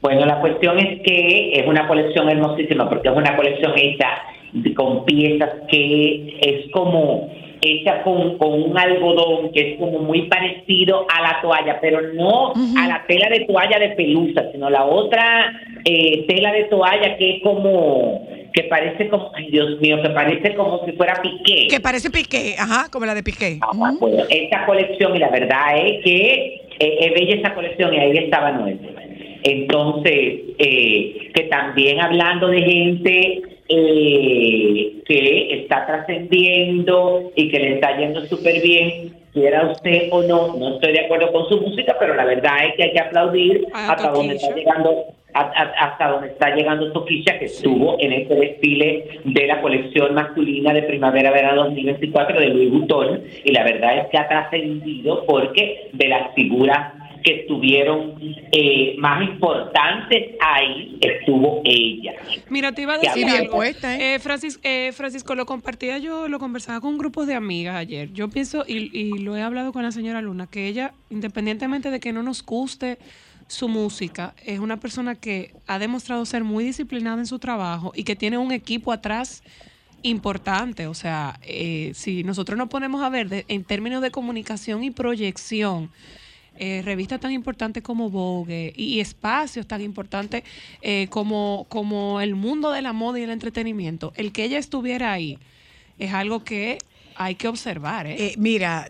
Bueno, 0.00 0.24
la 0.24 0.40
cuestión 0.40 0.78
es 0.78 1.00
que 1.02 1.52
es 1.58 1.66
una 1.66 1.88
colección 1.88 2.28
hermosísima 2.28 2.88
porque 2.88 3.08
es 3.08 3.16
una 3.16 3.34
colección 3.34 3.72
hecha 3.76 4.06
con 4.76 5.04
piezas 5.04 5.50
que 5.68 6.38
es 6.40 6.70
como 6.70 7.28
hecha 7.60 8.02
con, 8.02 8.38
con 8.38 8.62
un 8.62 8.78
algodón 8.78 9.50
que 9.52 9.72
es 9.72 9.78
como 9.78 10.00
muy 10.00 10.22
parecido 10.22 11.06
a 11.08 11.22
la 11.22 11.40
toalla, 11.40 11.78
pero 11.80 12.00
no 12.14 12.52
a 12.52 12.86
la 12.86 13.04
tela 13.06 13.28
de 13.28 13.40
toalla 13.40 13.78
de 13.78 13.90
pelusa, 13.90 14.50
sino 14.52 14.70
la 14.70 14.84
otra 14.84 15.52
eh, 15.84 16.24
tela 16.26 16.52
de 16.52 16.64
toalla 16.64 17.16
que 17.16 17.36
es 17.36 17.42
como, 17.42 18.26
que 18.52 18.64
parece 18.64 19.08
como, 19.08 19.30
ay 19.34 19.50
Dios 19.50 19.80
mío, 19.80 20.00
que 20.02 20.10
parece 20.10 20.54
como 20.54 20.84
si 20.84 20.92
fuera 20.92 21.20
piqué. 21.22 21.68
Que 21.68 21.80
parece 21.80 22.10
Piqué, 22.10 22.54
ajá, 22.58 22.88
como 22.90 23.06
la 23.06 23.14
de 23.14 23.22
Piqué. 23.22 23.58
Ah, 23.60 23.92
esta 24.30 24.66
colección, 24.66 25.16
y 25.16 25.18
la 25.18 25.30
verdad 25.30 25.76
es 25.76 26.04
que 26.04 26.62
eh, 26.80 26.98
es 27.00 27.14
bella 27.14 27.34
esa 27.36 27.54
colección 27.54 27.94
y 27.94 27.98
ahí 27.98 28.16
estaba 28.16 28.52
Noel. 28.52 28.78
Entonces, 29.42 30.40
eh, 30.58 31.30
que 31.34 31.42
también 31.44 32.00
hablando 32.00 32.48
de 32.48 32.62
gente 32.62 33.42
eh, 33.68 34.94
que 35.06 35.60
está 35.62 35.86
trascendiendo 35.86 37.30
y 37.36 37.48
que 37.50 37.58
le 37.58 37.74
está 37.74 37.96
yendo 37.98 38.24
súper 38.26 38.60
bien, 38.62 39.12
quiera 39.32 39.70
usted 39.70 40.08
o 40.10 40.22
no, 40.22 40.56
no 40.56 40.74
estoy 40.74 40.92
de 40.92 41.00
acuerdo 41.00 41.30
con 41.32 41.48
su 41.48 41.60
música, 41.60 41.96
pero 41.98 42.14
la 42.14 42.24
verdad 42.24 42.66
es 42.66 42.74
que 42.76 42.82
hay 42.84 42.92
que 42.92 43.00
aplaudir 43.00 43.66
A 43.72 43.92
hasta 43.92 44.10
donde 44.10 44.34
está 44.34 44.54
llegando 44.54 45.04
a- 45.34 45.40
a- 45.40 45.74
hasta 45.86 46.08
donde 46.08 46.28
está 46.28 46.54
llegando 46.56 46.90
Toquilla, 46.92 47.38
que 47.38 47.44
estuvo 47.44 47.96
en 48.00 48.12
este 48.14 48.34
desfile 48.34 49.04
de 49.24 49.46
la 49.46 49.60
colección 49.60 50.14
masculina 50.14 50.72
de 50.72 50.82
primavera-verano 50.82 51.64
2024 51.64 52.40
de 52.40 52.46
Louis 52.48 52.70
Vuitton, 52.70 53.22
y 53.44 53.52
la 53.52 53.62
verdad 53.64 53.98
es 53.98 54.06
que 54.08 54.16
ha 54.18 54.26
trascendido 54.28 55.24
porque 55.26 55.88
de 55.92 56.08
las 56.08 56.34
figuras 56.34 56.94
que 57.24 57.40
estuvieron 57.40 58.14
eh, 58.52 58.94
más 58.98 59.22
importantes 59.22 60.36
ahí 60.40 60.98
estuvo 61.00 61.60
ella. 61.64 62.12
Mira, 62.48 62.72
te 62.72 62.82
iba 62.82 62.94
a 62.94 62.98
decir 62.98 63.24
bien 63.24 63.42
algo. 63.42 63.56
puesta, 63.56 63.96
¿eh? 63.96 64.14
Eh, 64.14 64.18
Francis- 64.18 64.60
eh, 64.62 64.92
Francisco, 64.92 65.34
lo 65.34 65.46
compartía 65.46 65.98
yo, 65.98 66.28
lo 66.28 66.38
conversaba 66.38 66.80
con 66.80 66.98
grupos 66.98 67.26
de 67.26 67.34
amigas 67.34 67.76
ayer. 67.76 68.12
Yo 68.12 68.28
pienso, 68.28 68.64
y, 68.66 68.96
y 68.98 69.18
lo 69.18 69.36
he 69.36 69.42
hablado 69.42 69.72
con 69.72 69.82
la 69.82 69.92
señora 69.92 70.20
Luna, 70.22 70.46
que 70.46 70.68
ella, 70.68 70.92
independientemente 71.10 71.90
de 71.90 72.00
que 72.00 72.12
no 72.12 72.22
nos 72.22 72.44
guste 72.44 72.98
su 73.46 73.68
música, 73.68 74.34
es 74.44 74.58
una 74.60 74.76
persona 74.78 75.14
que 75.14 75.52
ha 75.66 75.78
demostrado 75.78 76.24
ser 76.26 76.44
muy 76.44 76.64
disciplinada 76.64 77.18
en 77.18 77.26
su 77.26 77.38
trabajo 77.38 77.92
y 77.94 78.04
que 78.04 78.14
tiene 78.14 78.36
un 78.38 78.52
equipo 78.52 78.92
atrás 78.92 79.42
importante. 80.02 80.86
O 80.86 80.94
sea, 80.94 81.38
eh, 81.42 81.92
si 81.94 82.22
nosotros 82.24 82.56
nos 82.58 82.68
ponemos 82.68 83.02
a 83.02 83.08
ver 83.08 83.28
de- 83.28 83.44
en 83.48 83.64
términos 83.64 84.02
de 84.02 84.10
comunicación 84.10 84.84
y 84.84 84.90
proyección, 84.90 85.90
eh, 86.58 86.82
revistas 86.84 87.20
tan 87.20 87.32
importantes 87.32 87.82
como 87.82 88.10
Vogue 88.10 88.72
y, 88.76 89.00
espacios 89.00 89.66
tan 89.66 89.80
importantes 89.80 90.44
eh, 90.82 91.06
como, 91.10 91.66
como 91.68 92.20
el 92.20 92.34
mundo 92.34 92.70
de 92.70 92.82
la 92.82 92.92
moda 92.92 93.18
y 93.18 93.22
el 93.22 93.30
entretenimiento, 93.30 94.12
el 94.16 94.32
que 94.32 94.44
ella 94.44 94.58
estuviera 94.58 95.12
ahí 95.12 95.38
es 95.98 96.12
algo 96.12 96.44
que 96.44 96.78
hay 97.16 97.34
que 97.34 97.48
observar. 97.48 98.06
¿eh? 98.06 98.16
Eh, 98.18 98.34
mira, 98.38 98.88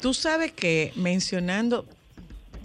tú 0.00 0.14
sabes 0.14 0.52
que 0.52 0.92
mencionando, 0.94 1.86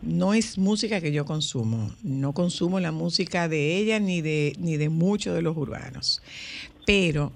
no 0.02 0.34
es 0.34 0.58
música 0.58 1.02
que 1.02 1.12
yo 1.12 1.26
consumo. 1.26 1.92
No 2.04 2.34
consumo 2.34 2.80
la 2.80 2.92
música 2.92 3.48
de 3.48 3.78
ella 3.78 4.00
ni 4.00 4.22
de, 4.22 4.56
ni 4.60 4.78
de 4.78 4.90
muchos 4.90 5.34
de 5.34 5.42
los 5.42 5.58
urbanos. 5.58 6.22
Pero 6.86 7.32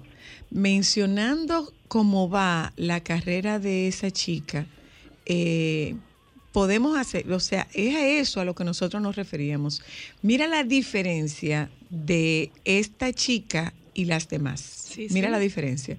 mencionando 0.50 1.72
cómo 1.88 2.28
va 2.28 2.72
la 2.76 3.00
carrera 3.00 3.58
de 3.58 3.88
esa 3.88 4.10
chica, 4.10 4.66
eh, 5.26 5.96
podemos 6.52 6.98
hacer, 6.98 7.30
o 7.32 7.40
sea, 7.40 7.66
es 7.74 7.94
a 7.94 8.06
eso 8.06 8.40
a 8.40 8.44
lo 8.44 8.54
que 8.54 8.64
nosotros 8.64 9.00
nos 9.02 9.16
referíamos. 9.16 9.82
Mira 10.22 10.46
la 10.48 10.64
diferencia 10.64 11.70
de 11.90 12.50
esta 12.64 13.12
chica 13.12 13.72
y 13.94 14.06
las 14.06 14.28
demás. 14.28 14.60
Sí, 14.60 15.06
Mira 15.10 15.28
sí. 15.28 15.32
la 15.32 15.38
diferencia. 15.38 15.96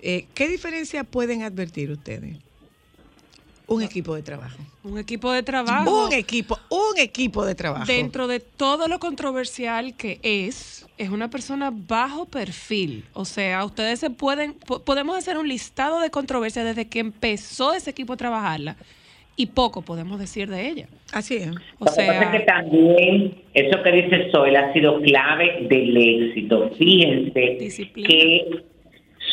Eh, 0.00 0.26
¿Qué 0.34 0.48
diferencia 0.48 1.04
pueden 1.04 1.42
advertir 1.42 1.90
ustedes? 1.90 2.36
Un 3.68 3.82
equipo 3.82 4.14
de 4.14 4.22
trabajo. 4.22 4.58
Un 4.82 4.98
equipo 4.98 5.32
de 5.32 5.42
trabajo. 5.42 6.04
Un 6.06 6.12
equipo, 6.12 6.58
un 6.68 6.98
equipo 6.98 7.44
de 7.46 7.54
trabajo. 7.54 7.86
Dentro 7.86 8.26
de 8.26 8.40
todo 8.40 8.86
lo 8.88 8.98
controversial 8.98 9.96
que 9.96 10.18
es, 10.22 10.84
es 10.98 11.08
una 11.08 11.30
persona 11.30 11.70
bajo 11.72 12.26
perfil. 12.26 13.04
O 13.14 13.24
sea, 13.24 13.64
ustedes 13.64 14.00
se 14.00 14.10
pueden, 14.10 14.52
po- 14.54 14.82
podemos 14.82 15.16
hacer 15.16 15.38
un 15.38 15.48
listado 15.48 16.00
de 16.00 16.10
controversias 16.10 16.66
desde 16.66 16.88
que 16.88 16.98
empezó 16.98 17.72
ese 17.72 17.88
equipo 17.90 18.12
a 18.12 18.16
trabajarla 18.18 18.76
y 19.36 19.46
poco 19.46 19.82
podemos 19.82 20.18
decir 20.18 20.48
de 20.48 20.68
ella. 20.68 20.86
Así 21.12 21.36
es. 21.36 21.48
O 21.48 21.50
Lo 21.50 21.56
que 21.92 22.06
pasa 22.06 22.12
es 22.22 22.30
que 22.30 22.36
sea, 22.38 22.46
también 22.46 23.34
eso 23.54 23.82
que 23.82 23.92
dice 23.92 24.30
Soy 24.30 24.54
ha 24.56 24.72
sido 24.72 25.00
clave 25.02 25.66
del 25.68 25.96
éxito. 25.96 26.70
Fíjense 26.78 27.56
Disciplina. 27.60 28.08
que 28.08 28.44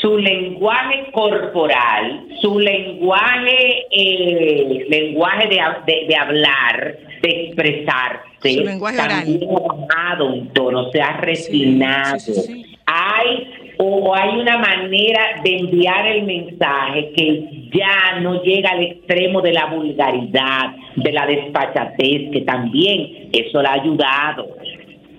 su 0.02 0.18
lenguaje 0.18 1.12
corporal, 1.12 2.28
su 2.42 2.58
lenguaje, 2.60 3.86
eh, 3.92 4.86
lenguaje 4.90 5.48
de, 5.50 5.60
de- 5.94 6.06
de 6.08 6.16
hablar, 6.16 6.98
de 7.22 7.30
expresarse, 7.48 8.54
Su 8.54 8.64
lenguaje 8.64 8.98
oral. 8.98 9.10
también 9.26 9.50
ha 9.50 9.74
bajado 9.74 10.26
un 10.34 10.48
tono, 10.54 10.90
se 10.92 11.02
ha 11.02 11.18
refinado. 11.18 12.20
sí, 12.20 12.34
sí, 12.34 12.42
sí. 12.42 12.66
Hay 12.92 13.48
o 13.82 14.14
hay 14.14 14.38
una 14.38 14.58
manera 14.58 15.40
de 15.42 15.56
enviar 15.56 16.06
el 16.08 16.24
mensaje 16.24 17.12
que 17.16 17.44
ya 17.74 18.20
no 18.20 18.44
llega 18.44 18.72
al 18.72 18.84
extremo 18.84 19.42
de 19.42 19.54
la 19.54 19.68
vulgaridad, 19.68 20.76
de 20.98 21.12
la 21.14 21.26
despachatez, 21.26 22.30
que 22.32 22.42
también 22.46 23.30
eso 23.32 23.62
la 23.62 23.70
ha 23.70 23.82
ayudado. 23.82 24.48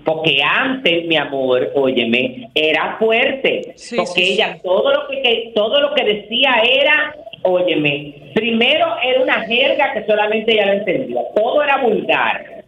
Porque 0.04 0.42
antes, 0.42 1.06
mi 1.06 1.16
amor, 1.16 1.70
óyeme, 1.74 2.50
era 2.54 2.96
fuerte. 2.98 3.72
Sí, 3.76 3.96
porque 3.96 4.24
sí, 4.24 4.32
ella 4.34 4.54
sí. 4.56 4.61
todo 4.62 4.92
lo 4.92 5.08
que, 5.08 5.22
que- 5.22 5.52
todo 5.54 5.80
lo 5.80 5.94
que 5.94 6.04
decía 6.04 6.54
era, 6.62 7.14
óyeme, 7.42 8.14
primero 8.34 8.86
era 9.02 9.22
una 9.22 9.40
jerga 9.46 9.92
que 9.94 10.04
solamente 10.04 10.52
ella 10.52 10.66
lo 10.66 10.72
entendía. 10.74 11.20
Todo 11.34 11.62
era 11.62 11.78
vulgar 11.78 12.59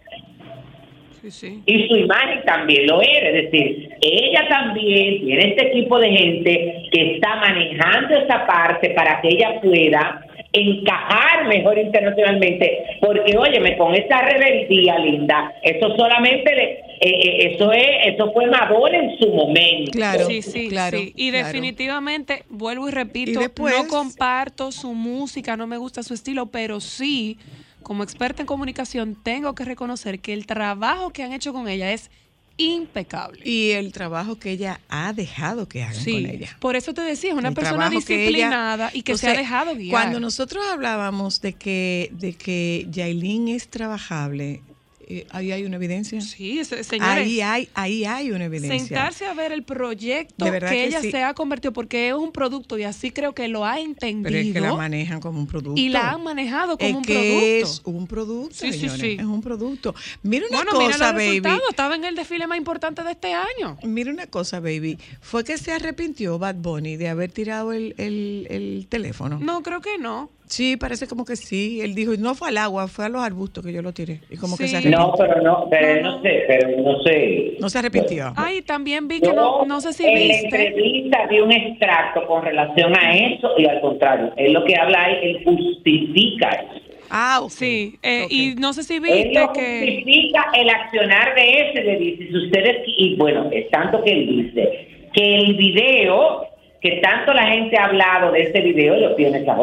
sí, 1.23 1.31
sí. 1.31 1.63
y 1.67 1.89
su 1.89 1.97
imagen 1.97 2.43
también 2.45 2.87
lo 2.87 3.01
era. 3.01 3.31
Es 3.31 3.51
decir, 3.51 3.89
ella 4.01 4.49
también 4.49 5.25
tiene 5.25 5.49
este 5.49 5.69
equipo 5.69 5.99
de 5.99 6.11
gente 6.11 6.89
que 6.93 7.15
está 7.15 7.37
manejando 7.37 8.17
esa 8.17 8.47
parte 8.47 8.91
para 8.91 9.21
que 9.21 9.29
ella 9.29 9.61
pueda 9.61 10.27
encajar 10.53 11.49
mejor 11.49 11.79
internacionalmente. 11.79 12.99
Porque, 13.01 13.37
óyeme, 13.37 13.77
con 13.77 13.95
esa 13.95 14.21
rebeldía, 14.23 14.99
linda, 14.99 15.55
eso 15.63 15.97
solamente 15.97 16.55
le, 16.55 16.93
eh, 17.05 17.11
eh, 17.11 17.55
eso 17.55 17.73
es, 17.73 18.15
eso 18.15 18.33
fue 18.33 18.47
Madonna 18.47 18.97
en 18.97 19.19
su 19.19 19.29
momento. 19.29 19.91
Claro. 19.91 20.25
Sí, 20.27 20.43
sí, 20.43 20.69
claro, 20.69 20.99
sí. 20.99 21.13
Y 21.17 21.31
claro. 21.31 21.47
definitivamente, 21.47 22.45
vuelvo 22.49 22.89
y 22.89 22.93
repito, 22.93 23.41
Y 23.41 23.45
no 23.45 23.89
comparto 23.89 24.71
su 24.71 24.93
música, 24.95 25.57
no 25.57 25.67
me 25.67 25.79
gusta 25.79 26.03
su 26.03 26.15
estilo, 26.15 26.47
pero 26.47 26.81
sí, 26.81 27.39
como 27.83 28.03
experta 28.03 28.43
en 28.43 28.47
comunicación, 28.47 29.17
tengo 29.23 29.55
que 29.55 29.65
reconocer 29.65 30.21
que 30.21 30.33
el 30.33 30.47
trabajo 30.47 31.11
que 31.11 31.23
han 31.23 31.33
hecho 31.33 31.53
con 31.53 31.69
ella 31.69 31.93
es 31.93 32.11
impecable. 32.59 33.41
Y 33.49 33.71
el 33.71 33.93
trabajo 33.93 34.39
que 34.39 34.51
ella 34.53 34.81
ha 34.89 35.13
dejado 35.13 35.69
que 35.69 35.83
hagan 35.83 35.95
Sí, 35.95 36.13
con 36.23 36.27
ella. 36.31 36.57
por 36.61 36.77
eso 36.77 36.93
te 36.95 37.01
decía, 37.01 37.31
es 37.33 37.37
una 37.37 37.49
El 37.49 37.55
persona 37.55 37.77
trabajo 37.89 38.01
que 38.07 38.15
ella- 38.15 38.27
disciplinada 38.27 38.91
y 38.93 39.03
que 39.03 39.17
se 39.17 39.29
ha 39.31 39.35
dejado 39.37 39.75
guiar. 39.75 39.91
Cuando 39.91 40.21
nosotros 40.21 40.63
hablábamos 40.71 41.41
de 41.41 41.55
que, 41.55 42.11
de 42.13 42.35
que 42.35 42.87
Yailin 42.91 43.49
es 43.49 43.69
trabajable, 43.69 44.63
eh, 45.09 45.27
ahí 45.31 45.53
hay 45.53 45.65
una 45.65 45.77
evidencia. 45.77 46.21
Sí, 46.21 46.65
señores, 46.65 47.01
Ahí 47.03 47.41
hay, 47.41 47.69
ahí 47.75 48.05
hay 48.05 48.31
una 48.31 48.45
evidencia. 48.45 48.79
sentarse 48.79 49.27
a 49.27 49.35
ver 49.35 49.53
el 49.53 49.63
proyecto 49.63 50.45
que, 50.45 50.59
que 50.59 50.85
ella 50.85 51.01
sí. 51.01 51.11
se 51.11 51.23
ha 51.23 51.35
convertido, 51.35 51.73
porque 51.73 52.09
es 52.09 52.15
un 52.15 52.33
producto 52.33 52.79
y 52.79 52.85
así 52.85 53.11
creo 53.11 53.35
que 53.35 53.49
lo 53.49 53.65
ha 53.65 53.81
entendido 53.81 54.23
Pero 54.31 54.39
es 54.39 54.53
que 54.53 54.61
la 54.61 54.75
manejan 54.75 55.21
como 55.21 55.39
un 55.41 55.47
producto. 55.47 55.81
y 55.81 55.89
la 55.89 56.11
han 56.11 56.23
manejado 56.23 56.77
como 56.79 56.91
es 56.91 56.97
un 56.97 57.03
que 57.03 57.15
producto. 57.15 57.73
es 57.73 57.83
un 57.85 58.07
producto, 58.07 58.55
Sí, 58.55 58.73
sí, 58.73 58.79
señores, 58.81 59.01
sí. 59.01 59.17
es 59.19 59.25
un 59.25 59.41
producto. 59.43 59.95
Mira 60.23 60.47
una 60.51 60.59
bueno, 60.59 60.73
mira 60.79 60.93
cosa, 60.93 61.07
los 61.07 61.15
baby. 61.15 61.27
resultados, 61.41 61.63
estaba 61.71 61.95
en 61.97 62.05
el 62.05 62.15
desfile 62.17 62.47
más 62.47 62.59
importante 62.59 63.03
de 63.03 63.11
este 63.13 63.33
año. 63.35 63.79
Mira 63.83 64.11
una 64.11 64.27
cosa, 64.27 64.61
baby. 64.61 64.99
¿Fue 65.21 65.45
que 65.45 65.59
se 65.59 65.73
arrepintió 65.73 66.39
Bad 66.39 66.57
Bunny 66.57 66.97
de 66.97 67.09
haber 67.09 67.31
tirado 67.33 67.73
el, 67.73 67.95
el- 67.99 68.47
el 68.51 68.87
teléfono? 68.89 69.39
No, 69.41 69.63
creo 69.63 69.81
que 69.81 69.99
no. 69.99 70.31
Sí, 70.53 70.77
parece 70.77 71.07
como 71.07 71.25
que 71.25 71.35
sí. 71.35 71.81
Él 71.81 71.95
dijo, 71.95 72.13
no 72.19 72.35
fue 72.35 72.51
al 72.51 72.59
agua, 72.59 72.87
fue 72.87 73.07
a 73.07 73.09
los 73.09 73.23
arbustos 73.23 73.65
que 73.65 73.73
yo 73.73 73.81
lo 73.81 73.95
tiré. 73.95 74.21
Y 74.29 74.37
como 74.37 74.59
que 74.59 74.69
se 74.69 74.77
arrepintió. 74.77 75.01
No, 75.01 75.15
pero 75.17 75.41
no, 75.41 75.67
pero 75.71 76.03
No, 76.03 76.21
sé, 76.21 76.45
pero 76.47 76.69
no 76.77 77.03
sé. 77.05 77.57
No 77.59 77.71
se 77.71 77.79
arrepintió. 77.79 78.35
Ay, 78.37 78.61
también 78.61 79.09
vi 79.09 79.23
que 79.23 79.33
no, 79.33 79.63
Yo 79.63 79.65
no 79.67 79.81
sé 79.81 79.95
si 79.95 80.05
en 80.05 80.13
la 80.13 80.35
viste. 80.35 80.45
entrevista 80.45 81.27
vi 81.31 81.41
un 81.41 81.53
extracto 81.53 82.27
con 82.27 82.45
relación 82.45 82.95
a 82.95 83.17
eso 83.17 83.49
y 83.57 83.65
al 83.65 83.81
contrario, 83.81 84.35
él 84.37 84.53
lo 84.53 84.63
que 84.67 84.77
habla 84.77 85.11
es, 85.13 85.23
él 85.23 85.43
justifica 85.43 86.51
eso. 86.51 86.83
Ah. 87.09 87.41
Sí, 87.49 87.99
eh, 88.03 88.27
y 88.29 88.55
no 88.57 88.75
sé 88.75 88.83
si 88.83 88.99
viste 88.99 89.49
que... 89.55 89.81
justifica 89.81 90.51
el 90.55 90.69
accionar 90.69 91.35
de 91.35 91.61
ese, 91.61 91.83
le 91.83 91.97
dice, 91.97 92.29
si 92.29 92.37
ustedes, 92.37 92.77
y 92.87 93.17
bueno, 93.17 93.49
es 93.51 93.71
tanto 93.71 94.05
que 94.05 94.13
él 94.13 94.27
dice 94.27 95.09
que 95.15 95.35
el 95.39 95.55
video, 95.55 96.47
que 96.83 97.01
tanto 97.03 97.33
la 97.33 97.47
gente 97.47 97.79
ha 97.79 97.87
hablado 97.87 98.33
de 98.33 98.43
ese 98.43 98.61
video, 98.61 98.97
lo 98.97 99.15
tiene 99.15 99.39
esa 99.39 99.59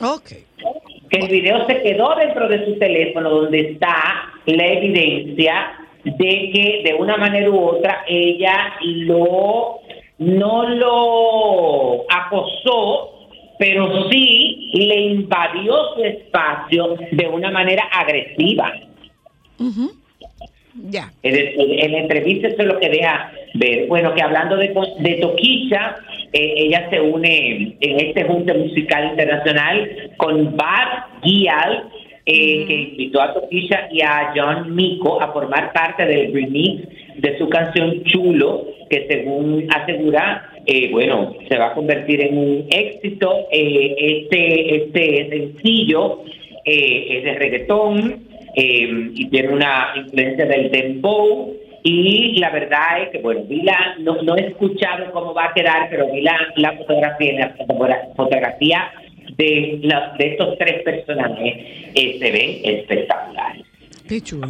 joven. 0.00 0.14
Ok. 0.14 1.08
que 1.10 1.18
el 1.18 1.28
video 1.28 1.66
se 1.66 1.82
quedó 1.82 2.14
dentro 2.16 2.48
de 2.48 2.64
su 2.64 2.78
teléfono 2.78 3.30
donde 3.30 3.72
está 3.72 4.30
la 4.46 4.66
evidencia 4.66 5.74
de 6.04 6.50
que 6.52 6.82
de 6.84 6.94
una 6.94 7.16
manera 7.16 7.50
u 7.50 7.58
otra 7.58 8.04
ella 8.08 8.74
lo 8.80 9.80
no 10.18 10.68
lo 10.68 12.04
acosó 12.10 13.10
pero 13.58 14.10
sí 14.10 14.70
le 14.74 15.00
invadió 15.00 15.94
su 15.94 16.02
espacio 16.04 16.96
de 17.12 17.28
una 17.28 17.50
manera 17.50 17.84
agresiva 17.92 18.72
Ujú. 19.58 19.92
Ya. 20.88 21.12
es 21.22 21.32
decir, 21.34 21.84
en 21.84 21.92
la 21.92 21.98
entrevista 21.98 22.48
eso 22.48 22.62
es 22.62 22.66
lo 22.66 22.80
que 22.80 22.88
deja 22.88 23.30
ver. 23.54 23.86
Bueno, 23.88 24.14
que 24.14 24.22
hablando 24.22 24.56
de, 24.56 24.72
de 25.00 25.14
Toquicha, 25.16 25.96
ella 26.32 26.88
se 26.90 27.00
une 27.00 27.76
en 27.80 28.00
este 28.00 28.24
junte 28.24 28.54
musical 28.54 29.10
internacional 29.10 30.10
con 30.16 30.56
Bad 30.56 31.22
Gial, 31.22 31.88
eh, 32.24 32.64
que 32.66 32.74
invitó 32.74 33.20
a 33.20 33.34
Toquicha 33.34 33.88
y 33.90 34.00
a 34.00 34.32
John 34.34 34.74
Mico 34.74 35.20
a 35.20 35.32
formar 35.32 35.72
parte 35.72 36.06
del 36.06 36.32
remix 36.32 36.88
de 37.18 37.38
su 37.38 37.48
canción 37.48 38.04
Chulo, 38.04 38.66
que 38.88 39.06
según 39.08 39.66
asegura, 39.74 40.50
eh, 40.66 40.88
bueno, 40.90 41.34
se 41.48 41.58
va 41.58 41.68
a 41.68 41.74
convertir 41.74 42.22
en 42.22 42.38
un 42.38 42.66
éxito. 42.70 43.46
Eh, 43.50 43.94
este, 43.98 44.76
este 44.76 45.28
sencillo 45.28 46.22
eh, 46.64 47.18
es 47.18 47.24
de 47.24 47.34
reggaetón 47.34 48.22
eh, 48.54 49.10
y 49.14 49.28
tiene 49.28 49.48
una 49.48 49.92
influencia 49.96 50.46
del 50.46 50.70
dembow 50.70 51.54
y 51.84 52.38
la 52.38 52.50
verdad 52.50 53.02
es 53.02 53.08
que 53.10 53.18
bueno 53.18 53.42
vi 53.44 53.62
la 53.62 53.96
no, 53.98 54.22
no 54.22 54.36
he 54.36 54.46
escuchado 54.48 55.10
cómo 55.12 55.34
va 55.34 55.46
a 55.46 55.52
quedar 55.54 55.88
pero 55.90 56.10
vi 56.12 56.20
la, 56.22 56.36
la 56.56 56.72
fotografía 56.76 57.32
la 57.38 57.54
fotogra- 57.56 58.08
fotografía 58.16 58.92
de, 59.36 59.78
la- 59.82 60.14
de 60.18 60.26
estos 60.28 60.56
tres 60.58 60.82
personajes 60.82 61.54
eh, 61.94 62.16
se 62.20 62.30
ven 62.30 62.76
espectaculares 62.76 63.62
Qué 64.08 64.20
chulo. 64.20 64.48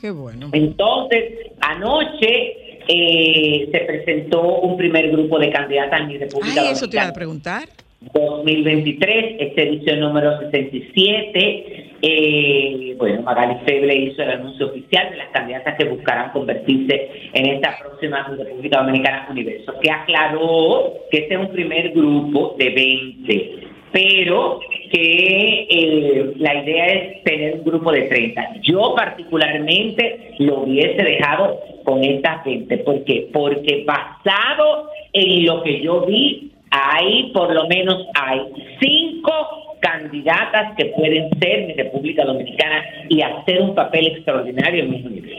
Qué 0.00 0.10
bueno. 0.10 0.48
entonces 0.52 1.24
anoche 1.60 2.80
eh, 2.88 3.68
se 3.70 3.78
presentó 3.80 4.40
un 4.60 4.76
primer 4.76 5.10
grupo 5.10 5.38
de 5.38 5.50
candidatas 5.50 6.00
en 6.00 6.08
mi 6.08 6.18
República 6.18 6.62
Ay, 6.62 6.68
eso 6.72 6.88
te 6.88 6.96
iba 6.96 7.04
a 7.04 7.06
Dominicana. 7.06 7.12
preguntar. 7.12 7.68
2023, 8.12 9.36
esta 9.38 9.62
edición 9.62 10.00
número 10.00 10.38
67. 10.38 11.92
Eh, 12.04 12.96
bueno, 12.98 13.22
Magali 13.22 13.56
Feble 13.64 13.94
hizo 13.94 14.22
el 14.22 14.30
anuncio 14.30 14.66
oficial 14.66 15.10
de 15.10 15.18
las 15.18 15.28
candidatas 15.28 15.76
que 15.76 15.84
buscarán 15.84 16.32
convertirse 16.32 17.10
en 17.32 17.46
esta 17.46 17.78
próxima 17.78 18.26
República 18.26 18.80
Dominicana 18.80 19.28
Universo, 19.30 19.74
que 19.80 19.90
aclaró 19.90 20.94
que 21.10 21.18
este 21.18 21.34
es 21.34 21.40
un 21.40 21.50
primer 21.50 21.90
grupo 21.90 22.56
de 22.58 22.70
20, 22.70 23.58
pero 23.92 24.58
que 24.90 25.66
eh, 25.70 26.32
la 26.36 26.62
idea 26.62 26.86
es 26.86 27.22
tener 27.24 27.54
un 27.54 27.64
grupo 27.64 27.92
de 27.92 28.02
30. 28.02 28.60
Yo 28.62 28.94
particularmente 28.96 30.34
lo 30.38 30.60
hubiese 30.60 31.02
dejado 31.02 31.60
con 31.84 32.02
estas 32.02 32.44
20. 32.44 32.78
¿Por 32.78 33.04
qué? 33.04 33.28
Porque 33.32 33.84
basado 33.86 34.88
en 35.12 35.46
lo 35.46 35.62
que 35.62 35.80
yo 35.80 36.04
vi, 36.06 36.51
hay 36.72 37.30
por 37.32 37.52
lo 37.54 37.68
menos 37.68 38.06
hay 38.14 38.40
cinco 38.80 39.32
candidatas 39.80 40.74
que 40.76 40.86
pueden 40.86 41.28
ser 41.38 41.66
mi 41.66 41.74
República 41.74 42.24
Dominicana 42.24 42.84
y 43.08 43.20
hacer 43.20 43.60
un 43.60 43.74
papel 43.74 44.06
extraordinario 44.08 44.84
en 44.84 44.90
mis 44.90 45.22
qué 45.22 45.36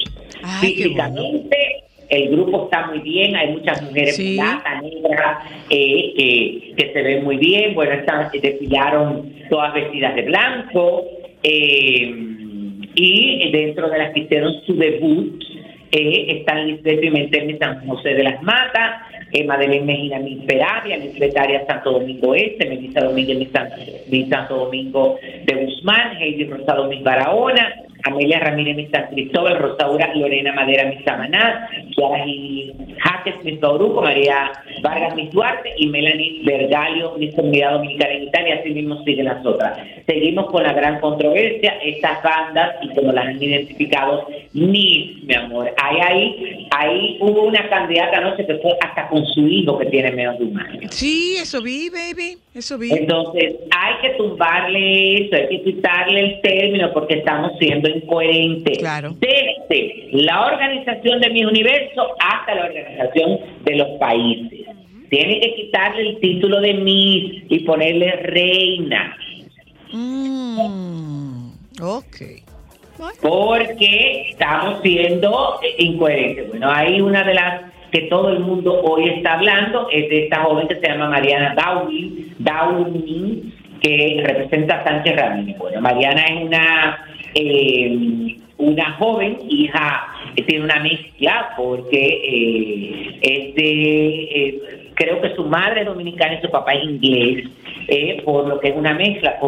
Físicamente, 0.61 1.83
el 2.09 2.29
grupo 2.29 2.65
está 2.65 2.87
muy 2.87 2.99
bien, 2.99 3.35
hay 3.35 3.51
muchas 3.53 3.81
mujeres 3.81 4.15
Sí. 4.15 4.37
mulatas, 4.37 4.83
negras, 4.83 5.37
eh, 5.69 6.13
que, 6.15 6.73
que 6.75 6.93
se 6.93 7.01
ven 7.01 7.23
muy 7.23 7.37
bien, 7.37 7.73
bueno, 7.73 7.93
están, 7.93 8.29
desfilaron 8.31 9.33
todas 9.49 9.73
vestidas 9.73 10.15
de 10.15 10.21
blanco, 10.23 11.05
eh, 11.41 12.13
y 12.95 13.51
dentro 13.51 13.89
de 13.89 13.97
las 13.97 14.13
que 14.13 14.19
hicieron 14.21 14.53
su 14.65 14.75
debut, 14.75 15.43
eh, 15.91 16.37
están 16.39 16.67
Lisbeth 16.67 16.99
Pimentel 17.01 17.47
de 17.47 17.57
San 17.57 17.87
José 17.87 18.13
de 18.15 18.23
las 18.23 18.41
Matas, 18.43 19.01
eh, 19.33 19.43
Madeleine 19.43 19.85
Mejina 19.85 20.19
Miss 20.19 20.43
Peravia, 20.45 20.97
Miss 20.97 21.13
Secretaria 21.13 21.65
Santo 21.65 21.91
Domingo 21.91 22.35
Este, 22.35 22.65
Melissa 22.67 23.01
Domínguez 23.01 23.37
Miss 24.07 24.29
Santo 24.29 24.55
Domingo 24.55 25.17
de 25.45 25.65
Guzmán, 25.65 26.17
Heidi 26.17 26.45
Rosado 26.45 26.87
Miss 26.87 27.03
Barahona, 27.03 27.73
Amelia 28.03 28.39
Ramírez 28.39 28.75
Miss 28.75 28.91
San 28.91 29.07
Cristóbal, 29.07 29.57
Rosaura 29.59 30.13
Lorena 30.15 30.53
Madera 30.53 30.89
Miss 30.89 31.03
Samaná, 31.05 31.69
Kiara 31.95 32.23
Gil 32.25 32.73
Jaques 33.03 33.43
Miss 33.43 33.59
Bauruco, 33.59 34.01
María 34.01 34.51
Vargas 34.81 35.15
Miss 35.15 35.31
Duarte 35.31 35.73
y 35.77 35.87
Melanie 35.87 36.41
Vergalio 36.43 37.15
Miss 37.17 37.33
Comunidad 37.35 37.73
Dominicana 37.73 38.13
en 38.13 38.23
Italia, 38.23 38.59
así 38.59 38.69
mismo 38.71 39.03
siguen 39.03 39.25
las 39.25 39.45
otras. 39.45 39.77
Seguimos 40.05 40.51
con 40.51 40.63
la 40.63 40.73
gran 40.73 40.99
controversia, 40.99 41.77
estas 41.83 42.21
bandas, 42.23 42.75
y 42.81 42.93
como 42.93 43.11
las 43.11 43.25
han 43.25 43.41
identificado, 43.41 44.27
Miss, 44.53 45.23
mi 45.23 45.33
amor, 45.33 45.73
ahí, 45.81 45.97
ahí, 46.01 46.67
ahí 46.71 47.17
hubo 47.21 47.43
una 47.43 47.67
candidata 47.69 48.17
anoche 48.17 48.45
que 48.45 48.55
fue 48.55 48.71
hasta 48.81 49.07
con 49.07 49.25
su 49.27 49.47
hijo 49.47 49.77
que 49.77 49.85
tiene 49.85 50.11
menos 50.11 50.37
de 50.39 50.45
un 50.45 50.59
año. 50.59 50.87
Sí, 50.91 51.37
eso 51.39 51.61
vi, 51.61 51.89
baby. 51.89 52.37
Eso 52.53 52.77
vi. 52.77 52.91
Entonces, 52.91 53.55
hay 53.71 53.93
que 54.01 54.09
tumbarle 54.15 55.25
eso, 55.25 55.35
hay 55.35 55.47
que 55.47 55.63
quitarle 55.63 56.19
el 56.19 56.41
término 56.41 56.93
porque 56.93 57.15
estamos 57.15 57.53
siendo 57.57 57.89
incoherentes. 57.95 58.79
Claro. 58.79 59.15
Desde 59.19 60.09
la 60.11 60.45
organización 60.45 61.21
de 61.21 61.29
mi 61.29 61.45
universo 61.45 62.15
hasta 62.19 62.55
la 62.55 62.65
organización 62.65 63.39
de 63.63 63.75
los 63.75 63.87
países. 63.99 64.67
Tiene 65.09 65.39
que 65.39 65.55
quitarle 65.55 66.09
el 66.09 66.19
título 66.19 66.59
de 66.59 66.73
Miss 66.73 67.43
y 67.49 67.59
ponerle 67.59 68.11
reina. 68.13 69.15
Mm, 69.91 71.51
ok. 71.81 72.15
Porque 73.21 74.29
estamos 74.29 74.81
siendo 74.81 75.59
incoherentes. 75.77 76.49
Bueno, 76.49 76.71
hay 76.71 77.01
una 77.01 77.23
de 77.23 77.33
las 77.33 77.61
que 77.91 78.01
todo 78.03 78.29
el 78.29 78.39
mundo 78.39 78.81
hoy 78.81 79.09
está 79.09 79.33
hablando, 79.33 79.87
es 79.91 80.09
de 80.09 80.23
esta 80.23 80.43
joven 80.43 80.67
que 80.67 80.75
se 80.75 80.87
llama 80.87 81.09
Mariana 81.09 81.53
Downing, 81.55 82.35
Downing 82.39 83.53
que 83.83 84.23
representa 84.25 84.77
a 84.77 84.83
Sánchez 84.83 85.15
Ramírez. 85.15 85.57
Bueno, 85.57 85.81
Mariana 85.81 86.23
es 86.25 86.43
una, 86.43 87.05
eh, 87.35 88.37
una 88.57 88.93
joven, 88.93 89.37
hija, 89.49 90.07
tiene 90.47 90.63
una 90.63 90.79
mezcla 90.79 91.53
porque 91.57 91.97
eh, 91.97 93.19
es 93.21 93.55
de, 93.55 94.23
eh, 94.23 94.82
creo 95.03 95.21
que 95.21 95.35
su 95.35 95.43
madre 95.45 95.81
es 95.81 95.87
dominicana 95.87 96.35
y 96.35 96.41
su 96.41 96.49
papá 96.49 96.73
es 96.73 96.83
inglés 96.83 97.49
eh, 97.87 98.21
por 98.23 98.47
lo 98.47 98.59
que 98.59 98.69
es 98.69 98.75
una 98.75 98.93
mezcla. 98.93 99.39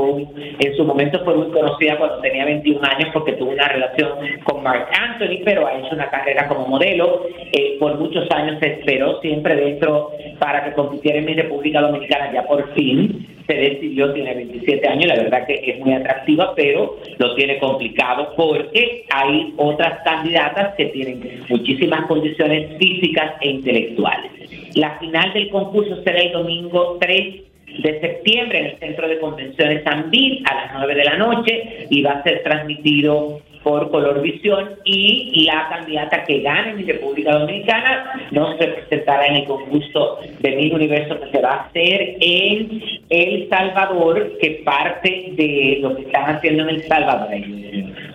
En 0.60 0.76
su 0.76 0.84
momento 0.84 1.24
fue 1.24 1.36
muy 1.36 1.52
conocida 1.52 1.98
cuando 1.98 2.20
tenía 2.20 2.46
21 2.46 2.82
años 2.84 3.10
porque 3.14 3.34
tuvo 3.34 3.52
una 3.52 3.68
relación 3.68 4.10
con 4.44 4.64
Mark 4.64 4.88
Anthony, 4.92 5.42
pero 5.44 5.66
ha 5.66 5.78
hecho 5.80 5.96
una 5.96 6.10
carrera 6.10 6.48
como 6.48 6.68
modelo. 6.68 7.28
Eh, 7.52 7.78
por 7.80 7.98
muchos 7.98 8.30
años 8.32 8.58
se 8.60 8.74
esperó 8.74 9.22
siempre 9.22 9.56
dentro 9.56 10.12
para 10.40 10.66
que 10.66 10.74
compitiera 10.74 11.20
en 11.20 11.26
mi 11.26 11.34
República 11.34 11.82
Dominicana. 11.82 12.34
Ya 12.34 12.44
por 12.44 12.74
fin 12.74 13.26
se 13.48 13.54
decidió, 13.54 14.12
tiene 14.14 14.34
27 14.34 14.88
años, 14.88 15.06
la 15.06 15.24
verdad 15.24 15.46
que 15.46 15.54
es 15.54 15.80
muy 15.80 15.94
atractiva, 15.94 16.54
pero 16.56 16.98
lo 17.18 17.36
tiene 17.36 17.60
complicado 17.60 18.34
porque 18.36 19.06
hay 19.12 19.54
otras 19.58 20.02
candidatas 20.04 20.76
que 20.76 20.86
tienen 20.86 21.44
muchísimas 21.48 22.08
condiciones 22.08 22.78
físicas 22.78 23.34
e 23.42 23.50
intelectuales. 23.50 24.32
La 24.76 25.00
final 25.00 25.34
del 25.34 25.50
concurso 25.50 26.04
será 26.04 26.20
el 26.20 26.34
domingo 26.34 26.98
3 27.00 27.36
de 27.82 28.00
septiembre 28.00 28.60
en 28.60 28.66
el 28.66 28.78
Centro 28.78 29.08
de 29.08 29.20
Convenciones 29.20 29.84
San 29.84 30.10
Bill 30.12 30.44
a 30.50 30.54
las 30.54 30.74
9 30.74 30.96
de 30.96 31.04
la 31.06 31.18
noche 31.18 31.88
y 31.90 32.02
va 32.02 32.12
a 32.12 32.24
ser 32.24 32.44
transmitido 32.44 33.40
por 33.66 33.90
Color 33.90 34.22
Visión 34.22 34.76
y 34.84 35.44
la 35.48 35.68
candidata 35.70 36.24
que 36.24 36.42
gane 36.42 36.80
en 36.80 36.88
República 36.88 37.40
Dominicana 37.40 38.28
nos 38.30 38.60
representará 38.60 39.26
en 39.26 39.38
el 39.38 39.46
concurso 39.46 40.20
de 40.40 40.56
Mil 40.56 40.72
Universo 40.72 41.20
que 41.20 41.32
se 41.32 41.42
va 41.42 41.50
a 41.50 41.64
hacer 41.64 42.16
en 42.22 42.80
El 43.10 43.50
Salvador, 43.50 44.38
que 44.40 44.62
parte 44.64 45.34
de 45.36 45.80
lo 45.82 45.96
que 45.96 46.04
están 46.04 46.36
haciendo 46.36 46.62
en 46.62 46.70
El 46.70 46.84
Salvador. 46.84 47.30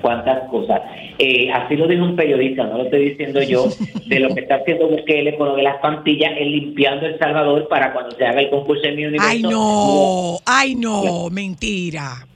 Cuántas 0.00 0.48
cosas. 0.48 0.82
Eh, 1.18 1.50
así 1.52 1.74
lo 1.74 1.88
dijo 1.88 2.04
un 2.04 2.14
periodista, 2.14 2.62
no 2.62 2.78
lo 2.78 2.84
estoy 2.84 3.08
diciendo 3.10 3.42
yo, 3.42 3.64
de 4.06 4.20
lo 4.20 4.32
que 4.32 4.42
está 4.42 4.54
haciendo 4.54 4.86
Bukele 4.86 5.36
con 5.36 5.48
lo 5.48 5.56
de 5.56 5.64
las 5.64 5.78
plantillas, 5.78 6.30
es 6.38 6.46
limpiando 6.46 7.06
El 7.06 7.18
Salvador 7.18 7.66
para 7.66 7.92
cuando 7.92 8.14
se 8.14 8.24
haga 8.24 8.40
el 8.40 8.50
concurso 8.50 8.82
de 8.82 8.92
Mil 8.92 9.08
Universo. 9.08 9.28
Ay, 9.28 9.42
no. 9.42 10.38
Ay, 10.46 10.74
no. 10.76 11.28
Mentira. 11.28 12.29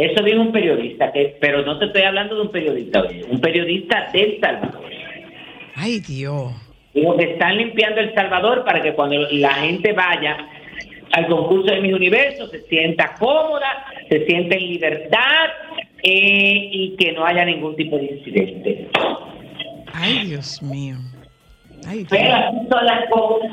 Eso 0.00 0.22
dijo 0.24 0.40
un 0.40 0.52
periodista, 0.52 1.12
que, 1.12 1.36
pero 1.40 1.62
no 1.62 1.78
te 1.78 1.86
estoy 1.86 2.02
hablando 2.02 2.36
de 2.36 2.42
un 2.42 2.50
periodista, 2.50 3.04
un 3.30 3.40
periodista 3.40 4.08
del 4.12 4.40
Salvador. 4.40 4.90
Ay, 5.76 6.00
Dios. 6.00 6.52
Digo 6.94 7.16
que 7.16 7.32
están 7.32 7.56
limpiando 7.56 8.00
El 8.00 8.14
Salvador 8.14 8.64
para 8.64 8.82
que 8.82 8.94
cuando 8.94 9.16
la 9.30 9.54
gente 9.54 9.92
vaya 9.92 10.36
al 11.12 11.26
concurso 11.26 11.72
de 11.72 11.80
mis 11.80 11.92
universos 11.94 12.50
se 12.50 12.62
sienta 12.62 13.14
cómoda, 13.18 13.86
se 14.08 14.26
sienta 14.26 14.56
en 14.56 14.68
libertad 14.68 15.48
eh, 16.02 16.68
y 16.72 16.96
que 16.96 17.12
no 17.12 17.24
haya 17.24 17.44
ningún 17.44 17.76
tipo 17.76 17.96
de 17.96 18.06
incidente. 18.06 18.88
Ay, 19.92 20.26
Dios 20.26 20.62
mío. 20.62 20.96
Ay, 21.86 22.06
Pero 22.08 22.24
Dios. 22.24 22.34
así 22.34 22.68
son 22.70 22.86
las 22.86 23.10
cosas. 23.10 23.50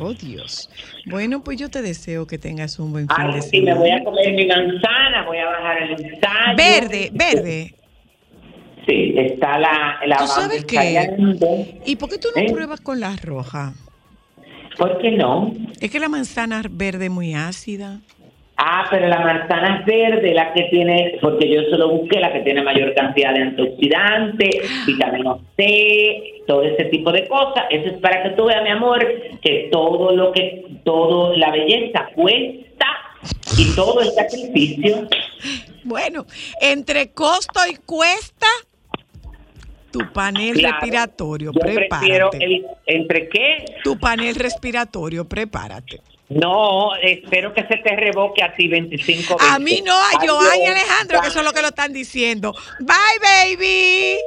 Oh, 0.00 0.12
Dios. 0.12 0.70
Bueno, 1.06 1.42
pues 1.42 1.58
yo 1.58 1.70
te 1.70 1.82
deseo 1.82 2.26
que 2.26 2.38
tengas 2.38 2.78
un 2.78 2.92
buen 2.92 3.08
fin 3.08 3.16
Ay, 3.18 3.34
de 3.34 3.42
sí, 3.42 3.60
me 3.60 3.72
semana. 3.72 3.80
voy 3.80 3.90
a 3.90 4.04
comer 4.04 4.32
mi 4.34 4.46
manzana, 4.46 5.24
voy 5.26 5.38
a 5.38 5.46
bajar 5.46 5.82
el 5.82 5.90
ensayo. 5.92 6.56
Verde, 6.56 7.10
verde. 7.12 7.74
Sí, 8.86 9.14
está 9.16 9.58
la, 9.58 9.98
la 10.06 10.16
¿Tú 10.18 10.26
sabes 10.26 10.64
qué? 10.64 11.16
¿Y 11.86 11.96
por 11.96 12.10
qué 12.10 12.18
tú 12.18 12.28
no 12.34 12.42
¿Eh? 12.42 12.52
pruebas 12.52 12.80
con 12.80 13.00
la 13.00 13.16
roja? 13.16 13.72
¿Por 14.76 14.98
qué 14.98 15.12
no? 15.12 15.52
Es 15.80 15.90
que 15.90 15.98
la 16.00 16.08
manzana 16.08 16.62
verde 16.68 17.06
es 17.06 17.10
muy 17.10 17.34
ácida. 17.34 18.00
Ah, 18.56 18.86
pero 18.88 19.08
la 19.08 19.18
manzana 19.18 19.78
es 19.80 19.86
verde, 19.86 20.32
la 20.32 20.52
que 20.52 20.64
tiene, 20.64 21.18
porque 21.20 21.48
yo 21.52 21.62
solo 21.70 21.88
busqué 21.88 22.20
la 22.20 22.32
que 22.32 22.40
tiene 22.40 22.62
mayor 22.62 22.94
cantidad 22.94 23.34
de 23.34 23.42
antioxidantes, 23.42 24.86
vitamina 24.86 25.36
C, 25.56 26.42
todo 26.46 26.62
ese 26.62 26.84
tipo 26.84 27.10
de 27.10 27.26
cosas. 27.26 27.64
Eso 27.70 27.90
es 27.90 27.98
para 27.98 28.22
que 28.22 28.30
tú 28.30 28.44
veas, 28.44 28.62
mi 28.62 28.70
amor, 28.70 29.04
que 29.42 29.68
todo 29.72 30.14
lo 30.14 30.30
que, 30.30 30.66
todo 30.84 31.36
la 31.36 31.50
belleza 31.50 32.08
cuesta 32.14 32.86
y 33.58 33.74
todo 33.74 34.00
el 34.00 34.10
sacrificio. 34.10 35.08
Bueno, 35.82 36.24
entre 36.60 37.10
costo 37.10 37.60
y 37.68 37.74
cuesta, 37.84 38.46
tu 39.90 40.00
panel 40.12 40.54
Claro, 40.54 40.76
respiratorio, 40.80 41.52
prepárate. 41.52 42.38
el, 42.40 42.66
entre 42.86 43.28
qué. 43.28 43.64
Tu 43.82 43.98
panel 43.98 44.34
respiratorio, 44.36 45.24
prepárate. 45.24 46.00
No, 46.34 46.96
espero 46.96 47.54
que 47.54 47.64
se 47.66 47.76
te 47.76 47.94
revoque 47.94 48.42
a 48.42 48.52
ti 48.54 48.66
25 48.66 49.36
A 49.40 49.58
veces. 49.58 49.60
mí 49.60 49.82
no, 49.84 49.94
a. 49.94 50.26
Joan 50.26 50.60
y 50.60 50.66
Alejandro, 50.66 51.20
que 51.20 51.30
son 51.30 51.44
los 51.44 51.52
que 51.52 51.62
lo 51.62 51.68
están 51.68 51.92
diciendo. 51.92 52.54
Bye, 52.80 53.56
baby. 53.56 54.18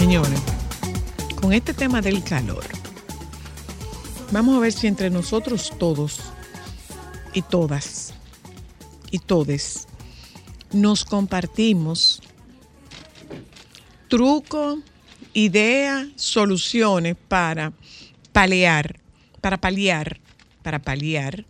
Señores, 0.09 0.41
con 1.39 1.53
este 1.53 1.71
tema 1.71 2.01
del 2.01 2.23
calor, 2.23 2.65
vamos 4.31 4.57
a 4.57 4.59
ver 4.59 4.73
si 4.73 4.87
entre 4.87 5.11
nosotros 5.11 5.71
todos 5.77 6.19
y 7.31 7.43
todas 7.43 8.15
y 9.11 9.19
todes 9.19 9.87
nos 10.73 11.05
compartimos 11.05 12.23
trucos, 14.07 14.79
ideas, 15.33 16.07
soluciones 16.15 17.15
para 17.27 17.71
paliar, 18.31 18.99
para 19.41 19.61
paliar, 19.61 20.19
para 20.63 20.79
paliar 20.79 21.45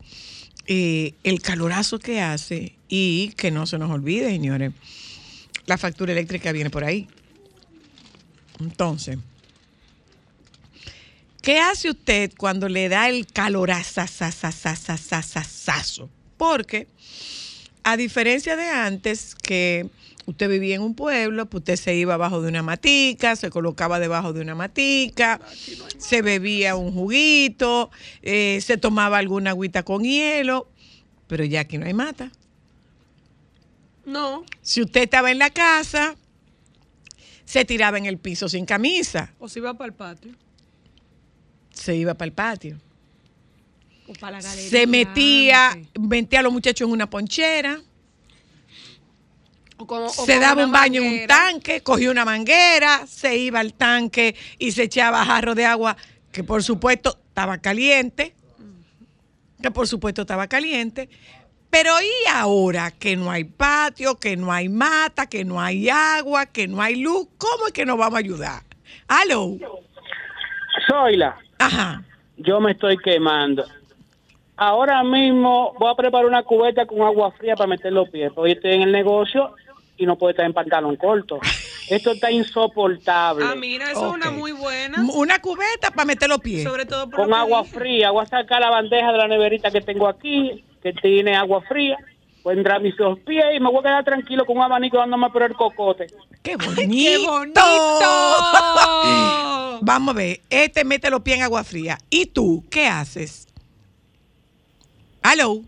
eh, 0.68 1.14
el 1.24 1.41
calorazo 1.41 1.97
que 1.97 2.20
hace 2.20 2.76
y 2.89 3.30
que 3.38 3.51
no 3.51 3.66
se 3.66 3.78
nos 3.78 3.89
olvide, 3.89 4.28
señores, 4.28 4.74
la 5.66 5.78
factura 5.78 6.12
eléctrica 6.12 6.51
viene 6.51 6.70
por 6.70 6.84
ahí. 6.84 7.07
Entonces, 8.60 9.18
¿qué 11.41 11.60
hace 11.60 11.89
usted 11.89 12.32
cuando 12.38 12.68
le 12.68 12.89
da 12.89 13.10
el 13.10 13.26
calorazo? 13.28 14.01
Porque, 16.38 16.88
a 17.84 17.97
diferencia 17.97 18.55
de 18.55 18.70
antes, 18.70 19.36
que 19.36 19.89
usted 20.26 20.49
vivía 20.49 20.76
en 20.76 20.82
un 20.82 20.93
pueblo, 20.93 21.45
pues 21.47 21.62
usted 21.62 21.76
se 21.78 21.95
iba 21.95 22.14
abajo 22.14 22.41
de 22.41 22.49
una 22.49 22.64
matica, 22.64 23.36
se 23.36 23.49
colocaba 23.49 23.99
debajo 23.99 24.34
de 24.34 24.41
una 24.41 24.55
matica, 24.55 25.39
se 25.97 26.22
bebía 26.22 26.76
un 26.76 26.93
juguito, 26.93 27.89
eh, 28.22 28.60
se 28.62 28.78
tomaba 28.78 29.18
alguna 29.18 29.51
agüita 29.51 29.84
con 29.84 30.03
hielo, 30.03 30.70
pero 31.28 31.43
ya 31.45 31.62
aquí 31.62 31.78
no 31.78 31.86
hay 31.86 31.93
mata. 31.93 32.32
No. 34.05 34.43
Si 34.62 34.82
usted 34.82 35.03
estaba 35.03 35.32
en 35.32 35.39
la 35.39 35.49
casa, 35.49 36.16
se 37.50 37.66
tiraba 37.66 37.97
en 37.97 38.06
el 38.06 38.20
piso 38.20 38.47
sin 38.47 38.64
camisa, 38.64 39.34
O 39.39 39.50
si 39.50 39.60
va 39.60 39.74
para 39.74 39.88
el 39.88 39.93
patio. 39.93 40.34
se 41.74 41.95
iba 41.95 42.14
para 42.14 42.28
el 42.28 42.34
patio. 42.34 42.78
O 44.08 44.14
para 44.14 44.38
la 44.38 44.43
galería. 44.43 44.70
Se 44.70 44.86
metía, 44.86 45.80
metía 46.00 46.41
a 46.41 46.43
los 46.43 46.54
muchachos 46.54 46.86
en 46.88 46.91
una 46.93 47.10
ponchera, 47.10 47.82
O 49.78 49.88
como- 49.88 50.06
o 50.06 50.10
se 50.12 50.38
daba 50.38 50.64
un 50.64 50.72
baño 50.72 51.02
en 51.02 51.22
un 51.22 51.28
tanque, 51.28 51.82
cogía 51.82 52.12
una 52.12 52.24
manguera, 52.24 53.08
se 53.08 53.36
iba 53.38 53.60
al 53.62 53.74
tanque 53.74 54.36
y 54.60 54.72
se 54.74 54.84
echaba 54.84 55.26
jarro 55.26 55.56
de 55.56 55.66
agua 55.66 55.97
que 56.32 56.43
por 56.43 56.62
supuesto 56.64 57.18
estaba 57.30 57.58
caliente, 57.58 58.36
que 59.60 59.72
por 59.72 59.88
supuesto 59.88 60.22
estaba 60.22 60.45
caliente. 60.47 61.10
Pero 61.70 61.91
¿y 62.01 62.30
ahora 62.34 62.91
que 62.91 63.15
no 63.15 63.30
hay 63.30 63.43
patio, 63.43 64.15
que 64.15 64.36
no 64.36 64.51
hay 64.51 64.70
mata, 64.70 65.28
que 65.28 65.45
no 65.45 65.61
hay 65.61 65.89
agua, 65.89 66.47
que 66.47 66.67
no 66.67 66.82
hay 66.82 66.95
luz? 66.95 67.28
¿Cómo 67.38 67.67
es 67.67 67.74
que 67.74 67.86
nos 67.86 67.97
vamos 67.97 68.15
a 68.15 68.20
ayudar? 68.20 68.61
¿Aló? 69.07 69.55
Zoila, 70.88 71.38
Ajá. 71.59 72.03
yo 72.38 72.59
me 72.59 72.72
estoy 72.72 72.97
quemando. 72.97 73.65
Ahora 74.57 75.03
mismo 75.03 75.74
voy 75.80 75.91
a 75.91 75.95
preparar 75.95 76.26
una 76.26 76.43
cubeta 76.43 76.86
con 76.86 77.01
agua 77.01 77.32
fría 77.32 77.55
para 77.55 77.67
meter 77.67 77.93
los 77.93 78.09
pies. 78.09 78.32
Hoy 78.36 78.53
estoy 78.53 78.74
en 78.74 78.82
el 78.82 78.91
negocio 78.91 79.55
y 79.97 80.05
no 80.05 80.17
puedo 80.17 80.32
estar 80.32 80.45
en 80.45 80.53
pantalón 80.53 80.95
corto. 80.95 81.39
Esto 81.89 82.11
está 82.11 82.30
insoportable. 82.32 83.45
Ah, 83.47 83.55
mira, 83.55 83.91
eso 83.91 84.07
es 84.07 84.13
una 84.13 84.32
muy 84.32 84.51
buena. 84.51 85.03
Una 85.13 85.39
cubeta 85.39 85.91
para 85.91 86.05
meter 86.05 86.30
los 86.30 86.39
pies. 86.39 86.63
Sobre 86.63 86.86
todo 86.86 87.09
por 87.09 87.22
con 87.22 87.34
agua 87.34 87.61
dije. 87.63 87.80
fría. 87.80 88.11
Voy 88.11 88.24
a 88.24 88.28
sacar 88.28 88.59
la 88.61 88.70
bandeja 88.70 89.11
de 89.11 89.17
la 89.17 89.28
neverita 89.28 89.72
que 89.72 89.82
tengo 89.82 90.07
aquí, 90.07 90.63
que 90.82 90.93
tiene 90.93 91.36
agua 91.36 91.61
fría. 91.61 91.97
Voy 92.43 92.55
a 92.55 92.57
entrar 92.57 92.82
mis 92.82 92.95
dos 92.95 93.19
pies 93.19 93.45
y 93.55 93.59
me 93.59 93.69
voy 93.69 93.80
a 93.80 93.84
quedar 93.84 94.05
tranquilo 94.05 94.45
con 94.45 94.57
un 94.57 94.63
abanico 94.63 94.97
dándome 94.97 95.30
por 95.30 95.43
el 95.43 95.53
cocote. 95.53 96.07
¡Qué 96.41 96.55
bonito! 96.55 96.89
¡Qué 96.89 97.27
bonito! 97.27 97.59
Vamos 99.82 100.15
a 100.15 100.17
ver, 100.17 100.41
este 100.49 100.84
mete 100.84 101.09
los 101.09 101.21
pies 101.21 101.38
en 101.38 101.43
agua 101.43 101.63
fría. 101.63 101.97
¿Y 102.09 102.27
tú 102.27 102.63
qué 102.69 102.88
haces? 102.88 103.47
¿Aló? 105.21 105.61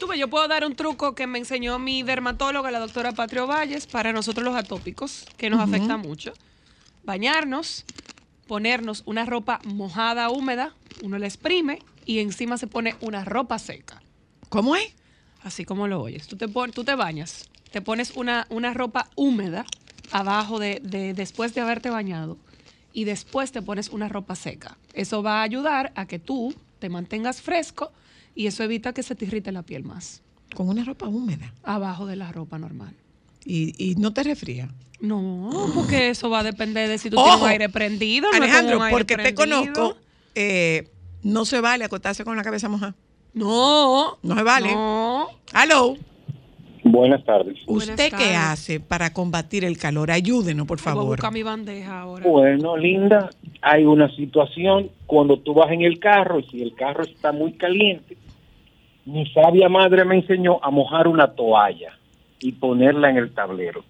Tú 0.00 0.08
ves, 0.08 0.18
yo 0.18 0.28
puedo 0.28 0.46
dar 0.48 0.64
un 0.64 0.74
truco 0.74 1.14
que 1.14 1.26
me 1.26 1.38
enseñó 1.38 1.78
mi 1.78 2.02
dermatóloga, 2.02 2.70
la 2.70 2.80
doctora 2.80 3.12
Patrio 3.12 3.46
Valles, 3.46 3.86
para 3.86 4.12
nosotros 4.12 4.44
los 4.44 4.56
atópicos, 4.56 5.26
que 5.36 5.50
nos 5.50 5.60
afecta 5.60 5.96
mucho. 5.96 6.32
Bañarnos, 7.04 7.84
ponernos 8.46 9.02
una 9.06 9.24
ropa 9.24 9.60
mojada, 9.64 10.30
húmeda, 10.30 10.74
uno 11.02 11.18
la 11.18 11.26
exprime 11.26 11.80
y 12.06 12.18
encima 12.20 12.58
se 12.58 12.66
pone 12.66 12.94
una 13.00 13.24
ropa 13.24 13.58
seca. 13.58 14.02
¿Cómo 14.48 14.76
es? 14.76 14.94
Así 15.42 15.64
como 15.64 15.88
lo 15.88 16.00
oyes. 16.00 16.26
Tú 16.26 16.36
te, 16.36 16.48
pon- 16.48 16.70
tú 16.72 16.84
te 16.84 16.94
bañas, 16.94 17.48
te 17.70 17.80
pones 17.82 18.12
una, 18.16 18.46
una 18.50 18.72
ropa 18.74 19.10
húmeda 19.16 19.66
abajo 20.10 20.58
de, 20.58 20.80
de- 20.82 21.14
después 21.14 21.54
de 21.54 21.60
haberte 21.60 21.90
bañado 21.90 22.38
y 22.92 23.04
después 23.04 23.52
te 23.52 23.60
pones 23.62 23.88
una 23.88 24.08
ropa 24.08 24.36
seca. 24.36 24.78
Eso 24.92 25.22
va 25.22 25.40
a 25.40 25.42
ayudar 25.42 25.92
a 25.96 26.06
que 26.06 26.18
tú 26.18 26.54
te 26.78 26.88
mantengas 26.88 27.42
fresco 27.42 27.92
y 28.34 28.46
eso 28.46 28.62
evita 28.62 28.92
que 28.92 29.02
se 29.02 29.14
te 29.14 29.24
irrite 29.26 29.52
la 29.52 29.62
piel 29.62 29.84
más. 29.84 30.22
Con 30.54 30.68
una 30.68 30.84
ropa 30.84 31.08
húmeda. 31.08 31.52
Abajo 31.62 32.06
de 32.06 32.16
la 32.16 32.30
ropa 32.32 32.58
normal. 32.58 32.94
Y, 33.44 33.74
y 33.82 33.96
no 33.96 34.12
te 34.12 34.22
resfría. 34.22 34.68
No, 35.00 35.50
porque 35.74 36.08
eso 36.10 36.30
va 36.30 36.40
a 36.40 36.42
depender 36.44 36.88
de 36.88 36.96
si 36.98 37.10
tú 37.10 37.16
tienes 37.16 37.40
un 37.40 37.48
aire 37.48 37.68
prendido. 37.68 38.30
no 38.30 38.36
Alejandro, 38.36 38.76
un 38.78 38.82
aire 38.84 38.96
porque 38.96 39.16
te 39.18 39.34
conozco, 39.34 39.96
eh, 40.34 40.88
no 41.24 41.44
se 41.44 41.60
vale 41.60 41.84
acostarse 41.84 42.24
con 42.24 42.36
la 42.36 42.44
cabeza 42.44 42.68
mojada. 42.68 42.94
No. 43.32 44.18
No 44.22 44.36
se 44.36 44.42
vale. 44.44 44.72
No. 44.72 45.26
¿Aló? 45.52 45.96
Buenas 46.84 47.24
tardes. 47.24 47.56
Buenas 47.66 47.88
¿Usted 47.88 48.12
qué 48.16 48.34
hace 48.36 48.78
para 48.78 49.12
combatir 49.12 49.64
el 49.64 49.78
calor? 49.78 50.10
Ayúdenos, 50.10 50.66
por 50.66 50.78
Voy 50.78 50.82
a 50.82 50.84
favor. 50.94 51.06
buscar 51.16 51.32
mi 51.32 51.42
bandeja 51.42 52.00
ahora. 52.00 52.24
Bueno, 52.28 52.76
Linda, 52.76 53.30
hay 53.62 53.84
una 53.84 54.14
situación 54.14 54.90
cuando 55.06 55.38
tú 55.38 55.54
vas 55.54 55.72
en 55.72 55.80
el 55.82 55.98
carro 55.98 56.40
y 56.40 56.44
si 56.44 56.62
el 56.62 56.74
carro 56.74 57.02
está 57.04 57.32
muy 57.32 57.54
caliente, 57.54 58.16
mi 59.06 59.26
sabia 59.32 59.68
madre 59.70 60.04
me 60.04 60.16
enseñó 60.16 60.62
a 60.62 60.70
mojar 60.70 61.08
una 61.08 61.28
toalla 61.28 61.98
y 62.38 62.52
ponerla 62.52 63.08
en 63.10 63.16
el 63.16 63.32
tablero. 63.32 63.82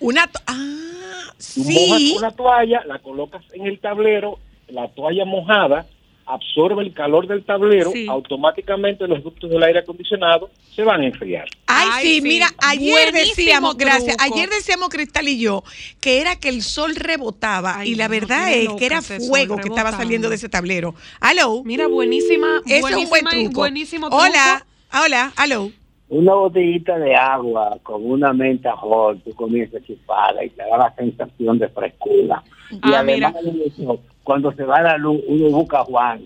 Una... 0.00 0.26
to- 0.26 0.40
Ah, 0.46 1.32
Tú 1.36 1.62
sí. 1.62 1.86
mojas 1.88 2.02
una 2.18 2.30
toalla, 2.32 2.84
la 2.86 2.98
colocas 2.98 3.44
en 3.52 3.66
el 3.66 3.78
tablero, 3.78 4.38
la 4.68 4.88
toalla 4.88 5.24
mojada 5.24 5.86
absorbe 6.28 6.82
el 6.82 6.92
calor 6.92 7.26
del 7.26 7.44
tablero, 7.44 7.90
Sí. 7.92 8.06
automáticamente 8.08 9.06
los 9.08 9.22
ductos 9.22 9.50
del 9.50 9.62
aire 9.62 9.80
acondicionado 9.80 10.50
se 10.74 10.82
van 10.82 11.00
a 11.00 11.06
enfriar. 11.06 11.46
Ay, 11.66 11.88
Ay, 11.92 12.06
sí, 12.06 12.14
sí. 12.16 12.20
mira, 12.22 12.48
ayer 12.58 13.10
Buenísimo 13.12 13.36
decíamos, 13.36 13.76
gracias, 13.76 14.16
ayer 14.20 14.48
decíamos 14.50 14.88
Cristal 14.90 15.28
y 15.28 15.38
yo 15.38 15.64
que 16.00 16.20
era 16.20 16.36
que 16.36 16.48
el 16.48 16.62
sol 16.62 16.94
rebotaba 16.96 17.78
Ay, 17.78 17.92
y 17.92 17.94
la 17.94 18.08
verdad 18.08 18.52
es 18.52 18.68
que 18.74 18.86
era 18.86 19.02
fuego 19.02 19.56
que 19.56 19.68
estaba 19.68 19.92
saliendo 19.92 20.28
de 20.28 20.36
ese 20.36 20.48
tablero. 20.48 20.94
Aló, 21.20 21.62
Mira, 21.64 21.86
buenísima. 21.88 22.60
es 22.66 22.82
un 22.84 23.08
buen 23.08 23.24
truco. 23.24 23.60
Buenísimo 23.60 24.08
truco. 24.08 24.22
Hola, 24.22 24.66
hola, 24.92 25.32
aló. 25.36 25.70
Una 26.10 26.34
botellita 26.34 26.98
de 26.98 27.14
agua 27.14 27.78
con 27.82 28.04
una 28.10 28.32
menta 28.32 28.74
hot, 28.76 29.22
tú 29.24 29.34
comienzas 29.34 29.82
a 29.82 29.86
chuparla 29.86 30.44
y 30.44 30.50
te 30.50 30.62
da 30.62 30.78
la 30.78 30.94
sensación 30.94 31.58
de 31.58 31.68
frescura. 31.68 32.42
Y 32.70 32.78
Ah, 32.82 33.00
además 33.00 33.34
de 33.44 33.64
eso, 33.66 34.00
cuando 34.24 34.52
se 34.52 34.64
va 34.64 34.80
la 34.80 34.96
luz, 34.96 35.20
uno 35.26 35.50
busca 35.50 35.80
a 35.80 35.84
Juan. 35.84 36.24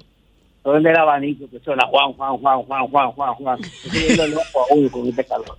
Prende 0.63 0.91
el 0.91 0.97
abanico 0.97 1.51
que 1.51 1.59
suena 1.61 1.85
Juan, 1.89 2.13
Juan, 2.13 2.37
Juan, 2.39 2.63
Juan, 2.63 2.87
Juan, 2.89 3.11
Juan, 3.13 3.35
Juan. 3.35 3.59
Estoy 3.65 4.01
viendo 4.07 4.27
loco 4.29 4.61
a 4.71 4.75
uno 4.75 4.91
con 4.91 5.09
este 5.09 5.25
calor. 5.25 5.57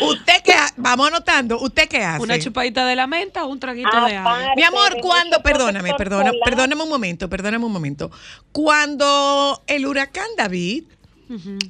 ¿Usted 0.00 0.42
qué 0.44 0.52
ha- 0.52 0.68
Vamos 0.76 1.08
anotando, 1.08 1.58
¿usted 1.60 1.88
qué 1.88 1.98
hace? 1.98 2.22
Una 2.22 2.38
chupadita 2.38 2.86
de 2.86 2.96
la 2.96 3.06
menta 3.06 3.44
o 3.44 3.48
un 3.48 3.58
traguito 3.60 3.90
de 4.06 4.16
agua. 4.16 4.52
Mi 4.56 4.62
amor, 4.62 4.96
cuando, 5.02 5.40
perdóname, 5.42 5.92
perdona, 5.98 6.30
perdóname 6.44 6.82
un 6.82 6.88
momento, 6.88 7.28
perdóname 7.28 7.64
un 7.64 7.72
momento. 7.72 8.10
Cuando 8.52 9.60
el 9.66 9.86
huracán 9.86 10.28
David 10.36 10.84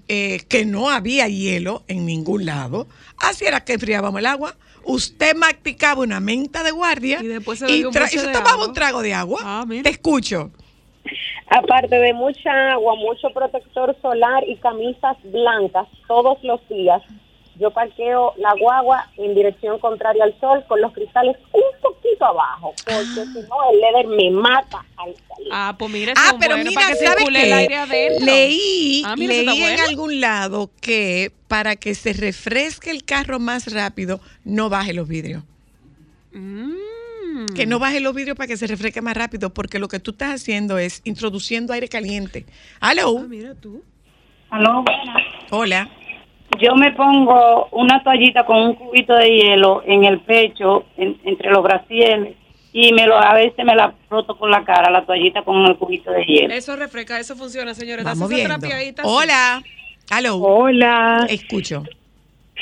eh, 0.08 0.40
que 0.48 0.64
no 0.64 0.90
había 0.90 1.28
hielo 1.28 1.82
en 1.88 2.06
ningún 2.06 2.46
lado, 2.46 2.86
así 3.18 3.44
era 3.44 3.64
que 3.64 3.74
enfriábamos 3.74 4.18
el 4.20 4.26
agua. 4.26 4.54
Usted 4.84 5.36
masticaba 5.36 6.00
una 6.02 6.18
menta 6.20 6.62
de 6.62 6.70
guardia 6.70 7.18
Y 7.22 7.26
después 7.26 7.58
se 7.58 7.70
y, 7.70 7.84
un 7.84 7.92
y 7.94 8.06
se 8.08 8.26
de 8.26 8.32
tomaba 8.32 8.52
agua. 8.52 8.66
un 8.68 8.72
trago 8.72 9.02
de 9.02 9.12
agua. 9.12 9.40
Ah, 9.44 9.64
mira. 9.66 9.82
Te 9.82 9.90
escucho. 9.90 10.50
Aparte 11.50 11.96
de 11.96 12.12
mucha 12.12 12.72
agua, 12.72 12.94
mucho 12.96 13.28
protector 13.34 13.96
solar 14.02 14.44
y 14.46 14.56
camisas 14.56 15.16
blancas 15.24 15.88
todos 16.06 16.38
los 16.42 16.60
días, 16.68 17.02
yo 17.58 17.70
parqueo 17.72 18.34
la 18.36 18.54
guagua 18.60 19.10
en 19.16 19.34
dirección 19.34 19.78
contraria 19.78 20.24
al 20.24 20.38
sol 20.40 20.64
con 20.68 20.80
los 20.80 20.92
cristales 20.92 21.36
un 21.52 21.80
poquito 21.82 22.24
abajo, 22.24 22.72
porque 22.84 23.04
si 23.04 23.40
no 23.48 23.70
el 23.72 23.80
leather 23.80 24.06
me 24.08 24.30
mata 24.30 24.84
al 24.96 25.14
salir. 25.28 25.48
Ah, 25.52 25.74
pues 25.78 25.90
mire, 25.90 26.12
Ah, 26.16 26.34
pero 26.38 26.56
mira, 26.58 26.70
para 26.72 26.88
que 26.88 26.94
¿sabes 27.06 27.24
qué? 27.28 27.46
el 27.46 27.52
aire 27.52 27.76
adentro. 27.76 28.24
Leí, 28.26 29.02
Ah, 29.04 29.14
mira, 29.16 29.32
leí 29.34 29.48
en 29.48 29.60
bueno. 29.60 29.82
algún 29.88 30.20
lado 30.20 30.70
que 30.80 31.32
para 31.48 31.76
que 31.76 31.94
se 31.94 32.12
refresque 32.12 32.90
el 32.90 33.04
carro 33.04 33.38
más 33.38 33.72
rápido, 33.72 34.20
no 34.44 34.68
baje 34.68 34.92
los 34.94 35.08
vidrios. 35.08 35.42
Mm. 36.32 37.46
Que 37.54 37.66
no 37.66 37.78
baje 37.78 38.00
los 38.00 38.14
vidrios 38.14 38.36
para 38.36 38.46
que 38.48 38.56
se 38.56 38.66
refresque 38.66 39.00
más 39.00 39.16
rápido, 39.16 39.52
porque 39.54 39.78
lo 39.78 39.88
que 39.88 40.00
tú 40.00 40.10
estás 40.12 40.34
haciendo 40.40 40.78
es 40.78 41.00
introduciendo 41.04 41.72
aire 41.72 41.88
caliente. 41.88 42.44
¿Aló? 42.80 43.18
Ah, 43.18 43.26
mira 43.28 43.54
tú. 43.54 43.82
Aló, 44.50 44.84
Hola. 45.50 45.88
Yo 46.58 46.74
me 46.74 46.92
pongo 46.92 47.68
una 47.72 48.02
toallita 48.02 48.44
con 48.44 48.56
un 48.58 48.74
cubito 48.74 49.14
de 49.14 49.28
hielo 49.30 49.82
en 49.86 50.04
el 50.04 50.20
pecho, 50.20 50.84
en- 50.96 51.16
entre 51.24 51.50
los 51.50 51.62
brasieles, 51.62 52.34
y 52.72 52.92
me 52.92 53.06
lo 53.06 53.16
a 53.18 53.34
veces 53.34 53.64
me 53.64 53.74
la 53.74 53.92
froto 54.08 54.36
con 54.36 54.50
la 54.50 54.64
cara, 54.64 54.90
la 54.90 55.04
toallita 55.04 55.42
con 55.42 55.64
el 55.66 55.76
cubito 55.76 56.10
de 56.10 56.24
hielo. 56.24 56.54
Eso 56.54 56.76
refresca, 56.76 57.18
eso 57.18 57.36
funciona, 57.36 57.74
señores. 57.74 58.04
Vamos 58.04 58.28
viendo. 58.28 58.54
Hola. 59.04 59.62
¿Aló? 60.10 60.36
Hola. 60.36 61.26
Escucho. 61.28 61.84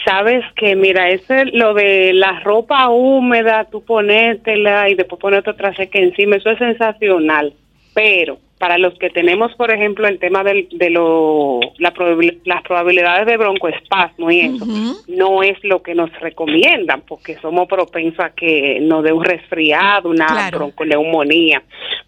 Sabes 0.05 0.45
que, 0.57 0.77
mira, 0.77 1.09
eso 1.09 1.35
es 1.35 1.53
lo 1.55 1.75
de 1.75 2.13
la 2.13 2.41
ropa 2.41 2.89
húmeda, 2.91 3.65
tú 3.71 3.83
ponértela 3.85 4.89
y 4.91 4.95
después 4.95 5.21
ponerte 5.21 5.51
otra 5.51 5.75
seca 5.75 5.99
encima, 5.99 6.37
eso 6.37 6.51
es 6.51 6.59
sensacional. 6.59 7.55
Pero 7.95 8.39
para 8.59 8.79
los 8.79 8.95
que 8.99 9.11
tenemos, 9.11 9.55
por 9.55 9.71
ejemplo, 9.71 10.07
el 10.09 10.19
tema 10.19 10.43
del, 10.43 10.69
de 10.73 10.89
lo, 10.89 11.61
la 11.79 11.93
probabil- 11.93 12.41
las 12.45 12.63
probabilidades 12.63 13.27
de 13.27 13.37
broncoespasmo 13.37 14.31
y 14.31 14.41
eso, 14.41 14.65
no 15.09 15.43
es 15.43 15.63
lo 15.63 15.83
que 15.83 15.95
nos 15.95 16.11
recomiendan, 16.21 17.03
porque 17.03 17.37
somos 17.43 17.69
propensos 17.69 18.19
a 18.25 18.31
que 18.31 18.79
nos 18.81 19.05
dé 19.05 19.13
un 19.13 19.25
resfriado, 19.25 20.09
una 20.09 20.27
Claro. 20.27 20.59
bronconeumonía. 20.59 21.63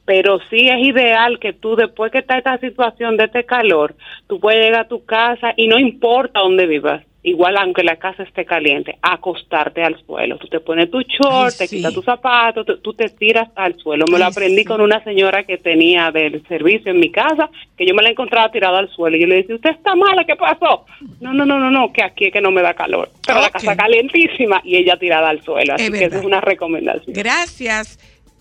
Pero 0.06 0.38
sí 0.48 0.68
es 0.70 0.78
ideal 0.86 1.38
que 1.38 1.52
tú, 1.52 1.76
después 1.76 2.10
que 2.10 2.18
está 2.18 2.38
esta 2.38 2.56
situación 2.58 3.18
de 3.18 3.24
este 3.24 3.44
calor, 3.44 3.94
tú 4.26 4.40
puedes 4.40 4.60
llegar 4.64 4.80
a 4.86 4.88
tu 4.88 5.04
casa 5.04 5.52
y 5.54 5.68
no 5.68 5.78
importa 5.78 6.40
dónde 6.40 6.66
vivas, 6.66 7.04
igual 7.22 7.56
aunque 7.58 7.82
la 7.82 7.96
casa 7.96 8.22
esté 8.22 8.44
caliente, 8.44 8.96
acostarte 9.02 9.82
al 9.82 10.00
suelo. 10.06 10.38
Tú 10.38 10.46
te 10.48 10.60
pones 10.60 10.90
tu 10.90 11.00
short, 11.00 11.52
Ay, 11.52 11.58
te 11.58 11.66
sí. 11.66 11.76
quitas 11.76 11.92
tus 11.92 12.04
zapatos, 12.04 12.64
tú, 12.64 12.78
tú 12.78 12.94
te 12.94 13.08
tiras 13.08 13.48
al 13.56 13.76
suelo. 13.78 14.04
Me 14.10 14.18
lo 14.18 14.26
aprendí 14.26 14.58
sí. 14.58 14.64
con 14.64 14.80
una 14.80 15.02
señora 15.04 15.44
que 15.44 15.58
tenía 15.58 16.10
del 16.10 16.46
servicio 16.46 16.92
en 16.92 17.00
mi 17.00 17.10
casa, 17.10 17.50
que 17.76 17.86
yo 17.86 17.94
me 17.94 18.02
la 18.02 18.10
encontraba 18.10 18.50
tirada 18.50 18.78
al 18.78 18.88
suelo. 18.90 19.16
Y 19.16 19.20
yo 19.20 19.26
le 19.26 19.36
decía, 19.36 19.56
¿usted 19.56 19.70
está 19.70 19.94
mala? 19.94 20.24
¿Qué 20.24 20.36
pasó? 20.36 20.86
No, 21.20 21.34
no, 21.34 21.44
no, 21.44 21.58
no, 21.58 21.70
no, 21.70 21.92
que 21.92 22.02
aquí 22.02 22.26
es 22.26 22.32
que 22.32 22.40
no 22.40 22.50
me 22.50 22.62
da 22.62 22.74
calor. 22.74 23.10
Pero 23.26 23.40
la 23.40 23.50
casa 23.50 23.76
calientísima 23.76 24.60
y 24.64 24.76
ella 24.76 24.96
tirada 24.96 25.28
al 25.28 25.42
suelo. 25.42 25.74
Así 25.74 25.84
Es 25.84 25.90
que 25.90 25.96
esa 25.96 26.04
verdad. 26.06 26.20
es 26.20 26.24
una 26.26 26.40
recomendación. 26.40 27.14
Gracias. 27.14 27.98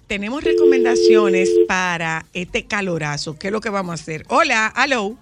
Tenemos 0.07 0.41
recomendaciones 0.43 1.51
para 1.67 2.25
este 2.33 2.65
calorazo. 2.65 3.37
¿Qué 3.37 3.47
es 3.47 3.53
lo 3.53 3.59
que 3.59 3.69
vamos 3.69 3.91
a 3.91 3.93
hacer? 3.95 4.23
Hola, 4.29 4.67
aló. 4.67 5.15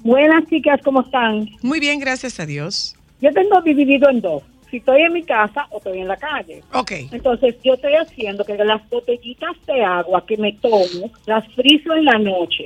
Buenas 0.00 0.44
chicas, 0.50 0.78
¿cómo 0.84 1.00
están? 1.00 1.48
Muy 1.62 1.80
bien, 1.80 1.98
gracias 1.98 2.38
a 2.38 2.44
Dios. 2.46 2.95
Yo 3.20 3.32
tengo 3.32 3.60
dividido 3.62 4.08
en 4.10 4.20
dos. 4.20 4.42
Si 4.70 4.78
estoy 4.78 5.02
en 5.02 5.12
mi 5.12 5.22
casa 5.22 5.66
o 5.70 5.78
estoy 5.78 6.00
en 6.00 6.08
la 6.08 6.16
calle. 6.16 6.62
Ok. 6.72 6.92
Entonces 7.12 7.56
yo 7.62 7.74
estoy 7.74 7.94
haciendo 7.94 8.44
que 8.44 8.56
las 8.56 8.88
botellitas 8.90 9.54
de 9.66 9.84
agua 9.84 10.24
que 10.26 10.36
me 10.36 10.52
tomo, 10.54 11.10
las 11.26 11.46
frizo 11.54 11.94
en 11.94 12.04
la 12.04 12.18
noche 12.18 12.64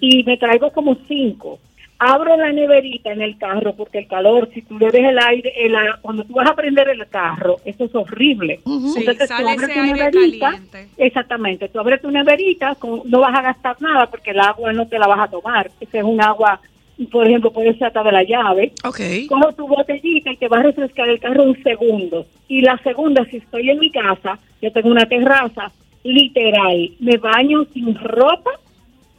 y 0.00 0.22
me 0.24 0.36
traigo 0.36 0.70
como 0.72 0.96
cinco. 1.06 1.58
Abro 1.98 2.36
la 2.36 2.52
neverita 2.52 3.10
en 3.10 3.22
el 3.22 3.38
carro 3.38 3.74
porque 3.74 4.00
el 4.00 4.06
calor, 4.06 4.50
si 4.52 4.60
tú 4.60 4.78
le 4.78 4.90
ves 4.90 5.04
el 5.04 5.18
aire, 5.18 5.50
el 5.56 5.74
cuando 6.02 6.24
tú 6.24 6.34
vas 6.34 6.50
a 6.50 6.54
prender 6.54 6.90
el 6.90 7.06
carro, 7.08 7.56
eso 7.64 7.84
es 7.84 7.94
horrible. 7.94 8.60
Sí, 8.66 8.98
Entonces, 8.98 9.18
tú 9.18 9.26
sale 9.26 9.50
abres 9.50 9.72
tu 9.72 9.82
neverita, 9.82 10.50
caliente. 10.50 10.88
Exactamente, 10.98 11.68
tú 11.70 11.80
abres 11.80 12.02
tu 12.02 12.10
neverita, 12.10 12.76
no 13.04 13.20
vas 13.20 13.38
a 13.38 13.42
gastar 13.42 13.80
nada 13.80 14.10
porque 14.10 14.32
el 14.32 14.40
agua 14.40 14.74
no 14.74 14.86
te 14.86 14.98
la 14.98 15.06
vas 15.06 15.20
a 15.20 15.30
tomar. 15.30 15.70
Ese 15.80 15.98
es 15.98 16.04
un 16.04 16.20
agua, 16.20 16.60
por 17.04 17.26
ejemplo, 17.26 17.52
puede 17.52 17.74
ser 17.74 17.88
hasta 17.88 18.02
de 18.02 18.12
la 18.12 18.22
llave. 18.22 18.72
Ok. 18.84 19.00
Cojo 19.28 19.52
tu 19.52 19.68
botellita 19.68 20.30
y 20.32 20.36
te 20.36 20.48
vas 20.48 20.60
a 20.60 20.62
refrescar 20.64 21.08
el 21.08 21.20
carro 21.20 21.42
un 21.42 21.62
segundo. 21.62 22.26
Y 22.48 22.62
la 22.62 22.78
segunda, 22.78 23.24
si 23.26 23.36
estoy 23.36 23.68
en 23.70 23.78
mi 23.78 23.90
casa, 23.90 24.38
yo 24.62 24.72
tengo 24.72 24.88
una 24.88 25.06
terraza, 25.06 25.70
literal, 26.04 26.90
me 27.00 27.18
baño 27.18 27.66
sin 27.74 27.94
ropa 27.96 28.50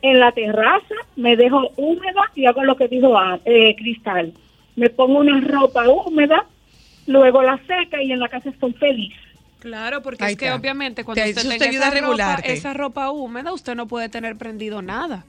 en 0.02 0.20
la 0.20 0.32
terraza, 0.32 0.96
me 1.16 1.36
dejo 1.36 1.70
húmeda 1.76 2.32
y 2.36 2.46
hago 2.46 2.64
lo 2.64 2.76
que 2.76 2.88
dijo 2.88 3.18
ah, 3.18 3.40
eh, 3.46 3.76
Cristal. 3.76 4.34
Me 4.76 4.90
pongo 4.90 5.20
una 5.20 5.40
ropa 5.42 5.88
húmeda, 5.88 6.46
luego 7.06 7.42
la 7.42 7.58
seca 7.68 8.02
y 8.02 8.12
en 8.12 8.20
la 8.20 8.30
casa 8.30 8.50
estoy 8.50 8.74
feliz. 8.74 9.14
Claro, 9.60 10.04
porque 10.04 10.24
Ahí 10.24 10.34
es 10.34 10.38
que 10.38 10.46
está. 10.46 10.56
obviamente 10.56 11.04
cuando 11.04 11.24
Te- 11.24 11.32
usted 11.32 11.50
tenga 11.58 11.66
ayuda 11.66 11.88
a 11.88 11.90
esa 11.90 12.36
ropa, 12.36 12.48
esa 12.48 12.74
ropa 12.74 13.12
húmeda, 13.12 13.52
usted 13.54 13.76
no 13.76 13.88
puede 13.88 14.08
tener 14.08 14.38
prendido 14.38 14.82
nada. 14.82 15.26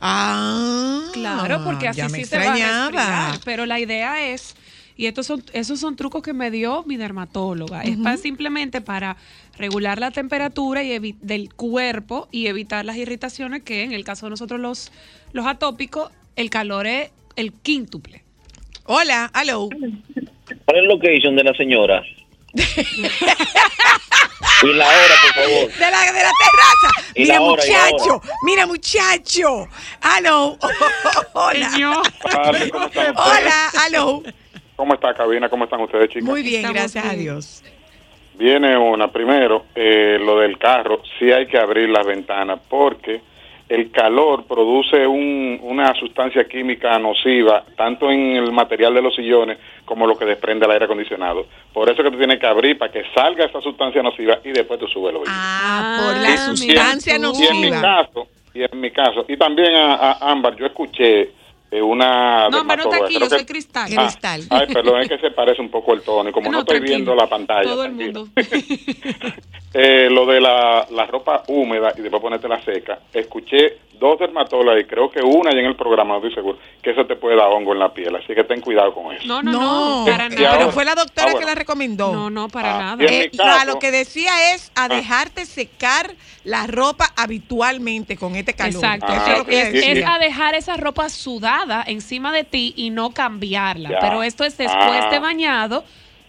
Ah. 0.00 1.00
Claro, 1.46 1.64
porque 1.64 1.88
así 1.88 1.98
ya 1.98 2.08
me 2.08 2.18
sí 2.18 2.24
se 2.24 2.36
va 2.36 2.42
a 2.42 2.46
extrañaba. 2.46 2.90
resfriar. 2.90 3.40
Pero 3.44 3.66
la 3.66 3.80
idea 3.80 4.28
es, 4.28 4.54
y 4.96 5.06
estos 5.06 5.26
son, 5.26 5.42
esos 5.52 5.80
son 5.80 5.96
trucos 5.96 6.22
que 6.22 6.32
me 6.32 6.50
dio 6.50 6.84
mi 6.86 6.96
dermatóloga, 6.96 7.82
es 7.82 7.96
para 7.96 8.16
simplemente 8.16 8.80
para 8.80 9.16
regular 9.58 9.98
la 9.98 10.10
temperatura 10.10 10.82
y 10.82 11.14
del 11.20 11.52
cuerpo 11.54 12.28
y 12.30 12.46
evitar 12.46 12.84
las 12.84 12.96
irritaciones 12.96 13.62
que 13.62 13.82
en 13.82 13.92
el 13.92 14.04
caso 14.04 14.26
de 14.26 14.30
nosotros 14.30 14.60
los, 14.60 14.92
los 15.32 15.46
atópicos, 15.46 16.10
el 16.36 16.50
calor 16.50 16.86
es 16.86 17.10
el 17.36 17.52
quíntuple. 17.52 18.22
Hola, 18.84 19.30
aló. 19.32 19.68
¿Cuál 19.68 20.78
es 20.78 20.82
la 20.82 20.94
location 20.94 21.36
de 21.36 21.44
la 21.44 21.54
señora? 21.54 22.02
y 24.62 24.72
la 24.74 24.86
hora, 24.86 25.14
por 25.22 25.44
favor. 25.44 25.72
De 25.72 25.90
la, 25.90 26.12
de 26.12 26.22
la 26.22 26.30
terraza. 26.42 27.10
Y 27.14 27.22
Mira, 27.22 27.34
la 27.34 27.40
hora, 27.42 27.64
y 27.66 27.70
la 27.70 27.78
muchacho. 27.82 28.14
hora. 28.16 28.34
Mira, 28.44 28.66
muchacho. 28.66 29.68
Aló. 30.00 30.58
Hola. 31.34 32.02
Padre, 32.32 32.70
¿cómo 32.70 32.86
están 32.86 33.10
ustedes? 33.10 33.14
Hola, 33.16 33.70
aló. 33.86 34.22
¿Cómo 34.76 34.94
está 34.94 35.14
cabina? 35.14 35.48
¿Cómo 35.48 35.64
están 35.64 35.80
ustedes, 35.80 36.08
chicos? 36.08 36.28
Muy 36.28 36.42
bien, 36.42 36.56
Estamos 36.64 36.74
gracias 36.80 37.04
a 37.04 37.08
bien. 37.10 37.20
Dios. 37.20 37.62
Viene 38.34 38.76
una. 38.76 39.12
Primero, 39.12 39.66
eh, 39.74 40.18
lo 40.20 40.38
del 40.40 40.58
carro, 40.58 41.02
sí 41.18 41.30
hay 41.30 41.46
que 41.46 41.58
abrir 41.58 41.88
las 41.90 42.06
ventanas 42.06 42.58
porque 42.68 43.20
el 43.74 43.90
calor 43.90 44.44
produce 44.46 45.06
un- 45.06 45.58
una 45.62 45.94
sustancia 45.94 46.44
química 46.44 46.98
nociva, 46.98 47.64
tanto 47.76 48.10
en 48.10 48.36
el 48.36 48.52
material 48.52 48.92
de 48.94 49.02
los 49.02 49.14
sillones 49.14 49.58
como 49.84 50.06
lo 50.06 50.16
que 50.18 50.24
desprende 50.26 50.66
el 50.66 50.72
aire 50.72 50.84
acondicionado. 50.84 51.46
Por 51.72 51.88
eso 51.88 52.02
que 52.02 52.10
tú 52.10 52.18
tienes 52.18 52.38
que 52.38 52.46
abrir 52.46 52.76
para 52.76 52.92
que 52.92 53.02
salga 53.14 53.46
esa 53.46 53.60
sustancia 53.60 54.02
nociva 54.02 54.38
y 54.44 54.50
después 54.50 54.78
tú 54.78 54.86
subes 54.88 55.14
los 55.14 55.22
Ah, 55.26 56.00
por 56.04 56.16
Ah, 56.16 56.20
la 56.20 56.28
mira 56.28 56.36
sustancia 56.56 57.16
tú. 57.16 57.32
Y 57.40 57.46
en 57.46 57.60
mi 57.60 57.70
nociva. 57.70 57.80
caso, 57.80 58.26
y 58.54 58.62
en 58.62 58.80
mi 58.80 58.90
caso, 58.90 59.24
y 59.28 59.36
también 59.36 59.74
a, 59.74 59.94
a 60.12 60.30
Ámbar, 60.32 60.54
yo 60.56 60.66
escuché 60.66 61.30
una 61.80 62.48
No, 62.50 62.58
Ámbar 62.58 62.78
no 62.78 62.84
está 62.92 63.04
aquí, 63.04 63.18
yo 63.18 63.26
soy 63.28 63.38
que- 63.40 63.46
Cristal. 63.46 63.90
Ah, 63.96 64.02
Cristal. 64.06 64.42
ay, 64.50 64.66
perdón, 64.74 65.00
es 65.02 65.08
que 65.08 65.18
se 65.18 65.30
parece 65.30 65.62
un 65.62 65.70
poco 65.70 65.94
el 65.94 66.02
tono 66.02 66.28
y 66.28 66.32
como 66.32 66.46
no, 66.50 66.52
No, 66.52 66.58
estoy 66.60 66.80
viendo 66.80 67.14
la 67.14 67.26
pantalla. 67.28 67.62
Todo 67.62 67.84
el 67.84 67.96
tranquilo. 67.96 68.26
mundo. 68.26 68.32
Eh, 69.74 70.10
lo 70.10 70.26
de 70.26 70.38
la, 70.38 70.86
la 70.90 71.06
ropa 71.06 71.44
húmeda 71.48 71.94
y 71.96 72.02
después 72.02 72.20
ponerte 72.20 72.46
la 72.46 72.62
seca, 72.62 72.98
escuché 73.10 73.78
dos 73.98 74.18
dermatólogas 74.18 74.78
y 74.82 74.84
creo 74.84 75.10
que 75.10 75.22
una 75.22 75.50
ya 75.50 75.60
en 75.60 75.64
el 75.64 75.76
programa, 75.76 76.10
no 76.12 76.16
estoy 76.16 76.34
seguro, 76.34 76.58
que 76.82 76.90
eso 76.90 77.06
te 77.06 77.16
puede 77.16 77.36
dar 77.36 77.46
hongo 77.48 77.72
en 77.72 77.78
la 77.78 77.90
piel, 77.94 78.14
así 78.16 78.34
que 78.34 78.44
ten 78.44 78.60
cuidado 78.60 78.92
con 78.92 79.14
eso. 79.14 79.24
No, 79.26 79.42
no, 79.42 79.50
no, 79.52 79.60
No, 80.00 80.04
para 80.04 80.28
pero 80.28 80.42
nada. 80.42 80.54
ahora- 80.56 80.72
fue 80.72 80.84
la 80.84 80.94
doctora 80.94 81.32
Ah, 81.34 81.38
que 81.38 81.44
la 81.46 81.54
recomendó. 81.54 82.12
No, 82.12 82.28
no, 82.28 82.48
para 82.50 82.74
Ah, 82.74 82.96
nada. 82.96 83.04
Eh, 83.10 83.30
caso- 83.34 83.64
lo 83.66 83.78
que 83.78 83.90
decía 83.90 84.52
es 84.52 84.70
a 84.74 84.84
Ah. 84.84 84.88
dejarte 84.88 85.46
secar 85.46 86.12
la 86.44 86.66
ropa 86.66 87.06
habitualmente 87.16 88.18
con 88.18 88.36
este 88.36 88.52
calor. 88.52 88.74
Exacto. 88.74 89.06
Ah, 89.08 89.16
Eso 89.22 89.32
es 89.32 89.38
lo 89.38 89.44
que 89.46 89.60
es, 90.00 90.04
a 90.06 90.18
dejar 90.18 90.54
esa 90.54 90.76
ropa 90.76 91.08
sudada 91.08 91.61
encima 91.86 92.32
de 92.32 92.44
ti 92.44 92.72
y 92.76 92.90
no 92.90 93.10
cambiarla. 93.10 93.90
Ya. 93.90 93.98
Pero 94.00 94.22
esto 94.22 94.44
es 94.44 94.56
después 94.56 95.00
Ah. 95.04 95.08
de 95.10 95.18
bañado, 95.18 95.84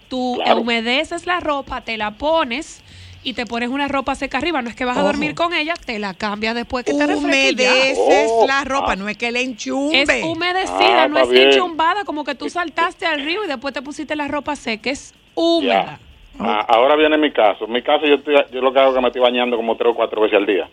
tú 0.10 0.40
Claro. 0.44 0.62
humedeces 0.62 1.26
la 1.26 1.40
ropa, 1.40 1.82
te 1.82 1.98
la 1.98 2.12
pones 2.12 2.82
y 3.26 3.34
te 3.34 3.46
pones 3.46 3.70
una 3.70 3.88
ropa 3.88 4.16
seca 4.16 4.38
arriba. 4.38 4.62
No 4.62 4.70
es 4.70 4.76
que 4.76 4.86
vas 4.86 4.98
a 4.98 5.00
Ojo. 5.00 5.08
dormir 5.08 5.34
con 5.34 5.54
ella, 5.54 5.74
te 5.86 5.98
la 6.00 6.14
cambias 6.14 6.56
después 6.56 6.84
que 6.86 6.94
te. 6.94 7.06
Humedeces 7.16 7.98
Oh, 8.32 8.46
la 8.48 8.64
ropa, 8.64 8.92
ah. 8.94 8.96
no 8.96 9.08
es 9.10 9.18
que 9.18 9.32
le 9.32 9.42
enchumbe. 9.42 10.02
Es 10.04 10.24
humedecida, 10.24 11.04
Ah, 11.04 11.08
no 11.08 11.20
es 11.20 11.30
bien. 11.30 11.50
enchumbada, 11.52 12.04
como 12.04 12.24
que 12.24 12.36
tú 12.36 12.50
saltaste 12.50 13.06
al 13.06 13.24
río 13.24 13.44
y 13.44 13.48
después 13.48 13.74
te 13.74 13.82
pusiste 13.82 14.16
la 14.16 14.28
ropa 14.28 14.56
seca, 14.56 14.90
es 14.90 15.14
húmeda. 15.36 16.00
Ah, 16.40 16.66
ahora 16.68 16.96
viene 16.96 17.18
mi 17.18 17.32
caso. 17.32 17.68
Mi 17.68 17.82
caso 17.84 18.06
yo, 18.08 18.16
estoy- 18.16 18.36
yo 18.52 18.60
lo 18.62 18.74
que 18.74 18.80
hago 18.80 18.90
es 18.90 18.96
que 18.96 19.02
me 19.02 19.08
estoy 19.08 19.22
bañando 19.22 19.56
como 19.56 19.78
tres 19.78 19.92
o 19.92 19.96
cuatro 19.96 20.22
veces 20.22 20.38
al 20.38 20.46
día. 20.46 20.68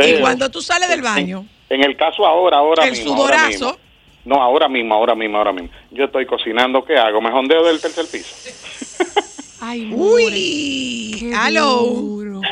y 0.00 0.20
cuando 0.20 0.48
tú 0.50 0.62
sales 0.62 0.88
del 0.88 1.02
baño, 1.02 1.38
En 1.40 1.48
el 1.68 1.96
caso 1.96 2.26
ahora, 2.26 2.58
ahora 2.58 2.84
el 2.84 2.92
mismo. 2.92 3.14
ahora 3.14 3.38
sudorazo, 3.38 3.48
mismo, 3.48 3.78
No, 4.24 4.42
ahora 4.42 4.68
mismo, 4.68 4.94
ahora 4.94 5.14
mismo, 5.14 5.38
ahora 5.38 5.52
mismo. 5.52 5.70
Yo 5.90 6.04
estoy 6.04 6.26
cocinando, 6.26 6.84
¿qué 6.84 6.96
hago? 6.96 7.20
¿Me 7.20 7.30
jondeo 7.30 7.64
del 7.64 7.80
tercer 7.80 8.06
piso? 8.10 8.34
Ay, 9.60 9.90
Uy, 9.92 11.32
aló. 11.36 12.42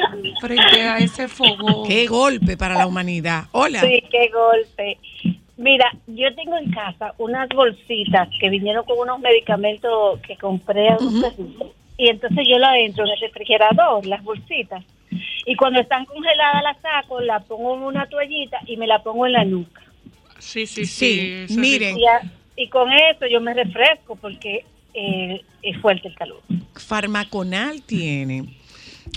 Frente 0.41 0.83
a 0.83 0.99
ese 0.99 1.29
fogón. 1.29 1.87
Qué 1.87 2.07
golpe 2.07 2.57
para 2.57 2.75
la 2.75 2.87
humanidad. 2.87 3.45
Hola. 3.53 3.81
Sí, 3.81 4.03
qué 4.11 4.29
golpe. 4.29 4.99
Mira, 5.57 5.91
yo 6.07 6.35
tengo 6.35 6.59
en 6.59 6.71
casa 6.73 7.15
unas 7.19 7.49
bolsitas 7.49 8.29
que 8.41 8.51
vinieron 8.51 8.85
con 8.85 8.99
unos 8.99 9.21
medicamentos 9.21 10.21
que 10.21 10.37
compré 10.37 10.91
a 10.91 10.97
unos. 10.99 11.33
Y 11.97 12.09
entonces 12.09 12.47
yo 12.47 12.59
la 12.59 12.79
entro 12.79 13.05
en 13.07 13.13
el 13.13 13.21
refrigerador, 13.21 14.05
las 14.05 14.23
bolsitas. 14.23 14.85
Y 15.47 15.55
cuando 15.57 15.81
están 15.81 16.05
congeladas 16.05 16.63
las 16.63 16.77
saco, 16.83 17.21
la 17.21 17.41
pongo 17.41 17.77
en 17.77 17.83
una 17.85 18.07
toallita 18.09 18.59
y 18.67 18.77
me 18.77 18.87
la 18.87 19.03
pongo 19.03 19.27
en 19.27 19.33
la 19.33 19.45
nuca. 19.45 19.81
Sí, 20.39 20.67
sí, 20.67 20.85
Sí, 20.85 21.47
miren. 21.57 21.97
Y, 21.99 22.05
a- 22.07 22.31
y 22.57 22.69
con 22.69 22.91
eso 22.93 23.27
yo 23.31 23.41
me 23.41 23.55
refresco 23.55 24.17
porque 24.17 24.65
eh, 24.93 25.41
es 25.63 25.81
fuerte 25.81 26.09
el 26.09 26.15
calor. 26.15 26.43
Farmaconal 26.75 27.83
tiene 27.83 28.45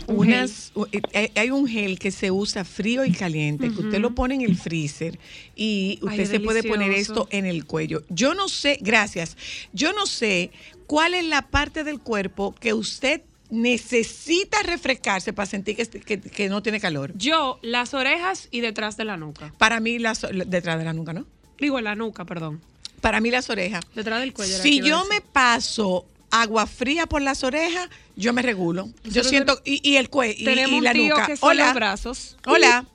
unas 0.08 0.72
u- 0.76 0.86
eh, 0.92 1.02
eh, 1.14 1.32
hay 1.36 1.50
un 1.52 1.68
gel 1.68 1.98
que 2.00 2.12
se 2.12 2.32
usa 2.32 2.64
frío 2.64 3.04
y 3.06 3.12
caliente 3.12 3.70
que 3.72 3.80
usted 3.82 4.00
lo 4.00 4.12
pone 4.14 4.36
en 4.36 4.42
el 4.42 4.56
freezer 4.56 5.18
y 5.56 6.00
usted 6.02 6.20
Ay, 6.20 6.26
se 6.26 6.40
puede 6.40 6.64
poner 6.64 6.92
esto 6.92 7.28
en 7.32 7.46
el 7.46 7.66
cuello. 7.66 8.02
Yo 8.10 8.34
no 8.34 8.50
sé, 8.50 8.78
gracias. 8.82 9.36
Yo 9.74 9.94
no 9.94 10.06
sé 10.06 10.52
cuál 10.88 11.14
es 11.14 11.26
la 11.26 11.44
parte 11.44 11.84
del 11.84 12.00
cuerpo 12.00 12.54
que 12.60 12.74
usted 12.74 13.22
necesita 13.50 14.58
refrescarse 14.64 15.34
para 15.34 15.46
sentir 15.46 15.76
que, 15.76 15.88
que- 15.88 16.22
que 16.22 16.50
no 16.50 16.62
tiene 16.62 16.80
calor. 16.80 17.12
Yo, 17.16 17.60
las 17.62 17.94
orejas 17.94 18.48
y 18.52 18.62
detrás 18.62 18.98
de 18.98 19.06
la 19.06 19.18
nuca. 19.18 19.54
Para 19.58 19.80
mí 19.80 20.00
las 20.00 20.22
detrás 20.46 20.78
de 20.80 20.86
la 20.86 20.94
nuca, 20.94 21.14
¿no? 21.14 21.26
Digo, 21.60 21.78
en 21.78 21.86
la 21.86 21.96
nuca, 21.96 22.26
perdón. 22.26 22.62
Para 23.02 23.22
mí 23.22 23.32
las 23.32 23.50
orejas. 23.50 23.82
Detrás 23.96 24.20
del 24.20 24.34
cuello. 24.34 24.58
Si 24.58 24.82
yo 24.82 25.06
me 25.06 25.22
paso 25.22 26.06
agua 26.32 26.68
fría 26.68 27.06
por 27.08 27.22
las 27.22 27.44
orejas, 27.44 27.90
yo 28.16 28.34
me 28.34 28.42
regulo. 28.42 28.90
Yo 29.04 29.24
siento 29.24 29.60
y, 29.66 29.80
y 29.90 29.96
el 29.98 30.10
cuello 30.10 30.36
y, 30.38 30.46
Tenemos 30.46 30.80
y 30.80 30.82
la 30.82 30.92
un 30.92 30.96
tío 30.96 31.10
nuca. 31.16 31.26
que 31.28 31.38
son 31.38 31.50
Hola. 31.50 31.66
los 31.66 31.74
brazos. 31.76 32.38
Hola. 32.46 32.86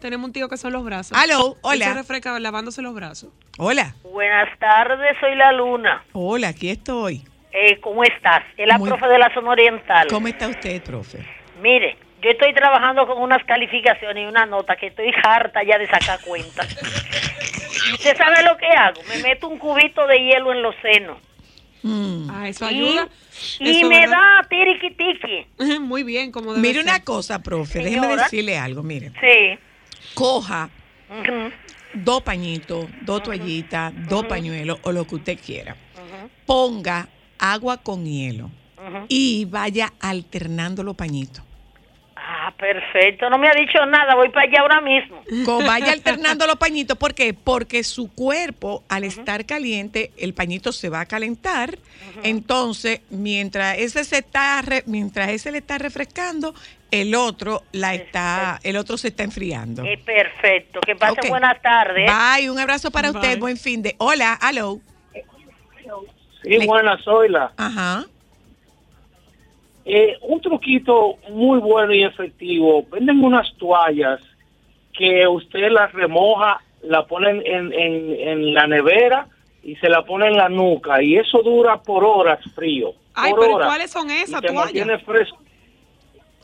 Tenemos 0.00 0.26
un 0.26 0.32
tío 0.34 0.48
que 0.50 0.58
son 0.58 0.72
los 0.74 0.84
brazos. 0.84 1.16
Aló, 1.16 1.56
hola. 1.62 1.86
se 1.86 1.94
refresca 1.94 2.38
lavándose 2.38 2.82
los 2.82 2.94
brazos. 2.94 3.30
Hola. 3.56 3.94
Buenas 4.02 4.58
tardes, 4.58 5.16
soy 5.18 5.34
la 5.34 5.50
Luna. 5.52 6.04
Hola, 6.12 6.48
aquí 6.48 6.68
estoy. 6.68 7.24
Eh, 7.56 7.78
¿Cómo 7.80 8.02
estás? 8.02 8.42
Es 8.56 8.66
la 8.66 8.78
Muy- 8.78 8.88
profe 8.88 9.06
de 9.06 9.18
la 9.18 9.32
zona 9.32 9.50
oriental. 9.50 10.08
¿Cómo 10.08 10.26
está 10.26 10.48
usted, 10.48 10.82
profe? 10.82 11.24
Mire, 11.62 11.96
yo 12.20 12.30
estoy 12.30 12.52
trabajando 12.52 13.06
con 13.06 13.22
unas 13.22 13.44
calificaciones 13.44 14.24
y 14.24 14.26
una 14.26 14.44
nota 14.44 14.74
que 14.74 14.88
estoy 14.88 15.12
harta 15.22 15.62
ya 15.62 15.78
de 15.78 15.86
sacar 15.86 16.18
cuenta. 16.26 16.62
¿Usted 17.92 18.16
sabe 18.16 18.42
lo 18.44 18.56
que 18.56 18.66
hago? 18.66 19.00
Me 19.08 19.22
meto 19.22 19.46
un 19.48 19.58
cubito 19.58 20.04
de 20.08 20.18
hielo 20.18 20.52
en 20.52 20.62
los 20.62 20.74
senos. 20.82 21.18
Ah, 22.30 22.48
eso 22.48 22.64
ayuda. 22.66 23.08
Y, 23.60 23.78
Eso, 23.78 23.88
me 23.88 24.00
¿verdad? 24.00 24.16
da 24.42 24.48
tiriqui 24.48 24.90
tiqui. 24.96 25.46
Muy 25.80 26.02
bien, 26.02 26.32
como 26.32 26.54
debe 26.54 26.62
Mire 26.66 26.82
ser. 26.82 26.84
una 26.90 27.04
cosa, 27.04 27.42
profe, 27.42 27.80
déjeme 27.80 28.16
decirle 28.16 28.56
algo, 28.58 28.82
mire. 28.82 29.12
Sí. 29.20 29.58
Coja 30.14 30.70
dos 31.92 32.22
pañitos, 32.22 32.86
dos 33.02 33.22
toallitas, 33.22 33.92
dos 34.08 34.24
pañuelos 34.26 34.78
o 34.82 34.90
lo 34.92 35.06
que 35.06 35.14
usted 35.16 35.38
quiera. 35.38 35.76
Ponga 36.46 37.06
agua 37.52 37.76
con 37.78 38.04
hielo 38.04 38.50
y 39.08 39.46
vaya 39.46 39.92
alternando 40.00 40.82
los 40.82 40.94
pañitos. 40.96 41.42
Ah, 42.16 42.52
perfecto. 42.56 43.28
No 43.28 43.36
me 43.38 43.48
ha 43.48 43.52
dicho 43.52 43.84
nada. 43.86 44.14
Voy 44.14 44.28
para 44.30 44.46
allá 44.48 44.60
ahora 44.60 44.80
mismo. 44.80 45.22
Co- 45.44 45.58
Vaya 45.64 45.92
alternando 45.92 46.46
los 46.46 46.56
pañitos. 46.56 46.96
¿Por 46.96 47.12
qué? 47.14 47.34
Porque 47.34 47.82
su 47.84 48.10
cuerpo, 48.12 48.82
al 48.88 49.04
estar 49.04 49.44
caliente, 49.44 50.10
el 50.16 50.32
pañito 50.32 50.72
se 50.72 50.88
va 50.88 51.00
a 51.00 51.06
calentar. 51.06 51.78
Entonces, 52.22 53.00
mientras 53.10 53.78
ese 53.78 54.04
se 54.04 54.18
está, 54.18 54.62
re- 54.62 54.84
mientras 54.86 55.28
ese 55.30 55.50
le 55.52 55.58
está 55.58 55.76
refrescando, 55.78 56.54
el 56.90 57.14
otro 57.14 57.62
la 57.72 57.94
está, 57.94 58.58
el 58.62 58.76
otro 58.76 58.96
se 58.96 59.08
está 59.08 59.22
enfriando. 59.22 59.84
Eh, 59.84 59.98
perfecto. 59.98 60.80
Que 60.80 60.94
pase 60.96 61.20
Ok. 61.22 61.28
buenas 61.28 61.60
tardes. 61.60 62.10
Bye, 62.10 62.50
un 62.50 62.58
abrazo 62.58 62.90
para 62.90 63.10
Bye. 63.12 63.20
usted, 63.20 63.38
buen 63.38 63.56
fin 63.58 63.82
de. 63.82 63.96
Hola, 63.98 64.38
hello. 64.48 64.80
Sí, 66.44 66.66
buenas, 66.66 67.02
soy 67.02 67.28
la. 67.30 67.52
Ajá. 67.56 68.04
Eh, 69.86 70.16
un 70.22 70.40
truquito 70.40 71.16
muy 71.30 71.58
bueno 71.58 71.92
y 71.92 72.04
efectivo. 72.04 72.86
Venden 72.90 73.22
unas 73.22 73.52
toallas 73.58 74.20
que 74.92 75.26
usted 75.26 75.70
las 75.70 75.92
remoja, 75.92 76.60
la 76.82 77.04
ponen 77.06 77.42
en, 77.44 77.72
en, 77.72 78.28
en 78.28 78.54
la 78.54 78.66
nevera 78.66 79.26
y 79.62 79.76
se 79.76 79.88
la 79.88 80.04
pone 80.04 80.28
en 80.28 80.36
la 80.36 80.48
nuca 80.48 81.02
y 81.02 81.16
eso 81.16 81.42
dura 81.42 81.82
por 81.82 82.04
horas 82.04 82.38
frío. 82.54 82.92
Ay, 83.14 83.32
por 83.32 83.40
pero 83.40 83.54
horas. 83.56 83.68
¿cuáles 83.68 83.90
son 83.90 84.10
esas 84.10 84.42
Y 84.42 84.46
toallas? 84.46 85.02
fresco. 85.04 85.38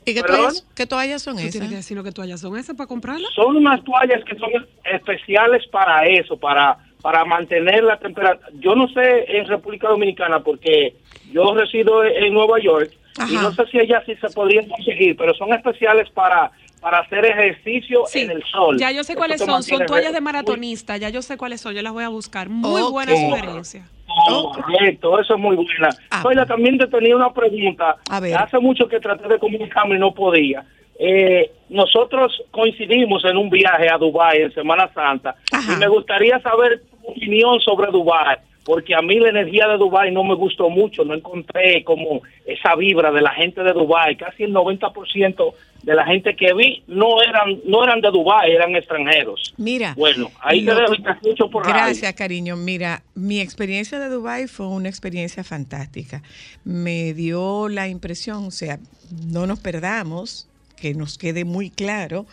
¿Y 0.05 0.15
qué 0.15 0.23
toallas, 0.23 0.67
qué 0.75 0.87
toallas 0.87 1.23
son 1.23 1.39
esas? 1.39 1.53
tienes 1.53 1.71
que 1.71 1.77
decirnos 1.77 2.05
qué 2.05 2.13
toallas 2.13 2.41
son 2.41 2.57
esas 2.59 2.75
para 2.77 2.87
comprarlas. 2.89 3.31
Son 3.35 3.57
unas 3.57 3.83
toallas 3.85 4.25
que 4.25 4.37
son 4.37 4.51
especiales 4.85 5.67
para 5.69 6.07
eso, 6.07 6.37
para 6.37 6.79
para 7.03 7.25
mantener 7.25 7.83
la 7.85 7.99
temperatura. 7.99 8.49
Yo 8.55 8.75
no 8.75 8.89
sé 8.89 9.37
en 9.37 9.47
República 9.47 9.89
Dominicana 9.89 10.41
porque 10.41 10.95
yo 11.33 11.55
resido 11.55 12.05
en 12.05 12.33
Nueva 12.35 12.59
York 12.61 12.91
y 13.29 13.35
no 13.35 13.53
sé 13.53 13.67
si 13.67 13.79
allá 13.79 14.03
sí 14.07 14.15
se 14.17 14.29
podrían 14.31 14.69
conseguir, 14.69 15.17
pero 15.17 15.35
son 15.35 15.53
especiales 15.53 16.09
para 16.11 16.51
para 16.81 17.01
hacer 17.01 17.27
ejercicio 17.27 18.05
en 18.15 18.31
el 18.31 18.43
sol. 18.45 18.79
Ya 18.79 18.91
yo 18.91 19.05
sé 19.05 19.15
cuáles 19.15 19.43
son. 19.45 19.63
Son 19.63 19.85
toallas 19.85 20.15
de 20.15 20.21
maratonista. 20.23 20.97
Ya 20.97 21.11
yo 21.11 21.21
sé 21.21 21.37
cuáles 21.37 21.61
son. 21.61 21.75
Yo 21.75 21.83
las 21.83 21.93
voy 21.93 22.05
a 22.05 22.09
buscar. 22.09 22.49
Muy 22.49 22.81
Ok. 22.81 22.91
buena 22.93 23.13
sugerencia. 23.15 23.87
Correcto, 24.29 25.21
eso 25.21 25.35
es 25.35 25.41
muy 25.41 25.57
buena. 25.57 25.91
Oiga, 26.25 26.47
también 26.47 26.79
te 26.79 26.87
tenía 26.87 27.15
una 27.15 27.33
pregunta. 27.35 27.97
A 28.09 28.19
ver. 28.21 28.35
Hace 28.35 28.59
mucho 28.59 28.89
que 28.89 28.99
traté 28.99 29.29
de 29.29 29.39
comunicarme 29.39 29.97
y 29.97 29.99
no 29.99 30.15
podía. 30.15 30.65
Eh, 30.99 31.51
nosotros 31.69 32.43
coincidimos 32.51 33.25
en 33.25 33.37
un 33.37 33.49
viaje 33.51 33.89
a 33.91 33.97
Dubái 33.99 34.43
en 34.43 34.53
Semana 34.53 34.91
Santa 34.93 35.35
y 35.53 35.77
me 35.77 35.89
gustaría 35.89 36.39
saber 36.41 36.83
opinión 37.11 37.61
sobre 37.61 37.91
Dubái, 37.91 38.37
porque 38.65 38.95
a 38.95 39.03
mí 39.03 39.19
la 39.19 39.31
energía 39.31 39.69
de 39.69 39.79
Dubái 39.79 40.13
no 40.13 40.25
me 40.25 40.35
gustó 40.35 40.69
mucho, 40.69 41.05
no 41.05 41.15
encontré 41.15 41.83
como 41.85 42.23
esa 42.47 42.75
vibra 42.77 43.11
de 43.11 43.23
la 43.23 43.31
gente 43.31 43.63
de 43.63 43.73
Dubái, 43.73 44.17
casi 44.17 44.45
el 44.45 44.55
90% 44.55 45.55
de 45.83 45.95
la 45.95 46.05
gente 46.05 46.37
que 46.37 46.53
vi 46.53 46.83
no 46.87 47.23
eran 47.23 47.59
no 47.65 47.83
eran 47.83 48.01
de 48.01 48.11
Dubái, 48.11 48.53
eran 48.53 48.77
extranjeros. 48.77 49.55
Mira. 49.57 49.95
Bueno, 49.97 50.31
ahí 50.41 50.65
te 50.65 50.75
dejo 50.75 50.95
y 50.95 51.03
te 51.03 51.11
escucho 51.11 51.51
por 51.51 51.65
radio. 51.65 51.75
Gracias, 51.75 52.13
cariño. 52.15 52.57
Mira, 52.57 53.03
mi 53.15 53.41
experiencia 53.41 53.99
de 53.99 54.09
Dubai 54.09 54.47
fue 54.47 54.67
una 54.67 54.89
experiencia 54.89 55.43
fantástica. 55.43 56.23
Me 56.65 57.15
dio 57.15 57.69
la 57.69 57.89
impresión, 57.89 58.47
o 58.47 58.51
sea, 58.51 58.79
no 59.27 59.47
nos 59.47 59.59
perdamos, 59.59 60.49
que 60.77 60.95
nos 60.95 61.19
quede 61.19 61.45
muy 61.45 61.71
claro 61.71 62.27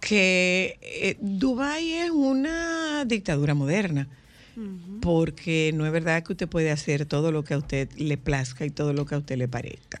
que 0.00 0.78
eh, 0.82 1.16
Dubái 1.20 1.92
es 1.92 2.10
una 2.10 3.04
dictadura 3.06 3.54
moderna. 3.54 4.06
Porque 5.00 5.72
no 5.74 5.86
es 5.86 5.92
verdad 5.92 6.22
que 6.22 6.32
usted 6.32 6.48
puede 6.48 6.70
hacer 6.70 7.06
todo 7.06 7.32
lo 7.32 7.44
que 7.44 7.54
a 7.54 7.58
usted 7.58 7.90
le 7.96 8.16
plazca 8.16 8.64
y 8.64 8.70
todo 8.70 8.92
lo 8.92 9.04
que 9.06 9.14
a 9.14 9.18
usted 9.18 9.36
le 9.36 9.48
parezca. 9.48 10.00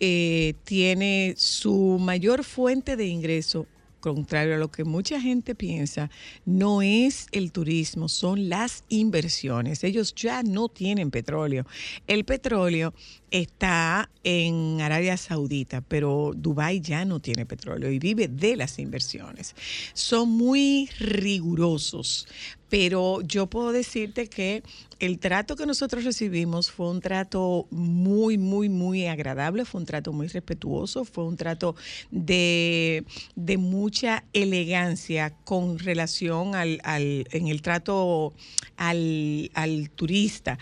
Eh, 0.00 0.54
tiene 0.64 1.34
su 1.36 1.98
mayor 2.00 2.44
fuente 2.44 2.96
de 2.96 3.06
ingreso 3.06 3.66
contrario 4.04 4.56
a 4.56 4.58
lo 4.58 4.70
que 4.70 4.84
mucha 4.84 5.18
gente 5.18 5.54
piensa, 5.54 6.10
no 6.44 6.82
es 6.82 7.26
el 7.32 7.52
turismo, 7.52 8.10
son 8.10 8.50
las 8.50 8.84
inversiones. 8.90 9.82
Ellos 9.82 10.14
ya 10.14 10.42
no 10.42 10.68
tienen 10.68 11.10
petróleo. 11.10 11.64
El 12.06 12.24
petróleo 12.24 12.92
está 13.34 14.10
en 14.22 14.80
Arabia 14.80 15.16
Saudita, 15.16 15.80
pero 15.80 16.32
Dubái 16.36 16.80
ya 16.80 17.04
no 17.04 17.18
tiene 17.20 17.46
petróleo 17.46 17.90
y 17.90 17.98
vive 17.98 18.28
de 18.28 18.54
las 18.56 18.78
inversiones. 18.78 19.56
Son 19.92 20.30
muy 20.30 20.88
rigurosos, 21.00 22.28
pero 22.68 23.20
yo 23.22 23.48
puedo 23.48 23.72
decirte 23.72 24.28
que 24.28 24.62
el 25.00 25.18
trato 25.18 25.56
que 25.56 25.66
nosotros 25.66 26.04
recibimos 26.04 26.70
fue 26.70 26.88
un 26.88 27.00
trato 27.00 27.66
muy, 27.70 28.38
muy, 28.38 28.68
muy 28.68 29.06
agradable, 29.06 29.64
fue 29.64 29.80
un 29.80 29.86
trato 29.86 30.12
muy 30.12 30.28
respetuoso, 30.28 31.04
fue 31.04 31.24
un 31.24 31.36
trato 31.36 31.74
de, 32.12 33.04
de 33.34 33.56
mucha 33.58 34.24
elegancia 34.32 35.34
con 35.44 35.78
relación 35.80 36.54
al, 36.54 36.80
al- 36.84 37.26
en 37.32 37.48
el 37.48 37.62
trato 37.62 38.32
al, 38.76 39.50
al 39.54 39.90
turista 39.90 40.58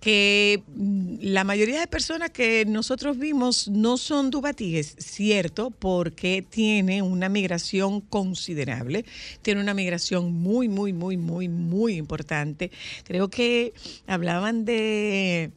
que 0.00 0.62
mm, 0.74 1.16
la 1.20 1.44
mayoría 1.44 1.80
de 1.80 1.86
personas 1.86 2.30
que 2.30 2.64
nosotros 2.66 3.18
vimos 3.18 3.68
no 3.68 3.98
son 3.98 4.30
dubatíes, 4.30 4.96
cierto, 4.98 5.70
porque 5.70 6.44
tiene 6.48 7.02
una 7.02 7.28
migración 7.28 8.00
considerable, 8.00 9.04
tiene 9.42 9.60
una 9.60 9.74
migración 9.74 10.32
muy, 10.32 10.68
muy, 10.68 10.92
muy, 10.92 11.16
muy, 11.16 11.48
muy 11.48 11.96
importante. 11.96 12.70
Creo 13.04 13.28
que 13.28 13.74
hablaban 14.06 14.64
de 14.64 15.50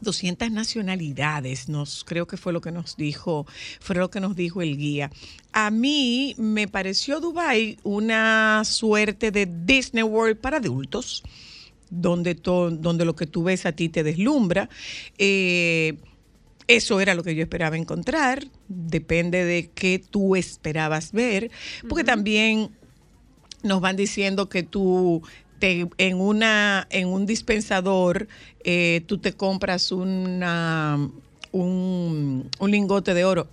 200 0.00 0.50
nacionalidades, 0.50 1.68
nos 1.68 2.04
creo 2.04 2.26
que 2.26 2.38
fue 2.38 2.54
lo 2.54 2.62
que 2.62 2.72
nos 2.72 2.96
dijo, 2.96 3.46
fue 3.80 3.96
lo 3.96 4.10
que 4.10 4.20
nos 4.20 4.34
dijo 4.34 4.62
el 4.62 4.78
guía. 4.78 5.10
A 5.52 5.70
mí 5.70 6.34
me 6.38 6.68
pareció 6.68 7.20
Dubai 7.20 7.78
una 7.82 8.62
suerte 8.64 9.30
de 9.30 9.46
Disney 9.46 10.02
World 10.02 10.38
para 10.38 10.56
adultos 10.56 11.22
donde, 11.90 12.34
to- 12.34 12.70
donde 12.70 13.04
lo 13.04 13.14
que 13.16 13.26
tú 13.26 13.42
ves 13.44 13.66
a 13.66 13.72
ti 13.72 13.88
te 13.88 14.02
deslumbra. 14.02 14.68
Eh, 15.18 15.96
eso 16.66 17.00
era 17.00 17.14
lo 17.14 17.22
que 17.24 17.34
yo 17.34 17.42
esperaba 17.42 17.76
encontrar. 17.76 18.46
Depende 18.68 19.44
de 19.44 19.70
qué 19.74 19.98
tú 19.98 20.36
esperabas 20.36 21.12
ver. 21.12 21.50
Porque 21.88 22.04
también 22.04 22.70
nos 23.62 23.80
van 23.80 23.96
diciendo 23.96 24.48
que 24.48 24.62
tú 24.62 25.22
te- 25.58 25.88
en 25.98 26.20
una 26.20 26.86
en 26.90 27.08
un 27.08 27.26
dispensador 27.26 28.28
eh, 28.64 29.02
tú 29.06 29.18
te 29.18 29.32
compras 29.34 29.92
una 29.92 30.96
un, 31.52 32.48
un 32.58 32.70
lingote 32.70 33.12
de 33.12 33.24
oro 33.24 33.48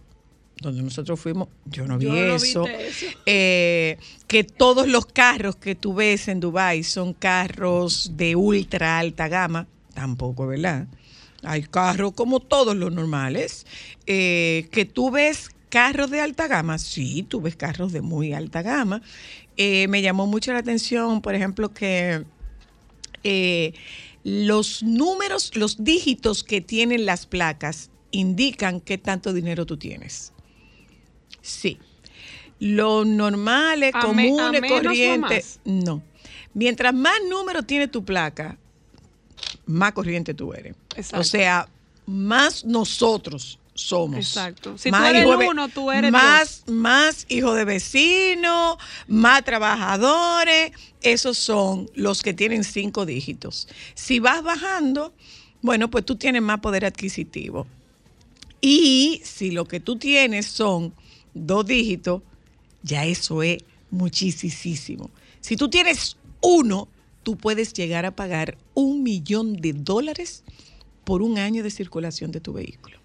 donde 0.61 0.81
nosotros 0.81 1.19
fuimos 1.19 1.49
yo 1.65 1.85
no 1.85 1.97
vi 1.97 2.05
Yo 2.05 2.13
no 2.13 2.35
eso. 2.35 2.65
Eh, 3.25 3.97
que 4.27 4.43
todos 4.43 4.87
los 4.87 5.05
carros 5.05 5.55
que 5.55 5.75
tú 5.75 5.93
ves 5.93 6.27
en 6.27 6.39
Dubai 6.39 6.83
son 6.83 7.13
carros 7.13 8.11
de 8.15 8.35
ultra 8.35 8.99
alta 8.99 9.27
gama 9.27 9.67
tampoco 9.93 10.47
verdad 10.47 10.87
hay 11.43 11.63
carros 11.63 12.13
como 12.13 12.39
todos 12.39 12.75
los 12.75 12.91
normales 12.91 13.65
eh, 14.05 14.67
que 14.71 14.85
tú 14.85 15.11
ves 15.11 15.49
carros 15.69 16.09
de 16.09 16.21
alta 16.21 16.47
gama 16.47 16.77
sí 16.77 17.23
tú 17.27 17.41
ves 17.41 17.55
carros 17.55 17.91
de 17.91 18.01
muy 18.01 18.33
alta 18.33 18.61
gama 18.61 19.01
eh, 19.59 19.87
me 19.87 20.03
llamó 20.03 20.27
mucho 20.27 20.53
la 20.53 20.59
atención, 20.59 21.19
por 21.23 21.33
ejemplo, 21.33 21.73
que 21.73 22.23
los 24.23 24.83
números, 24.83 25.55
los 25.55 25.83
dígitos 25.83 26.43
que 26.43 26.61
tienen 26.61 27.05
las 27.05 27.25
placas 27.25 27.89
indican 28.11 28.81
qué 28.81 28.97
tanto 28.97 29.31
dinero 29.31 29.65
tú 29.65 29.77
tienes. 29.77 30.33
Sí. 31.47 31.79
Lo 32.59 33.05
normal 33.05 33.83
es 33.83 33.93
¿A 33.95 33.99
me- 34.11 34.27
común, 34.29 34.39
a 34.41 34.45
es 34.55 34.61
menos 34.61 34.79
o 34.79 34.83
corriente. 34.83 35.35
más? 35.35 35.59
No. 35.63 36.01
Mientras 36.53 36.93
más 36.93 37.15
número 37.29 37.63
tiene 37.63 37.87
tu 37.87 38.03
placa, 38.03 38.57
más 39.65 39.91
corriente 39.93 40.33
tú 40.33 40.53
eres. 40.53 40.75
Exacto. 40.95 41.19
O 41.19 41.23
sea, 41.23 41.69
más 42.07 42.65
nosotros 42.65 43.59
somos. 43.75 44.17
Exacto. 44.17 44.75
Si 44.77 44.89
tú 44.89 44.95
Más 44.97 45.09
eres 45.11 45.23
hijo 45.25 45.37
de- 45.37 45.47
uno, 45.49 45.69
tú 45.69 45.91
eres 45.91 46.11
más, 46.11 46.63
más 46.67 47.25
hijos 47.29 47.55
de 47.55 47.63
vecinos, 47.65 48.77
más 49.07 49.43
trabajadores. 49.43 50.71
Esos 51.01 51.37
son 51.37 51.87
los 51.93 52.23
que 52.23 52.33
tienen 52.33 52.63
cinco 52.63 53.05
dígitos. 53.05 53.67
Si 53.93 54.19
vas 54.19 54.41
bajando, 54.41 55.13
bueno, 55.61 55.91
pues 55.91 56.05
tú 56.05 56.15
tienes 56.15 56.41
más 56.41 56.59
poder 56.59 56.85
adquisitivo. 56.85 57.67
Y 58.61 59.21
si 59.23 59.51
lo 59.51 59.65
que 59.65 59.79
tú 59.79 59.97
tienes 59.97 60.47
son 60.47 60.93
dos 61.45 61.65
dígitos, 61.65 62.21
ya 62.83 63.05
eso 63.05 63.43
es 63.43 63.63
muchísimo. 63.91 65.09
Si 65.41 65.55
tú 65.55 65.69
tienes 65.69 66.17
uno, 66.41 66.87
tú 67.23 67.37
puedes 67.37 67.73
llegar 67.73 68.05
a 68.05 68.15
pagar 68.15 68.57
un 68.73 69.03
millón 69.03 69.57
de 69.57 69.73
dólares 69.73 70.43
por 71.03 71.21
un 71.21 71.37
año 71.37 71.63
de 71.63 71.71
circulación 71.71 72.31
de 72.31 72.39
tu 72.39 72.53
vehículo. 72.53 72.97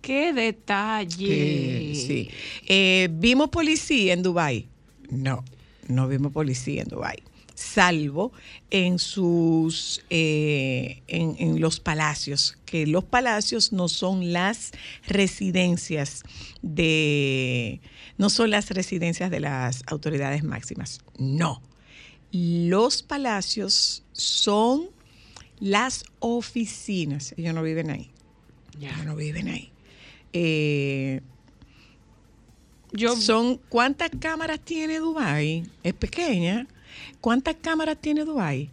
¡Qué 0.00 0.32
detalle! 0.32 1.94
Sí. 1.94 2.28
Eh, 2.66 3.08
¿Vimos 3.12 3.48
policía 3.48 4.12
en 4.12 4.22
Dubái? 4.22 4.68
No, 5.08 5.44
no 5.88 6.08
vimos 6.08 6.32
policía 6.32 6.82
en 6.82 6.88
Dubái. 6.88 7.22
Salvo 7.54 8.32
en 8.70 8.98
sus 8.98 10.04
eh, 10.10 11.02
en, 11.06 11.36
en 11.38 11.60
los 11.60 11.80
palacios, 11.80 12.58
que 12.64 12.86
los 12.86 13.04
palacios 13.04 13.72
no 13.72 13.88
son 13.88 14.32
las 14.32 14.72
residencias 15.06 16.22
de 16.62 17.80
no 18.18 18.30
son 18.30 18.50
las 18.50 18.70
residencias 18.70 19.30
de 19.30 19.40
las 19.40 19.82
autoridades 19.86 20.42
máximas. 20.44 21.00
No. 21.18 21.62
Los 22.32 23.02
palacios 23.02 24.02
son 24.12 24.90
las 25.60 26.04
oficinas. 26.18 27.34
Ellos 27.36 27.54
no 27.54 27.62
viven 27.62 27.90
ahí. 27.90 28.10
Ellos 28.80 29.04
no 29.04 29.16
viven 29.16 29.48
ahí. 29.48 29.70
Eh, 30.32 31.20
son 33.18 33.58
¿cuántas 33.68 34.10
cámaras 34.18 34.60
tiene 34.60 34.98
Dubai? 34.98 35.64
Es 35.82 35.94
pequeña. 35.94 36.66
¿Cuántas 37.20 37.56
cámaras 37.56 37.98
tiene 38.00 38.24
Dubai? 38.24 38.70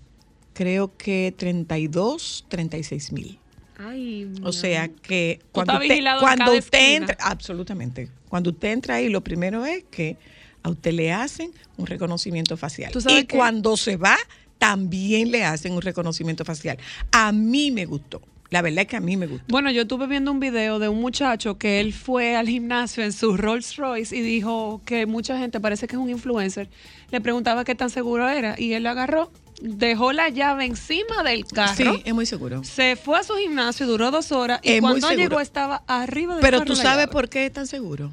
Creo 0.53 0.95
que 0.97 1.33
32, 1.37 2.45
36 2.49 3.11
mil. 3.11 3.39
Ay, 3.77 4.31
O 4.43 4.51
sea 4.51 4.89
que 4.89 5.39
cuando 5.51 5.73
usted, 5.73 6.03
cuando 6.19 6.53
entra, 6.71 7.17
absolutamente, 7.19 8.09
cuando 8.29 8.51
usted 8.51 8.69
entra 8.69 8.95
ahí, 8.95 9.09
lo 9.09 9.21
primero 9.21 9.65
es 9.65 9.83
que 9.85 10.17
a 10.61 10.69
usted 10.69 10.93
le 10.93 11.11
hacen 11.11 11.51
un 11.77 11.87
reconocimiento 11.87 12.57
facial. 12.57 12.91
¿Tú 12.91 13.01
sabes 13.01 13.23
Y 13.23 13.27
cuando 13.27 13.75
se 13.77 13.97
va, 13.97 14.17
también 14.59 15.31
le 15.31 15.43
hacen 15.43 15.73
un 15.73 15.81
reconocimiento 15.81 16.45
facial. 16.45 16.77
A 17.11 17.31
mí 17.31 17.71
me 17.71 17.85
gustó. 17.85 18.21
La 18.51 18.61
verdad 18.61 18.81
es 18.81 18.87
que 18.87 18.97
a 18.97 18.99
mí 18.99 19.15
me 19.15 19.27
gustó. 19.27 19.45
Bueno, 19.47 19.71
yo 19.71 19.83
estuve 19.83 20.07
viendo 20.07 20.29
un 20.29 20.41
video 20.41 20.77
de 20.77 20.89
un 20.89 20.99
muchacho 20.99 21.57
que 21.57 21.79
él 21.79 21.93
fue 21.93 22.35
al 22.35 22.49
gimnasio 22.49 23.01
en 23.01 23.13
su 23.13 23.37
Rolls 23.37 23.77
Royce 23.77 24.13
y 24.13 24.21
dijo 24.21 24.81
que 24.85 25.05
mucha 25.05 25.37
gente, 25.37 25.61
parece 25.61 25.87
que 25.87 25.95
es 25.95 26.01
un 26.01 26.09
influencer, 26.09 26.69
le 27.11 27.21
preguntaba 27.21 27.63
qué 27.63 27.75
tan 27.75 27.89
seguro 27.89 28.27
era 28.27 28.59
y 28.59 28.73
él 28.73 28.83
lo 28.83 28.89
agarró, 28.89 29.31
dejó 29.61 30.11
la 30.11 30.27
llave 30.27 30.65
encima 30.65 31.23
del 31.23 31.45
carro. 31.45 31.93
Sí, 31.93 32.01
es 32.03 32.13
muy 32.13 32.25
seguro. 32.25 32.61
Se 32.65 32.97
fue 32.97 33.19
a 33.19 33.23
su 33.23 33.35
gimnasio, 33.35 33.87
duró 33.87 34.11
dos 34.11 34.33
horas 34.33 34.59
y 34.63 34.73
Es 34.73 34.81
cuando 34.81 35.09
llegó 35.13 35.39
estaba 35.39 35.83
arriba 35.87 36.33
del 36.33 36.41
Pero 36.41 36.57
carro 36.59 36.67
tú 36.67 36.75
sabes 36.75 37.07
por 37.07 37.29
qué 37.29 37.45
es 37.45 37.53
tan 37.53 37.67
seguro. 37.67 38.11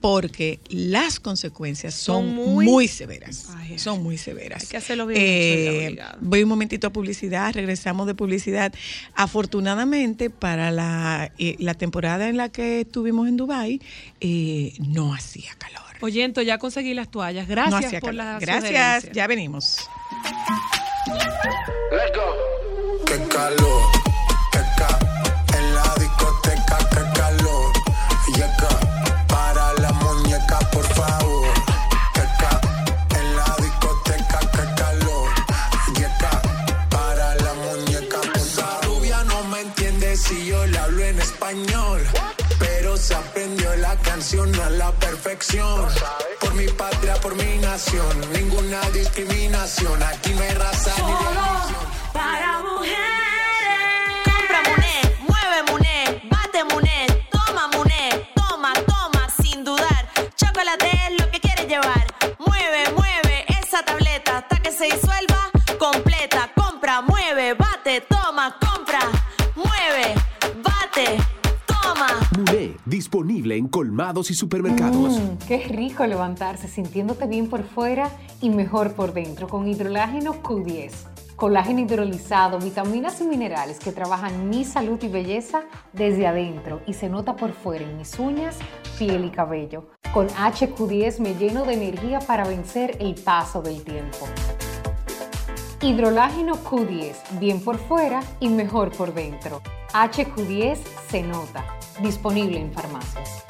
Porque 0.00 0.60
las 0.70 1.20
consecuencias 1.20 1.92
son, 1.94 2.24
Son 2.26 2.34
muy, 2.34 2.64
muy- 2.64 2.88
severas. 2.88 3.48
son 3.76 4.02
muy 4.02 4.16
severas. 4.16 4.62
Hay 4.62 4.68
que 4.68 4.76
hacerlo 4.78 5.06
bien 5.06 5.20
Eh, 5.22 5.98
voy 6.20 6.42
un 6.42 6.48
momentito 6.48 6.86
a 6.86 6.90
publicidad, 6.90 7.52
regresamos 7.52 8.06
de 8.06 8.14
publicidad. 8.14 8.72
Afortunadamente, 9.14 10.30
para 10.30 10.70
la, 10.70 11.32
eh, 11.38 11.56
la 11.58 11.74
temporada 11.74 12.28
en 12.28 12.36
la 12.38 12.48
que 12.48 12.80
estuvimos 12.80 13.28
en 13.28 13.36
Dubai 13.36 13.80
eh, 14.20 14.72
no 14.78 15.12
hacía 15.14 15.50
calor. 15.58 15.82
Oyento, 16.00 16.40
ya 16.40 16.56
conseguí 16.56 16.94
las 16.94 17.10
toallas. 17.10 17.46
no 17.46 17.54
Gracias 17.54 17.84
hacía 17.84 18.00
por 18.00 18.10
calor. 18.16 18.24
la 18.24 18.38
Gracias, 18.40 18.62
sugerencia. 19.02 19.12
ya 19.12 19.26
venimos. 19.26 19.76
Qué 21.90 21.98
calor, 22.14 23.04
qué 23.06 23.18
ca 23.28 24.09
canción 44.20 44.54
a 44.60 44.68
la 44.68 44.92
perfección. 44.92 45.86
Por 46.40 46.52
mi 46.52 46.68
patria, 46.68 47.14
por 47.22 47.34
mi 47.36 47.56
nación, 47.56 48.20
ninguna 48.34 48.78
discriminación. 48.90 50.02
Aquí 50.02 50.34
no 50.34 50.42
hay 50.42 50.50
raza 50.50 50.92
ni 50.96 51.10
religión. 51.10 51.86
Para 52.12 52.58
mujeres. 52.58 52.98
Compra 54.26 54.60
Muné, 54.68 55.16
mueve 55.26 55.62
Muné, 55.70 56.22
bate 56.30 56.64
Muné, 56.64 57.06
toma 57.30 57.68
Muné, 57.68 58.28
toma, 58.34 58.74
toma, 58.86 59.26
sin 59.42 59.64
dudar. 59.64 60.06
Chocolate 60.36 60.90
es 61.06 61.18
lo 61.18 61.30
que 61.30 61.40
quieres 61.40 61.66
llevar. 61.66 62.06
Mueve, 62.38 62.92
mueve 62.92 63.46
esa 63.62 63.82
tableta 63.82 64.38
hasta 64.38 64.58
que 64.58 64.70
se 64.70 64.84
disuelva 64.84 65.48
completa. 65.78 66.50
Compra, 66.54 67.00
mueve, 67.00 67.54
bate, 67.54 68.02
toma, 68.02 68.54
compra, 68.60 69.00
mueve, 69.54 70.14
bate. 70.56 71.39
Muné, 72.36 72.76
disponible 72.86 73.56
en 73.56 73.66
colmados 73.66 74.30
y 74.30 74.34
supermercados. 74.34 75.18
Mm, 75.18 75.46
qué 75.48 75.58
rico 75.66 76.06
levantarse 76.06 76.68
sintiéndote 76.68 77.26
bien 77.26 77.48
por 77.48 77.64
fuera 77.64 78.08
y 78.40 78.50
mejor 78.50 78.92
por 78.92 79.12
dentro 79.12 79.48
con 79.48 79.66
hidrolágeno 79.66 80.40
Q10. 80.40 80.92
Colágeno 81.34 81.80
hidrolizado, 81.80 82.60
vitaminas 82.60 83.20
y 83.20 83.24
minerales 83.24 83.80
que 83.80 83.90
trabajan 83.90 84.48
mi 84.48 84.64
salud 84.64 85.02
y 85.02 85.08
belleza 85.08 85.62
desde 85.92 86.28
adentro 86.28 86.82
y 86.86 86.92
se 86.92 87.08
nota 87.08 87.34
por 87.34 87.52
fuera 87.52 87.84
en 87.84 87.96
mis 87.96 88.16
uñas, 88.18 88.58
piel 88.96 89.24
y 89.24 89.30
cabello. 89.30 89.88
Con 90.14 90.28
HQ10 90.28 91.18
me 91.18 91.34
lleno 91.34 91.64
de 91.64 91.74
energía 91.74 92.20
para 92.20 92.44
vencer 92.44 92.96
el 93.00 93.14
paso 93.14 93.60
del 93.60 93.82
tiempo. 93.82 94.28
Hidrolágeno 95.82 96.62
Q10, 96.62 97.38
bien 97.38 97.60
por 97.60 97.78
fuera 97.78 98.22
y 98.38 98.48
mejor 98.48 98.90
por 98.92 99.14
dentro. 99.14 99.62
HQ10 99.92 100.78
se 101.10 101.22
nota. 101.22 101.64
Disponible 102.02 102.60
en 102.60 102.70
farmacias. 102.72 103.44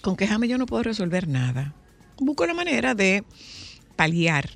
con 0.00 0.16
quejarme 0.16 0.48
yo 0.48 0.58
no 0.58 0.66
puedo 0.66 0.82
resolver 0.82 1.26
nada. 1.28 1.74
Busco 2.18 2.46
la 2.46 2.54
manera 2.54 2.94
de 2.94 3.24
paliar 3.96 4.50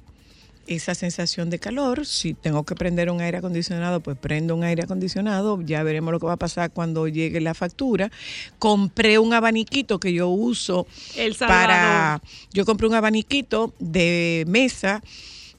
esa 0.68 0.94
sensación 0.94 1.50
de 1.50 1.58
calor. 1.58 2.06
Si 2.06 2.34
tengo 2.34 2.64
que 2.64 2.74
prender 2.74 3.10
un 3.10 3.20
aire 3.20 3.38
acondicionado, 3.38 4.00
pues 4.00 4.16
prendo 4.16 4.54
un 4.54 4.64
aire 4.64 4.84
acondicionado. 4.84 5.60
Ya 5.62 5.82
veremos 5.82 6.12
lo 6.12 6.20
que 6.20 6.26
va 6.26 6.34
a 6.34 6.38
pasar 6.38 6.70
cuando 6.70 7.08
llegue 7.08 7.40
la 7.40 7.54
factura. 7.54 8.10
Compré 8.58 9.18
un 9.18 9.32
abaniquito 9.32 9.98
que 9.98 10.12
yo 10.12 10.28
uso 10.28 10.86
El 11.16 11.34
para... 11.34 12.22
Yo 12.52 12.64
compré 12.64 12.86
un 12.86 12.94
abaniquito 12.94 13.74
de 13.78 14.44
mesa 14.46 15.02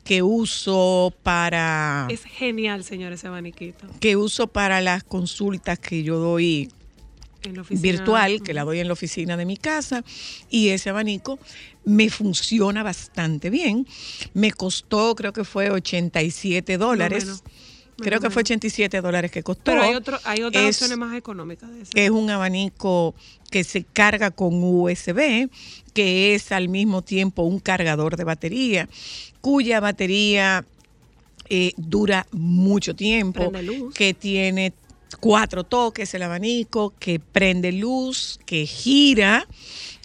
que 0.03 0.23
uso 0.23 1.13
para 1.23 2.07
Es 2.09 2.23
genial, 2.23 2.83
señor, 2.83 3.13
ese 3.13 3.27
abaniquito. 3.27 3.85
que 3.99 4.15
uso 4.15 4.47
para 4.47 4.81
las 4.81 5.03
consultas 5.03 5.77
que 5.77 6.03
yo 6.03 6.17
doy. 6.17 6.71
Virtual, 7.69 8.41
que 8.43 8.53
la 8.53 8.63
doy 8.63 8.79
en 8.79 8.87
la 8.87 8.93
oficina 8.93 9.37
de 9.37 9.45
mi 9.45 9.57
casa, 9.57 10.03
y 10.49 10.69
ese 10.69 10.89
abanico 10.89 11.39
me 11.85 12.09
funciona 12.09 12.83
bastante 12.83 13.49
bien. 13.49 13.87
Me 14.33 14.51
costó, 14.51 15.15
creo 15.15 15.33
que 15.33 15.43
fue 15.43 15.69
87 15.69 16.77
dólares. 16.77 17.25
menos, 17.25 17.43
Creo 18.01 18.21
que 18.21 18.29
fue 18.29 18.43
87 18.43 19.01
dólares 19.01 19.29
que 19.29 19.43
costó. 19.43 19.63
Pero 19.65 19.81
hay, 19.81 19.93
otro, 19.93 20.17
hay 20.23 20.41
otras 20.41 20.63
Es- 20.63 20.77
opciones 20.77 20.97
más 20.97 21.17
económicas 21.17 21.69
de 21.69 21.81
eso. 21.81 21.91
es 21.93 22.09
un 22.09 22.29
abanico 22.29 23.13
que 23.51 23.65
se 23.65 23.83
carga 23.83 24.31
con 24.31 24.53
USB, 24.63 25.49
que 25.93 26.33
es 26.33 26.53
al 26.53 26.69
mismo 26.69 27.01
tiempo 27.01 27.43
un 27.43 27.59
cargador 27.59 28.15
de 28.15 28.23
batería, 28.23 28.87
cuya 29.41 29.81
batería 29.81 30.63
eh, 31.49 31.73
dura 31.75 32.25
mucho 32.31 32.95
tiempo, 32.95 33.51
que 33.93 34.13
tiene 34.13 34.71
cuatro 35.19 35.63
toques 35.63 36.13
el 36.13 36.23
abanico, 36.23 36.93
que 36.99 37.19
prende 37.19 37.71
luz, 37.71 38.39
que 38.45 38.65
gira. 38.65 39.47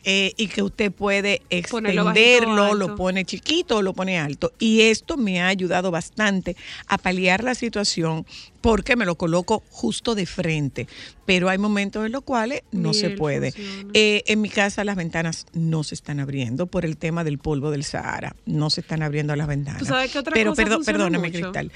eh, 0.05 0.35
y 0.37 0.49
que 0.49 0.63
usted 0.63 0.93
puede 0.93 1.41
bajito 1.51 1.79
extenderlo, 1.79 2.75
lo 2.75 2.95
pone 2.95 3.25
chiquito 3.25 3.79
o 3.79 3.83
lo 3.83 3.95
pone 3.95 4.19
alto. 4.19 4.53
Y 4.59 4.83
esto 4.83 5.17
me 5.17 5.41
ha 5.41 5.49
ayudado 5.49 5.91
bastante 5.91 6.57
a 6.87 6.99
paliar 6.99 7.43
la 7.43 7.55
situación 7.55 8.27
porque 8.61 8.97
me 8.97 9.07
lo 9.07 9.17
coloco 9.17 9.63
justo 9.71 10.15
de 10.15 10.27
frente. 10.27 10.87
Pero 11.25 11.49
hay 11.49 11.59
momentos 11.59 12.05
en 12.05 12.13
los 12.13 12.23
cuales 12.23 12.63
no 12.71 12.93
se 12.93 13.11
puede. 13.11 13.55
Eh, 13.95 14.23
en 14.27 14.41
mi 14.43 14.51
casa 14.51 14.85
las 14.85 14.97
ventanas 14.97 15.47
no 15.55 15.83
se 15.85 15.95
están 15.95 16.21
abriendo 16.21 16.67
por 16.67 16.85
el 16.85 16.99
tema 16.99 17.25
del 17.25 17.39
polvo 17.39 17.71
del 17.71 17.85
Sahara. 17.85 18.37
No 18.45 18.69
se 18.69 18.83
están 18.83 19.03
abriendo 19.03 19.35
las 19.37 19.47
ventanas. 19.47 19.81
¿Tú 19.81 19.87
sabes 19.87 20.13
qué 20.13 20.19
otra 20.19 20.35
Pero 20.35 20.51
cosa 20.51 20.63
perdón, 20.63 20.85
perdóname, 20.85 21.29
mucho? 21.29 21.41
Cristal. 21.41 21.73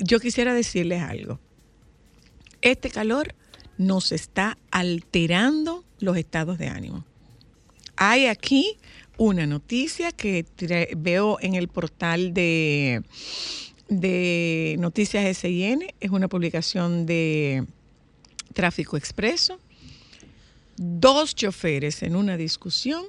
Yo 0.00 0.20
quisiera 0.20 0.52
decirles 0.52 1.02
algo. 1.02 1.40
Este 2.62 2.90
calor 2.90 3.34
nos 3.78 4.12
está 4.12 4.58
alterando 4.70 5.84
los 5.98 6.16
estados 6.16 6.58
de 6.58 6.68
ánimo. 6.68 7.04
Hay 7.96 8.26
aquí 8.26 8.78
una 9.16 9.46
noticia 9.46 10.12
que 10.12 10.44
veo 10.96 11.38
en 11.40 11.54
el 11.54 11.68
portal 11.68 12.34
de, 12.34 13.02
de 13.88 14.76
Noticias 14.78 15.38
SIN, 15.38 15.86
es 16.00 16.10
una 16.10 16.28
publicación 16.28 17.06
de 17.06 17.64
Tráfico 18.52 18.96
Expreso. 18.96 19.58
Dos 20.76 21.34
choferes 21.34 22.02
en 22.02 22.16
una 22.16 22.36
discusión 22.36 23.04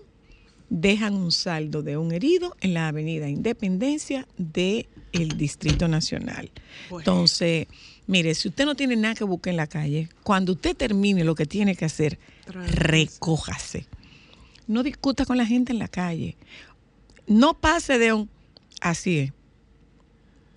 dejan 0.70 1.14
un 1.14 1.32
saldo 1.32 1.82
de 1.82 1.98
un 1.98 2.14
herido 2.14 2.56
en 2.62 2.74
la 2.74 2.90
avenida 2.90 3.30
Independencia 3.30 4.28
del 4.38 4.88
Distrito 5.36 5.88
Nacional. 5.88 6.52
Entonces, 6.92 7.68
mire, 8.08 8.34
si 8.36 8.48
usted 8.48 8.66
no 8.66 8.76
tiene 8.76 8.96
nada 8.96 9.16
que 9.16 9.24
buscar 9.24 9.52
en 9.52 9.58
la 9.58 9.68
calle, 9.68 10.10
cuando 10.24 10.54
usted 10.54 10.76
termine 10.76 11.24
lo 11.24 11.36
que 11.36 11.46
tiene 11.46 11.76
que 11.76 11.86
hacer, 11.86 12.18
recójase. 12.48 13.88
No 14.68 14.84
discuta 14.84 15.26
con 15.26 15.38
la 15.38 15.46
gente 15.46 15.72
en 15.72 15.80
la 15.80 15.88
calle. 15.88 16.36
No 17.28 17.54
pase 17.54 17.98
de 18.00 18.14
un... 18.14 18.30
Así 18.82 19.20
es. 19.20 19.34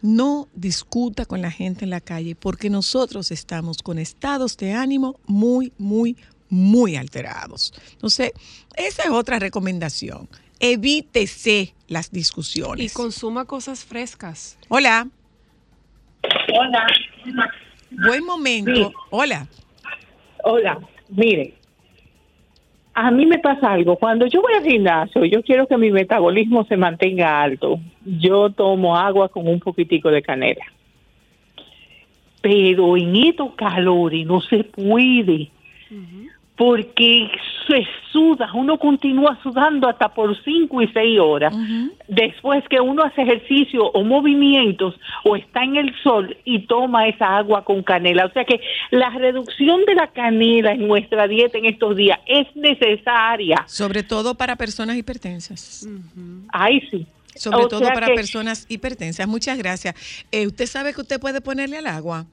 No 0.03 0.49
discuta 0.55 1.27
con 1.27 1.43
la 1.43 1.51
gente 1.51 1.85
en 1.85 1.91
la 1.91 2.01
calle 2.01 2.35
porque 2.35 2.71
nosotros 2.71 3.31
estamos 3.31 3.83
con 3.83 3.99
estados 3.99 4.57
de 4.57 4.73
ánimo 4.73 5.21
muy, 5.27 5.73
muy, 5.79 6.17
muy 6.49 6.97
alterados. 6.97 7.73
Entonces, 7.93 8.33
esa 8.77 9.03
es 9.05 9.11
otra 9.11 9.39
recomendación. 9.39 10.29
Evítese 10.59 11.75
las 11.87 12.09
Y 12.09 12.17
discusiones. 12.17 12.93
consuma 12.93 13.45
cosas 13.45 13.85
frescas. 13.85 14.57
Hola, 14.69 15.09
Hola. 16.23 16.87
buen 18.07 18.25
momento. 18.25 18.75
Sí. 18.75 18.95
Hola. 19.11 19.47
Hola, 20.43 20.79
mire, 21.09 21.55
a 22.95 23.11
mí 23.11 23.27
me 23.27 23.39
pasa 23.39 23.73
algo. 23.73 23.97
Cuando 23.97 24.27
yo 24.27 24.43
voy 24.43 24.55
al 24.55 24.65
gimnasio, 24.65 25.25
yo 25.25 25.43
quiero 25.43 25.67
que 25.67 25.77
mi 25.77 25.91
metabolismo 25.91 26.65
se 26.65 26.77
mantenga 26.77 27.43
alto. 27.43 27.79
Yo 28.05 28.51
tomo 28.51 28.97
agua 28.97 29.29
con 29.29 29.47
un 29.49 29.61
poquitico 29.61 30.11
de 30.11 30.23
canela. 30.23 30.65
Pero 32.43 32.97
en 32.97 33.17
estos 33.17 33.55
calores 33.55 34.27
no 34.27 34.41
se 34.41 34.65
puede. 34.65 35.51
Porque 36.61 37.31
se 37.67 37.87
suda, 38.13 38.51
uno 38.53 38.77
continúa 38.79 39.39
sudando 39.43 39.89
hasta 39.89 40.11
por 40.11 40.37
cinco 40.45 40.83
y 40.83 40.89
seis 40.89 41.19
horas. 41.19 41.55
Después 42.07 42.63
que 42.69 42.79
uno 42.79 43.03
hace 43.03 43.23
ejercicio 43.23 43.87
o 43.87 44.05
movimientos 44.05 44.95
o 45.25 45.37
está 45.37 45.65
en 45.65 45.77
el 45.77 45.95
sol 46.03 46.37
y 46.45 46.67
toma 46.67 47.09
esa 47.09 47.39
agua 47.39 47.65
con 47.65 47.83
canela. 47.83 48.27
O 48.27 48.33
sea 48.33 48.45
que 48.45 48.61
la 48.91 49.09
reducción 49.09 49.87
de 49.87 49.95
la 49.95 50.09
canela 50.09 50.73
en 50.73 50.87
nuestra 50.87 51.27
dieta 51.27 51.57
en 51.57 51.65
estos 51.65 51.97
días 51.97 52.19
es 52.27 52.47
necesaria. 52.55 53.65
Sobre 53.67 54.03
todo 54.03 54.35
para 54.35 54.57
personas 54.57 54.99
hipertensas. 54.99 55.89
Ay, 56.53 56.83
sí. 56.91 57.07
Sobre 57.37 57.65
O 57.65 57.69
todo 57.69 57.81
para 57.89 58.09
que- 58.09 58.15
personas 58.17 58.67
hipertensas. 58.69 59.27
Muchas 59.27 59.57
gracias. 59.57 59.95
Eh, 60.31 60.47
¿Usted 60.47 60.67
sabe 60.67 60.93
que 60.93 61.01
usted 61.01 61.19
puede 61.19 61.41
ponerle 61.41 61.79
al 61.79 61.87
agua? 61.87 62.27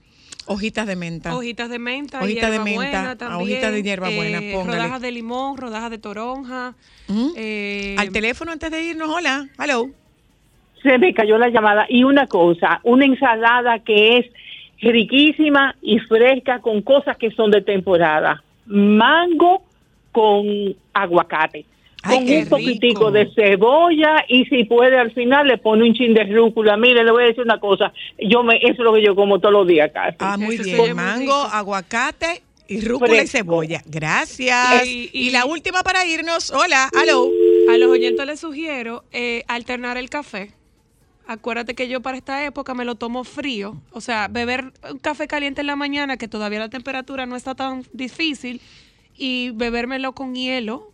Hojitas 0.47 0.87
de 0.87 0.95
menta. 0.95 1.35
Hojitas 1.35 1.69
de 1.69 1.79
menta, 1.79 2.21
Hojita 2.21 2.49
de 2.49 2.59
menta, 2.59 3.15
también, 3.17 3.41
hojita 3.41 3.71
de 3.71 3.83
hierbabuena, 3.83 4.39
eh, 4.39 4.53
rodajas 4.65 5.01
de 5.01 5.11
limón, 5.11 5.57
rodajas 5.57 5.91
de 5.91 5.97
toronja. 5.97 6.73
eh, 7.35 7.95
Al 7.97 8.11
teléfono 8.11 8.51
antes 8.51 8.71
de 8.71 8.81
irnos. 8.83 9.09
Hola. 9.09 9.47
Hello. 9.59 9.89
Se 10.83 10.97
me 10.97 11.13
cayó 11.13 11.37
la 11.37 11.49
llamada. 11.49 11.85
Y 11.89 12.03
una 12.03 12.27
cosa, 12.27 12.79
una 12.83 13.05
ensalada 13.05 13.79
que 13.79 14.17
es 14.19 14.25
riquísima 14.81 15.75
y 15.81 15.99
fresca 15.99 16.59
con 16.59 16.81
cosas 16.81 17.17
que 17.17 17.31
son 17.31 17.51
de 17.51 17.61
temporada. 17.61 18.43
Mango 18.65 19.63
con 20.11 20.45
aguacate. 20.93 21.65
Ay, 22.03 22.25
con 22.25 22.35
un 22.37 22.45
poquitico 22.47 23.11
de 23.11 23.31
cebolla 23.33 24.23
y 24.27 24.45
si 24.45 24.63
puede 24.65 24.97
al 24.97 25.11
final 25.13 25.47
le 25.47 25.57
pone 25.57 25.83
un 25.87 25.93
chin 25.93 26.13
de 26.13 26.23
rúcula. 26.25 26.77
Mire, 26.77 27.03
le 27.03 27.11
voy 27.11 27.23
a 27.23 27.27
decir 27.27 27.43
una 27.43 27.59
cosa. 27.59 27.91
Yo 28.19 28.43
me, 28.43 28.57
eso 28.57 28.71
es 28.73 28.79
lo 28.79 28.93
que 28.93 29.03
yo 29.03 29.15
como 29.15 29.39
todos 29.39 29.53
los 29.53 29.67
días 29.67 29.91
casi. 29.93 30.15
Ah, 30.19 30.37
muy 30.37 30.57
bien. 30.57 30.95
Mango, 30.95 31.33
aguacate 31.33 32.43
y 32.67 32.81
rúcula 32.81 33.23
y 33.23 33.27
cebolla. 33.27 33.81
Gracias. 33.85 34.85
Y- 34.85 35.09
Y, 35.11 35.29
la 35.31 35.45
última 35.45 35.83
para 35.83 36.05
irnos. 36.05 36.51
Hola. 36.51 36.89
Hello. 36.93 37.29
A 37.71 37.77
los 37.77 37.89
oyentes 37.89 38.25
les 38.25 38.39
sugiero 38.39 39.03
eh, 39.11 39.43
alternar 39.47 39.97
el 39.97 40.09
café. 40.09 40.51
Acuérdate 41.25 41.75
que 41.75 41.89
yo 41.89 42.01
para 42.01 42.15
esta 42.17 42.45
época 42.45 42.73
me 42.73 42.85
lo 42.85 42.95
tomo 42.95 43.23
frío. 43.25 43.75
O 43.91 43.99
sea, 43.99 44.29
beber 44.29 44.71
un 44.89 44.99
café 44.99 45.27
caliente 45.27 45.59
en 45.61 45.67
la 45.67 45.75
mañana, 45.75 46.15
que 46.15 46.29
todavía 46.29 46.59
la 46.59 46.69
temperatura 46.69 47.25
no 47.25 47.35
está 47.35 47.53
tan 47.53 47.83
difícil, 47.91 48.61
y 49.17 49.49
bebérmelo 49.51 50.13
con 50.13 50.35
hielo 50.35 50.93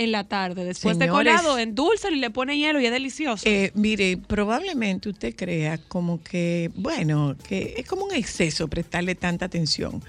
en 0.00 0.12
la 0.12 0.24
tarde. 0.24 0.64
Después 0.64 0.98
de 0.98 1.04
Señores. 1.04 1.34
colado, 1.34 1.58
endulza 1.58 2.10
y 2.10 2.16
le 2.16 2.30
pone 2.30 2.56
hielo 2.58 2.80
y 2.80 2.86
es 2.86 2.92
delicioso. 2.92 3.42
Eh, 3.46 3.70
mire, 3.74 4.16
probablemente 4.16 5.10
usted 5.10 5.34
crea 5.36 5.78
como 5.78 6.22
que, 6.22 6.70
bueno, 6.74 7.36
que 7.46 7.74
es 7.76 7.86
como 7.86 8.04
un 8.06 8.14
exceso 8.14 8.66
prestarle 8.68 9.14
tanta 9.14 9.44
atención. 9.44 10.02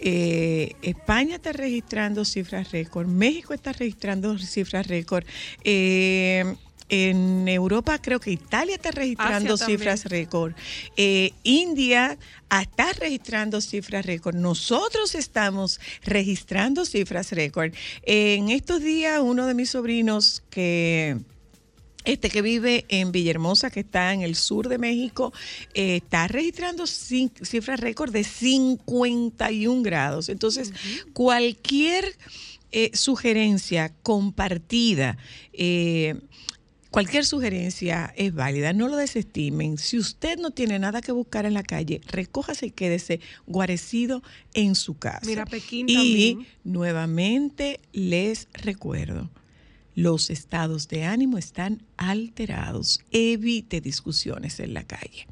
Eh, 0.00 0.74
España 0.82 1.36
está 1.36 1.52
registrando 1.52 2.24
cifras 2.24 2.70
récord, 2.70 3.06
México 3.06 3.54
está 3.54 3.72
registrando 3.72 4.38
cifras 4.38 4.86
récord. 4.86 5.24
eh, 5.64 6.54
en 6.88 7.48
Europa 7.48 8.00
creo 8.00 8.20
que 8.20 8.30
Italia 8.30 8.76
está 8.76 8.90
registrando 8.90 9.54
Asia 9.54 9.66
cifras 9.66 10.04
récord. 10.06 10.54
Eh, 10.96 11.32
India 11.42 12.18
está 12.50 12.92
registrando 12.94 13.60
cifras 13.60 14.06
récord. 14.06 14.36
Nosotros 14.36 15.14
estamos 15.14 15.80
registrando 16.04 16.84
cifras 16.84 17.32
récord. 17.32 17.72
En 18.02 18.48
estos 18.50 18.82
días 18.82 19.20
uno 19.22 19.46
de 19.46 19.54
mis 19.54 19.70
sobrinos 19.70 20.42
que 20.50 21.18
este 22.04 22.30
que 22.30 22.42
vive 22.42 22.86
en 22.88 23.12
Villahermosa, 23.12 23.70
que 23.70 23.80
está 23.80 24.12
en 24.14 24.22
el 24.22 24.34
sur 24.34 24.68
de 24.68 24.78
México, 24.78 25.32
eh, 25.74 25.96
está 25.96 26.26
registrando 26.26 26.86
cifras 26.86 27.80
récord 27.80 28.12
de 28.12 28.24
51 28.24 29.82
grados. 29.82 30.28
Entonces, 30.30 30.72
cualquier 31.12 32.16
eh, 32.72 32.90
sugerencia 32.94 33.92
compartida, 34.02 35.18
eh, 35.52 36.16
cualquier 36.90 37.24
sugerencia 37.24 38.12
es 38.16 38.34
válida, 38.34 38.72
no 38.72 38.88
lo 38.88 38.96
desestimen. 38.96 39.78
Si 39.78 39.98
usted 39.98 40.38
no 40.38 40.50
tiene 40.50 40.78
nada 40.78 41.00
que 41.00 41.12
buscar 41.12 41.46
en 41.46 41.54
la 41.54 41.62
calle, 41.62 42.00
recójase 42.06 42.66
y 42.66 42.70
quédese 42.70 43.20
guarecido 43.46 44.22
en 44.54 44.74
su 44.74 44.98
casa. 44.98 45.26
Mira, 45.26 45.46
Pekín 45.46 45.88
y 45.88 45.94
también. 45.94 46.46
nuevamente 46.64 47.80
les 47.92 48.48
recuerdo, 48.52 49.30
los 49.94 50.30
estados 50.30 50.88
de 50.88 51.04
ánimo 51.04 51.38
están 51.38 51.82
alterados. 51.96 53.00
Evite 53.10 53.80
discusiones 53.80 54.60
en 54.60 54.74
la 54.74 54.84
calle, 54.84 55.26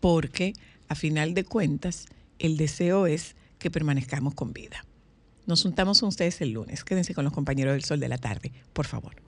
porque 0.00 0.52
a 0.88 0.94
final 0.94 1.34
de 1.34 1.44
cuentas 1.44 2.06
el 2.38 2.56
deseo 2.56 3.06
es 3.06 3.36
que 3.58 3.70
permanezcamos 3.70 4.34
con 4.34 4.52
vida. 4.52 4.84
Nos 5.46 5.62
juntamos 5.62 6.00
con 6.00 6.10
ustedes 6.10 6.40
el 6.40 6.50
lunes. 6.52 6.84
Quédense 6.84 7.14
con 7.14 7.24
los 7.24 7.32
compañeros 7.32 7.72
del 7.72 7.82
Sol 7.84 8.00
de 8.00 8.08
la 8.08 8.18
tarde, 8.18 8.52
por 8.72 8.86
favor. 8.86 9.27